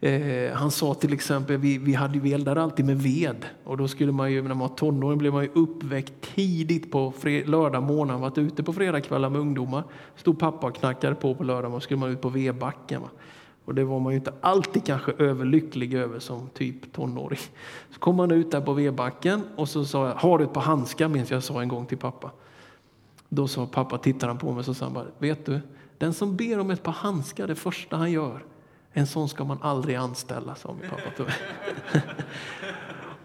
Eh, 0.00 0.52
han 0.52 0.70
sa 0.70 0.94
till 0.94 1.12
exempel, 1.12 1.56
vi, 1.56 1.78
vi, 1.78 1.94
hade, 1.94 2.18
vi 2.18 2.32
eldade 2.32 2.62
alltid 2.62 2.84
med 2.84 3.02
ved 3.02 3.46
och 3.64 3.76
då 3.76 3.88
skulle 3.88 4.12
man 4.12 4.32
ju, 4.32 4.42
när 4.42 4.48
man 4.48 4.58
var 4.58 4.76
tonåring 4.76 5.18
blev 5.18 5.32
man 5.32 5.42
ju 5.42 5.50
uppväckt 5.54 6.34
tidigt 6.34 6.92
på 6.92 7.12
fred, 7.12 7.48
lördag 7.48 7.82
morgon, 7.82 8.20
varit 8.20 8.38
ute 8.38 8.62
på 8.62 8.72
fredagskvällar 8.72 9.30
med 9.30 9.40
ungdomar. 9.40 9.84
Stod 10.16 10.38
pappa 10.38 10.66
och 10.66 10.74
knackade 10.74 11.14
på 11.14 11.34
på 11.34 11.44
lördag, 11.44 11.74
och 11.74 11.82
skulle 11.82 12.00
man 12.00 12.10
ut 12.10 12.20
på 12.20 12.28
vedbacken. 12.28 13.02
Va? 13.02 13.08
Och 13.64 13.74
det 13.74 13.84
var 13.84 14.00
man 14.00 14.12
ju 14.12 14.18
inte 14.18 14.32
alltid 14.40 14.84
kanske 14.84 15.12
överlycklig 15.12 15.94
över 15.94 16.18
som 16.18 16.48
typ 16.48 16.92
tonåring. 16.92 17.38
Så 17.90 17.98
kom 17.98 18.16
man 18.16 18.30
ut 18.30 18.50
där 18.50 18.60
på 18.60 18.72
vedbacken 18.72 19.42
och 19.56 19.68
så 19.68 19.84
sa 19.84 20.08
jag, 20.08 20.14
har 20.14 20.38
du 20.38 20.44
ett 20.44 20.52
par 20.52 20.60
handskar? 20.60 21.08
minns 21.08 21.30
jag 21.30 21.42
sa 21.42 21.62
en 21.62 21.68
gång 21.68 21.86
till 21.86 21.98
pappa. 21.98 22.30
Då 23.28 23.48
sa 23.48 23.66
pappa, 23.66 23.98
tittade 23.98 24.26
han 24.26 24.38
på 24.38 24.52
mig 24.52 24.64
så 24.64 24.74
sa 24.74 24.84
han 24.84 24.94
bara, 24.94 25.06
vet 25.18 25.46
du, 25.46 25.60
den 25.98 26.14
som 26.14 26.36
ber 26.36 26.58
om 26.58 26.70
ett 26.70 26.82
par 26.82 26.92
handskar 26.92 27.46
det 27.46 27.54
första 27.54 27.96
han 27.96 28.12
gör, 28.12 28.44
en 28.92 29.06
sån 29.06 29.28
ska 29.28 29.44
man 29.44 29.58
aldrig 29.62 29.96
anställa, 29.96 30.54
sa 30.54 30.76
min 30.80 30.90
pappa 30.90 31.32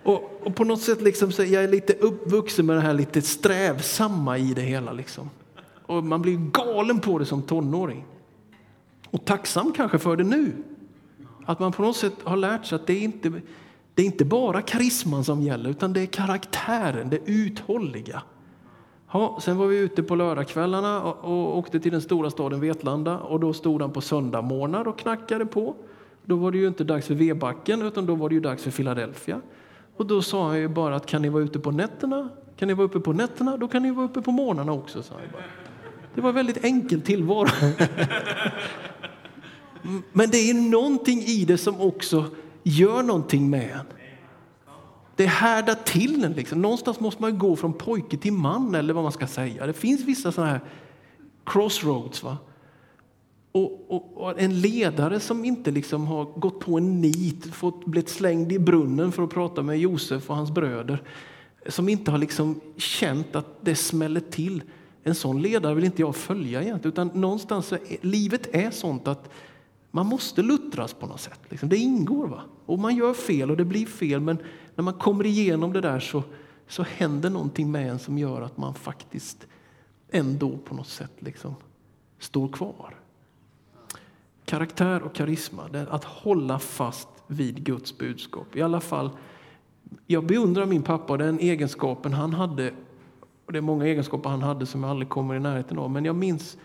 och, 0.03 0.41
och, 0.43 0.55
på 0.55 0.63
något 0.63 0.81
sätt 0.81 1.01
liksom 1.01 1.31
så 1.31 1.43
jag 1.43 1.63
är 1.63 1.67
lite 1.67 1.93
uppvuxen 1.93 2.65
med 2.65 2.75
det 2.75 2.81
här 2.81 2.93
lite 2.93 3.21
strävsamma 3.21 4.37
i 4.37 4.53
det 4.53 4.61
hela. 4.61 4.91
Liksom. 4.93 5.29
Och 5.85 6.03
man 6.03 6.21
blir 6.21 6.37
galen 6.37 6.99
på 6.99 7.19
det 7.19 7.25
som 7.25 7.41
tonåring. 7.41 8.05
Och 9.15 9.25
tacksam 9.25 9.71
kanske 9.71 9.99
för 9.99 10.15
det 10.15 10.23
nu. 10.23 10.51
Att 11.45 11.59
man 11.59 11.71
på 11.71 11.81
något 11.81 11.97
sätt 11.97 12.13
har 12.23 12.37
lärt 12.37 12.65
sig 12.65 12.75
att 12.75 12.87
det 12.87 12.93
är 12.93 13.01
inte 13.01 13.31
det 13.93 14.01
är 14.01 14.05
inte 14.05 14.25
bara 14.25 14.61
karisman 14.61 15.23
som 15.23 15.41
gäller, 15.41 15.69
utan 15.69 15.93
det 15.93 16.01
är 16.01 16.05
karaktären, 16.05 17.09
det 17.09 17.19
uthålliga. 17.25 18.21
Ja, 19.11 19.39
sen 19.41 19.57
var 19.57 19.67
vi 19.67 19.77
ute 19.77 20.03
på 20.03 20.15
lördagskvällarna 20.15 21.03
och, 21.03 21.23
och 21.23 21.57
åkte 21.57 21.79
till 21.79 21.91
den 21.91 22.01
stora 22.01 22.29
staden 22.29 22.59
Vetlanda 22.59 23.19
och 23.19 23.39
då 23.39 23.53
stod 23.53 23.81
han 23.81 23.91
på 23.91 24.01
söndagmorgnar 24.01 24.87
och 24.87 24.99
knackade 24.99 25.45
på. 25.45 25.75
Då 26.25 26.35
var 26.35 26.51
det 26.51 26.57
ju 26.57 26.67
inte 26.67 26.83
dags 26.83 27.07
för 27.07 27.15
Vebacken 27.15 27.81
utan 27.81 28.05
då 28.05 28.15
var 28.15 28.29
det 28.29 28.35
ju 28.35 28.41
dags 28.41 28.63
för 28.63 28.71
Philadelphia. 28.71 29.41
Och 29.97 30.05
då 30.05 30.21
sa 30.21 30.47
han 30.47 30.59
ju 30.59 30.67
bara 30.67 30.95
att 30.95 31.05
kan 31.05 31.21
ni 31.21 31.29
vara 31.29 31.43
ute 31.43 31.59
på 31.59 31.71
nätterna? 31.71 32.29
Kan 32.57 32.67
ni 32.67 32.73
vara 32.73 32.85
uppe 32.85 32.99
på 32.99 33.13
nätterna? 33.13 33.57
Då 33.57 33.67
kan 33.67 33.83
ni 33.83 33.91
vara 33.91 34.05
uppe 34.05 34.21
på 34.21 34.31
morgnarna 34.31 34.71
också, 34.71 35.03
sa 35.03 35.13
han 35.13 35.23
bara. 35.33 35.43
Det 36.15 36.21
var 36.21 36.31
väldigt 36.31 36.65
enkel 36.65 37.01
tillvaro. 37.01 37.47
Men 40.13 40.29
det 40.29 40.49
är 40.49 40.53
någonting 40.53 41.21
i 41.21 41.45
det 41.45 41.57
som 41.57 41.81
också 41.81 42.25
gör 42.63 43.03
någonting 43.03 43.49
med 43.49 43.71
en. 43.71 43.85
Det 45.15 45.25
härdar 45.25 45.75
till 45.75 46.23
en. 46.23 46.33
Liksom. 46.33 46.61
Någonstans 46.61 46.99
måste 46.99 47.21
man 47.21 47.37
gå 47.37 47.55
från 47.55 47.73
pojke 47.73 48.17
till 48.17 48.33
man 48.33 48.75
eller 48.75 48.93
vad 48.93 49.03
man 49.03 49.11
ska 49.11 49.27
säga. 49.27 49.65
Det 49.65 49.73
finns 49.73 50.01
vissa 50.01 50.31
sådana 50.31 50.51
här 50.51 50.61
crossroads. 51.45 52.23
Va? 52.23 52.37
Och, 53.51 53.85
och, 53.91 54.23
och, 54.23 54.41
en 54.41 54.61
ledare 54.61 55.19
som 55.19 55.45
inte 55.45 55.71
liksom 55.71 56.07
har 56.07 56.25
gått 56.25 56.59
på 56.59 56.77
en 56.77 57.01
nit, 57.01 57.45
fått 57.45 57.85
blivit 57.85 58.09
slängd 58.09 58.51
i 58.51 58.59
brunnen 58.59 59.11
för 59.11 59.23
att 59.23 59.29
prata 59.29 59.61
med 59.61 59.79
Josef 59.79 60.29
och 60.29 60.35
hans 60.35 60.51
bröder, 60.51 61.03
som 61.67 61.89
inte 61.89 62.11
har 62.11 62.17
liksom 62.17 62.61
känt 62.77 63.35
att 63.35 63.57
det 63.61 63.75
smäller 63.75 64.19
till. 64.19 64.63
En 65.03 65.15
sån 65.15 65.41
ledare 65.41 65.75
vill 65.75 65.83
inte 65.83 66.01
jag 66.01 66.15
följa 66.15 66.61
egentligen, 66.61 66.93
utan 66.93 67.21
någonstans 67.21 67.73
livet 68.01 68.55
är 68.55 68.71
sånt 68.71 69.07
att 69.07 69.29
man 69.95 70.05
måste 70.05 70.41
luttras 70.41 70.93
på 70.93 71.07
något 71.07 71.19
sätt. 71.19 71.39
Liksom. 71.49 71.69
Det 71.69 71.77
ingår. 71.77 72.27
va? 72.27 72.41
Och 72.65 72.79
man 72.79 72.95
gör 72.95 73.13
fel 73.13 73.51
och 73.51 73.57
det 73.57 73.65
blir 73.65 73.85
fel, 73.85 74.21
men 74.21 74.37
när 74.75 74.83
man 74.83 74.93
kommer 74.93 75.25
igenom 75.25 75.73
det 75.73 75.81
där 75.81 75.99
så, 75.99 76.23
så 76.67 76.83
händer 76.83 77.29
någonting 77.29 77.71
med 77.71 77.89
en 77.89 77.99
som 77.99 78.17
gör 78.17 78.41
att 78.41 78.57
man 78.57 78.73
faktiskt 78.73 79.47
ändå 80.11 80.57
på 80.57 80.75
något 80.75 80.87
sätt 80.87 81.11
liksom 81.19 81.55
står 82.19 82.47
kvar. 82.47 82.95
Karaktär 84.45 85.03
och 85.03 85.15
karisma, 85.15 85.63
det 85.71 85.79
är 85.79 85.87
att 85.87 86.03
hålla 86.03 86.59
fast 86.59 87.09
vid 87.27 87.63
Guds 87.63 87.97
budskap. 87.97 88.55
I 88.55 88.61
alla 88.61 88.81
fall, 88.81 89.09
jag 90.07 90.25
beundrar 90.25 90.65
min 90.65 90.83
pappa 90.83 91.13
och 91.13 91.19
den 91.19 91.39
egenskapen 91.39 92.13
han 92.13 92.33
hade 92.33 92.73
Och 93.45 93.51
det 93.53 93.59
är 93.59 93.61
många 93.61 93.85
egenskaper 93.85 94.29
han 94.29 94.41
hade 94.41 94.65
som 94.65 94.83
jag 94.83 94.89
aldrig 94.89 95.09
kommer 95.09 95.35
i 95.35 95.39
närheten 95.39 95.77
av. 95.77 95.91
Men 95.91 96.05
jag 96.05 96.15
minns 96.15 96.57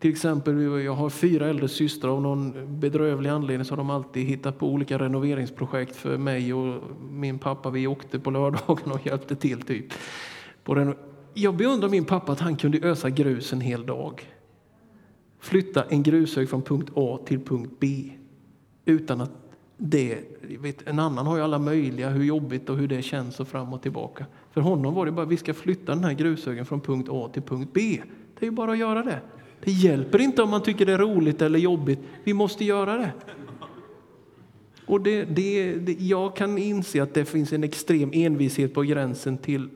till 0.00 0.10
exempel, 0.10 0.82
jag 0.84 0.94
har 0.94 1.10
fyra 1.10 1.46
äldre 1.46 1.68
systrar. 1.68 2.10
Av 2.10 2.22
någon 2.22 2.52
bedrövlig 2.80 3.30
anledning 3.30 3.64
så 3.64 3.72
har 3.72 3.76
de 3.76 3.90
alltid 3.90 4.26
hittat 4.26 4.58
på 4.58 4.68
olika 4.68 4.98
renoveringsprojekt 4.98 5.96
för 5.96 6.18
mig 6.18 6.54
och 6.54 6.82
min 7.10 7.38
pappa. 7.38 7.70
Vi 7.70 7.86
åkte 7.86 8.18
på 8.18 8.30
lördagen 8.30 8.92
och 8.92 9.06
hjälpte 9.06 9.36
till. 9.36 9.62
typ. 9.62 9.84
Jag 11.34 11.56
beundrar 11.56 11.88
min 11.88 12.04
pappa 12.04 12.32
att 12.32 12.40
han 12.40 12.56
kunde 12.56 12.88
ösa 12.88 13.10
grus 13.10 13.52
en 13.52 13.60
hel 13.60 13.86
dag. 13.86 14.22
Flytta 15.40 15.84
en 15.88 16.02
grushög 16.02 16.50
från 16.50 16.62
punkt 16.62 16.90
A 16.94 17.18
till 17.26 17.40
punkt 17.40 17.72
B 17.80 18.10
utan 18.84 19.20
att 19.20 19.30
det, 19.76 20.18
vet, 20.58 20.88
en 20.88 20.98
annan 20.98 21.26
har 21.26 21.36
ju 21.36 21.42
alla 21.42 21.58
möjliga, 21.58 22.08
hur 22.10 22.24
jobbigt 22.24 22.70
och 22.70 22.76
hur 22.76 22.88
det 22.88 23.02
känns 23.02 23.40
och 23.40 23.48
fram 23.48 23.72
och 23.72 23.82
tillbaka. 23.82 24.26
För 24.50 24.60
honom 24.60 24.94
var 24.94 25.06
det 25.06 25.12
bara, 25.12 25.26
vi 25.26 25.36
ska 25.36 25.54
flytta 25.54 25.94
den 25.94 26.04
här 26.04 26.12
grushögen 26.12 26.66
från 26.66 26.80
punkt 26.80 27.08
A 27.12 27.30
till 27.32 27.42
punkt 27.42 27.70
B. 27.74 28.02
Det 28.38 28.46
är 28.46 28.50
ju 28.50 28.56
bara 28.56 28.72
att 28.72 28.78
göra 28.78 29.02
det. 29.02 29.20
Det 29.64 29.72
hjälper 29.72 30.20
inte 30.20 30.42
om 30.42 30.50
man 30.50 30.62
tycker 30.62 30.86
det 30.86 30.92
är 30.92 30.98
roligt 30.98 31.42
eller 31.42 31.58
jobbigt. 31.58 31.98
Vi 32.24 32.34
måste 32.34 32.64
göra 32.64 32.96
det. 32.96 33.12
Och 34.86 35.00
det, 35.00 35.24
det, 35.24 35.74
det, 35.74 35.92
jag 35.92 36.36
kan 36.36 36.58
inse 36.58 37.02
att 37.02 37.14
det 37.14 37.24
finns 37.24 37.52
en 37.52 37.64
extrem 37.64 38.10
envishet 38.12 38.74
på 38.74 38.82
gränsen 38.82 39.38
till 39.38 39.68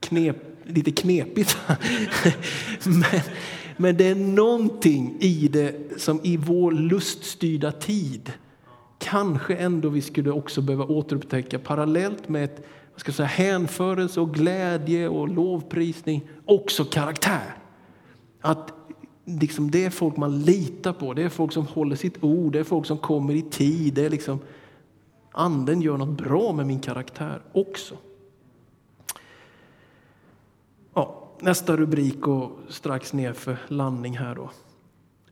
knep, 0.00 0.36
lite 0.64 0.90
knepigt. 0.90 1.56
men, 2.84 3.20
men 3.76 3.96
det 3.96 4.04
är 4.04 4.14
någonting 4.14 5.16
i 5.20 5.48
det 5.48 6.00
som 6.00 6.20
i 6.22 6.36
vår 6.36 6.72
luststyrda 6.72 7.72
tid 7.72 8.32
kanske 9.00 9.54
ändå 9.54 9.88
vi 9.88 10.02
skulle 10.02 10.30
också 10.30 10.62
behöva 10.62 10.84
återupptäcka 10.84 11.58
parallellt 11.58 12.28
med 12.28 12.44
ett, 12.44 12.66
vad 12.92 13.00
ska 13.00 13.08
jag 13.08 13.16
säga, 13.16 13.26
hänförelse 13.26 14.20
och 14.20 14.34
glädje 14.34 15.08
och 15.08 15.28
lovprisning, 15.28 16.28
också 16.44 16.84
karaktär. 16.84 17.56
Att 18.40 18.72
liksom, 19.38 19.70
det 19.70 19.84
är 19.84 19.90
folk 19.90 20.16
man 20.16 20.42
litar 20.42 20.92
på, 20.92 21.14
det 21.14 21.22
är 21.22 21.28
folk 21.28 21.52
som 21.52 21.66
håller 21.66 21.96
sitt 21.96 22.24
ord, 22.24 22.52
det 22.52 22.58
är 22.58 22.64
folk 22.64 22.86
som 22.86 22.98
kommer 22.98 23.34
i 23.34 23.42
tid. 23.42 23.94
Det 23.94 24.04
är 24.04 24.10
liksom, 24.10 24.38
anden 25.32 25.82
gör 25.82 25.96
något 25.96 26.18
bra 26.18 26.52
med 26.52 26.66
min 26.66 26.80
karaktär 26.80 27.42
också. 27.52 27.94
Ja, 30.94 31.28
nästa 31.40 31.76
rubrik 31.76 32.26
och 32.26 32.50
strax 32.68 33.12
ner 33.12 33.32
för 33.32 33.58
landning 33.68 34.18
här 34.18 34.34
då. 34.34 34.50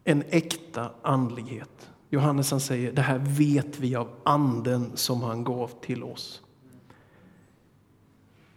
En 0.05 0.23
äkta 0.31 0.91
andlighet. 1.03 1.91
Johannes 2.11 2.51
han 2.51 2.61
säger 2.61 2.93
det 2.93 3.03
här 3.03 3.19
vet 3.19 3.81
vi 3.81 3.97
av 3.97 4.09
anden 4.23 4.91
som 4.95 5.23
han 5.23 5.45
gav 5.45 5.71
till 5.81 6.03
oss. 6.03 6.43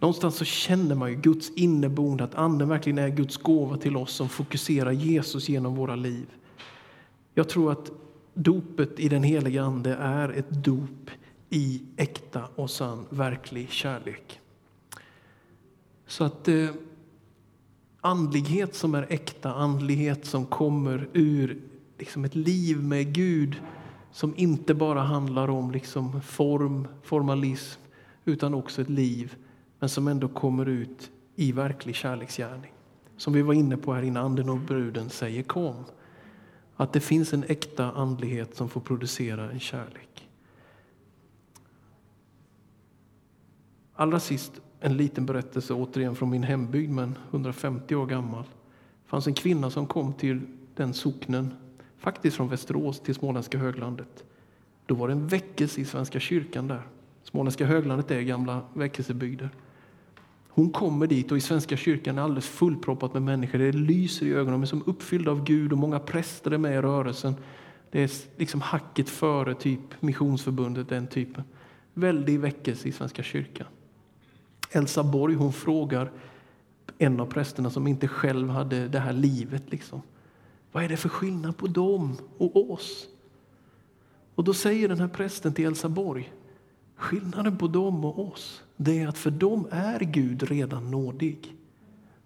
Någonstans 0.01 0.35
så 0.35 0.45
känner 0.45 0.95
man 0.95 1.09
ju 1.09 1.15
Guds 1.15 1.51
inneboende, 1.51 2.23
att 2.23 2.35
anden 2.35 2.69
verkligen 2.69 2.97
är 2.97 3.09
Guds 3.09 3.37
gåva 3.37 3.77
till 3.77 3.97
oss 3.97 4.13
som 4.13 4.29
fokuserar 4.29 4.91
Jesus 4.91 5.49
genom 5.49 5.75
våra 5.75 5.95
liv. 5.95 6.25
Jag 7.33 7.49
tror 7.49 7.71
att 7.71 7.91
dopet 8.33 8.99
i 8.99 9.09
den 9.09 9.23
heliga 9.23 9.63
Ande 9.63 9.95
är 9.95 10.29
ett 10.29 10.49
dop 10.49 11.09
i 11.49 11.81
äkta 11.97 12.43
och 12.55 12.69
sann, 12.69 13.05
verklig 13.09 13.69
kärlek. 13.69 14.39
Så 16.07 16.23
att 16.23 16.47
eh, 16.47 16.69
andlighet 18.01 18.75
som 18.75 18.95
är 18.95 19.05
äkta, 19.09 19.53
andlighet 19.53 20.25
som 20.25 20.45
kommer 20.45 21.09
ur 21.13 21.61
liksom 21.97 22.25
ett 22.25 22.35
liv 22.35 22.83
med 22.83 23.13
Gud 23.13 23.55
som 24.11 24.33
inte 24.37 24.73
bara 24.73 25.01
handlar 25.01 25.49
om 25.49 25.71
liksom 25.71 26.21
form, 26.21 26.87
formalism, 27.03 27.81
utan 28.25 28.53
också 28.53 28.81
ett 28.81 28.89
liv 28.89 29.35
men 29.81 29.89
som 29.89 30.07
ändå 30.07 30.27
kommer 30.27 30.65
ut 30.65 31.11
i 31.35 31.51
verklig 31.51 31.95
kärleksgärning. 31.95 32.71
Som 33.17 33.33
vi 33.33 33.41
var 33.41 33.53
inne 33.53 33.77
på 33.77 33.93
här 33.93 34.03
innan 34.03 34.25
anden 34.25 34.49
och 34.49 34.57
bruden 34.57 35.09
säger 35.09 35.43
kom. 35.43 35.75
Att 36.75 36.93
det 36.93 36.99
finns 36.99 37.33
en 37.33 37.43
äkta 37.47 37.91
andlighet 37.91 38.55
som 38.55 38.69
får 38.69 38.81
producera 38.81 39.51
en 39.51 39.59
kärlek. 39.59 40.29
Allra 43.93 44.19
sist 44.19 44.61
en 44.79 44.97
liten 44.97 45.25
berättelse 45.25 45.73
återigen 45.73 46.15
från 46.15 46.29
min 46.29 46.43
hembygd, 46.43 46.91
men 46.91 47.17
150 47.29 47.95
år 47.95 48.05
gammal. 48.05 48.43
Det 48.43 49.09
fanns 49.09 49.27
en 49.27 49.33
kvinna 49.33 49.69
som 49.69 49.87
kom 49.87 50.13
till 50.13 50.41
den 50.75 50.93
socknen, 50.93 51.53
faktiskt 51.97 52.37
från 52.37 52.49
Västerås 52.49 52.99
till 52.99 53.15
småländska 53.15 53.57
höglandet. 53.57 54.23
Då 54.85 54.95
var 54.95 55.07
det 55.07 55.13
en 55.13 55.27
väckelse 55.27 55.81
i 55.81 55.85
Svenska 55.85 56.19
kyrkan 56.19 56.67
där. 56.67 56.87
Småländska 57.23 57.65
höglandet 57.65 58.11
är 58.11 58.21
gamla 58.21 58.61
väckelsebygder. 58.73 59.49
Hon 60.53 60.71
kommer 60.71 61.07
dit 61.07 61.31
och 61.31 61.37
i 61.37 61.41
Svenska 61.41 61.77
kyrkan 61.77 62.17
är 62.17 62.21
alldeles 62.21 62.47
fullproppat 62.47 63.13
med 63.13 63.21
människor. 63.21 63.59
Det 63.59 63.71
lyser 63.71 64.25
i 64.25 64.33
ögonen, 64.33 64.51
de 64.51 64.61
är 64.61 64.65
som 64.65 64.83
uppfyllda 64.85 65.31
av 65.31 65.43
Gud 65.43 65.71
och 65.71 65.77
många 65.77 65.99
präster 65.99 66.51
är 66.51 66.57
med 66.57 66.73
i 66.73 66.81
rörelsen. 66.81 67.35
Det 67.91 68.03
är 68.03 68.11
liksom 68.37 68.61
hacket 68.61 69.09
före 69.09 69.55
typ 69.55 69.79
Missionsförbundet, 69.99 70.89
den 70.89 71.07
typen. 71.07 71.43
Väldig 71.93 72.39
väckelse 72.39 72.87
i 72.87 72.91
Svenska 72.91 73.23
kyrkan. 73.23 73.67
Elsa 74.71 75.03
Borg 75.03 75.35
hon 75.35 75.53
frågar 75.53 76.11
en 76.97 77.19
av 77.19 77.25
prästerna 77.25 77.69
som 77.69 77.87
inte 77.87 78.07
själv 78.07 78.49
hade 78.49 78.87
det 78.87 78.99
här 78.99 79.13
livet. 79.13 79.63
Liksom. 79.71 80.01
Vad 80.71 80.83
är 80.83 80.89
det 80.89 80.97
för 80.97 81.09
skillnad 81.09 81.57
på 81.57 81.67
dem 81.67 82.17
och 82.37 82.71
oss? 82.71 83.07
Och 84.35 84.43
då 84.43 84.53
säger 84.53 84.87
den 84.87 84.99
här 84.99 85.07
prästen 85.07 85.53
till 85.53 85.65
Elsa 85.65 85.89
Borg, 85.89 86.33
skillnaden 87.01 87.57
på 87.57 87.67
dem 87.67 88.05
och 88.05 88.27
oss 88.27 88.63
det 88.83 88.99
är 88.99 89.07
att 89.07 89.17
för 89.17 89.31
dem 89.31 89.67
är 89.71 89.99
Gud 89.99 90.43
redan 90.43 90.91
nådig. 90.91 91.55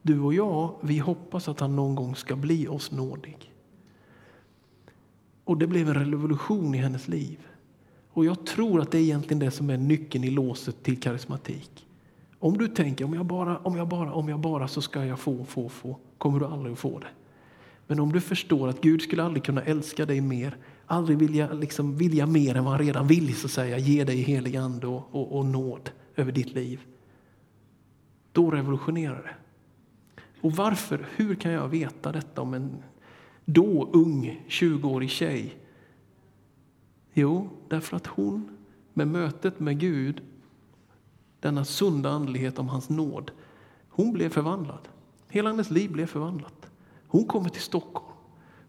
Du 0.01 0.19
och 0.19 0.33
jag, 0.33 0.75
vi 0.81 0.97
hoppas 0.99 1.47
att 1.47 1.59
han 1.59 1.75
någon 1.75 1.95
gång 1.95 2.15
ska 2.15 2.35
bli 2.35 2.67
oss 2.67 2.91
nådig. 2.91 3.53
Och 5.43 5.57
det 5.57 5.67
blev 5.67 5.89
en 5.89 5.93
revolution 5.93 6.75
i 6.75 6.77
hennes 6.77 7.07
liv. 7.07 7.37
Och 8.09 8.25
jag 8.25 8.45
tror 8.45 8.81
att 8.81 8.91
det 8.91 8.97
är 8.97 9.01
egentligen 9.01 9.39
det 9.39 9.51
som 9.51 9.69
är 9.69 9.77
nyckeln 9.77 10.23
i 10.23 10.29
låset 10.29 10.83
till 10.83 10.99
karismatik. 10.99 11.87
Om 12.39 12.57
du 12.57 12.67
tänker 12.67 13.05
om 13.05 13.13
jag 13.13 13.25
bara, 13.25 13.57
om 13.57 13.75
jag 13.75 13.87
bara, 13.87 14.13
om 14.13 14.29
jag 14.29 14.39
bara 14.39 14.67
så 14.67 14.81
ska 14.81 15.05
jag 15.05 15.19
få, 15.19 15.45
få, 15.45 15.69
få, 15.69 15.97
kommer 16.17 16.39
du 16.39 16.45
aldrig 16.45 16.73
att 16.73 16.79
få 16.79 16.99
det. 16.99 17.07
Men 17.87 17.99
om 17.99 18.11
du 18.11 18.21
förstår 18.21 18.67
att 18.67 18.81
Gud 18.81 19.01
skulle 19.01 19.23
aldrig 19.23 19.43
kunna 19.43 19.61
älska 19.61 20.05
dig 20.05 20.21
mer, 20.21 20.57
aldrig 20.85 21.17
vilja, 21.17 21.53
liksom, 21.53 21.97
vilja 21.97 22.25
mer 22.25 22.55
än 22.55 22.63
vad 22.63 22.73
han 22.73 22.81
redan 22.85 23.07
vill, 23.07 23.35
så 23.35 23.47
säga, 23.47 23.77
ge 23.77 24.03
dig 24.03 24.17
helig 24.17 24.55
ande 24.55 24.87
och, 24.87 25.07
och, 25.11 25.37
och 25.37 25.45
nåd 25.45 25.91
över 26.15 26.31
ditt 26.31 26.53
liv. 26.53 26.81
Då 28.31 28.51
revolutionerar 28.51 29.23
det. 29.23 29.35
Och 30.41 30.51
varför? 30.51 31.07
Hur 31.15 31.35
kan 31.35 31.51
jag 31.51 31.67
veta 31.67 32.11
detta 32.11 32.41
om 32.41 32.53
en 32.53 32.83
då 33.45 33.89
ung 33.93 34.45
20-årig 34.49 35.09
tjej? 35.09 35.57
Jo, 37.13 37.49
därför 37.67 37.97
att 37.97 38.07
hon 38.07 38.57
med 38.93 39.07
mötet 39.07 39.59
med 39.59 39.79
Gud, 39.79 40.21
denna 41.39 41.65
sunda 41.65 42.09
andlighet 42.09 42.59
om 42.59 42.69
hans 42.69 42.89
nåd, 42.89 43.31
hon 43.89 44.13
blev 44.13 44.29
förvandlad. 44.29 44.87
Hela 45.29 45.49
hennes 45.49 45.69
liv 45.69 45.91
blev 45.91 46.05
förvandlat. 46.05 46.69
Hon 47.07 47.25
kommer 47.25 47.49
till 47.49 47.61
Stockholm. 47.61 48.04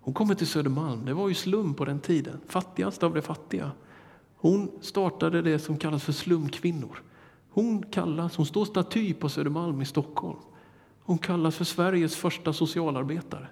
Hon 0.06 0.14
kommer 0.14 0.34
till 0.34 0.46
Södermalm. 0.46 1.04
Det 1.04 1.14
var 1.14 1.28
ju 1.28 1.34
slum 1.34 1.74
på 1.74 1.84
den 1.84 2.00
tiden. 2.00 2.40
Fattigast 2.46 3.02
av 3.02 3.14
de 3.14 3.22
fattiga. 3.22 3.70
Hon 4.36 4.70
startade 4.80 5.42
det 5.42 5.58
som 5.58 5.76
kallas 5.76 6.04
för 6.04 6.12
slumkvinnor. 6.12 7.02
Hon 7.50 7.82
kallas, 7.82 8.36
hon 8.36 8.46
står 8.46 8.64
staty 8.64 9.14
på 9.14 9.28
Södermalm 9.28 9.82
i 9.82 9.84
Stockholm. 9.84 10.38
Hon 11.00 11.18
kallas 11.18 11.56
för 11.56 11.64
Sveriges 11.64 12.16
första 12.16 12.52
socialarbetare. 12.52 13.48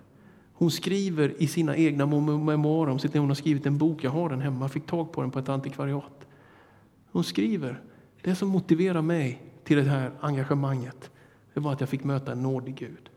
Hon 0.53 0.71
skriver 0.71 1.43
i 1.43 1.47
sina 1.47 1.77
egna 1.77 2.07
memoarer 2.07 2.91
om 2.91 2.99
sitt 2.99 3.15
Hon 3.15 3.29
har 3.29 3.35
skrivit 3.35 3.67
en 3.67 3.79
bok, 3.79 4.05
jag 4.05 4.11
har 4.11 4.29
den 4.29 4.41
hemma, 4.41 4.69
fick 4.69 4.87
tag 4.87 5.13
på 5.13 5.21
den 5.21 5.31
på 5.31 5.39
ett 5.39 5.49
antikvariat. 5.49 6.27
Hon 7.13 7.25
skriver, 7.25 7.83
det 8.23 8.35
som 8.35 8.49
motiverar 8.49 9.03
mig 9.03 9.43
till 9.65 9.77
det 9.77 9.83
här 9.83 10.11
engagemanget, 10.21 11.11
det 11.55 11.61
var 11.61 11.73
att 11.73 11.81
jag 11.81 11.89
fick 11.89 12.05
möta 12.05 12.33
en 12.33 12.43
nådig 12.43 12.75
Gud. 12.77 13.11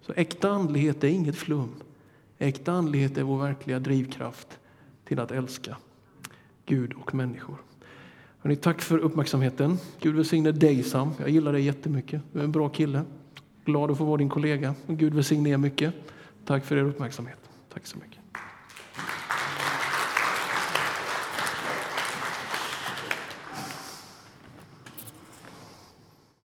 Så 0.00 0.12
äkta 0.16 0.50
andlighet 0.50 1.04
är 1.04 1.08
inget 1.08 1.36
flum. 1.36 1.74
Äkta 2.38 2.72
andlighet 2.72 3.18
är 3.18 3.22
vår 3.22 3.38
verkliga 3.38 3.78
drivkraft 3.78 4.58
till 5.04 5.20
att 5.20 5.30
älska 5.30 5.76
Gud 6.66 6.92
och 6.92 7.14
människor. 7.14 7.56
Hörrni, 8.38 8.56
tack 8.56 8.80
för 8.80 8.98
uppmärksamheten. 8.98 9.78
Gud 10.00 10.14
välsigne 10.14 10.52
dig 10.52 10.82
Sam. 10.82 11.10
Jag 11.18 11.28
gillar 11.28 11.52
dig 11.52 11.62
jättemycket. 11.62 12.22
Du 12.32 12.40
är 12.40 12.44
en 12.44 12.52
bra 12.52 12.68
kille. 12.68 13.02
Glad 13.64 13.90
att 13.90 13.98
få 13.98 14.04
vara 14.04 14.16
din 14.16 14.28
kollega. 14.28 14.74
Gud 14.86 15.14
välsigne 15.14 15.50
er 15.50 15.56
mycket. 15.56 15.94
Tack 16.44 16.64
för 16.64 16.76
er 16.76 16.82
uppmärksamhet. 16.82 17.50
Tack 17.72 17.86
så 17.86 17.98
mycket. 17.98 18.17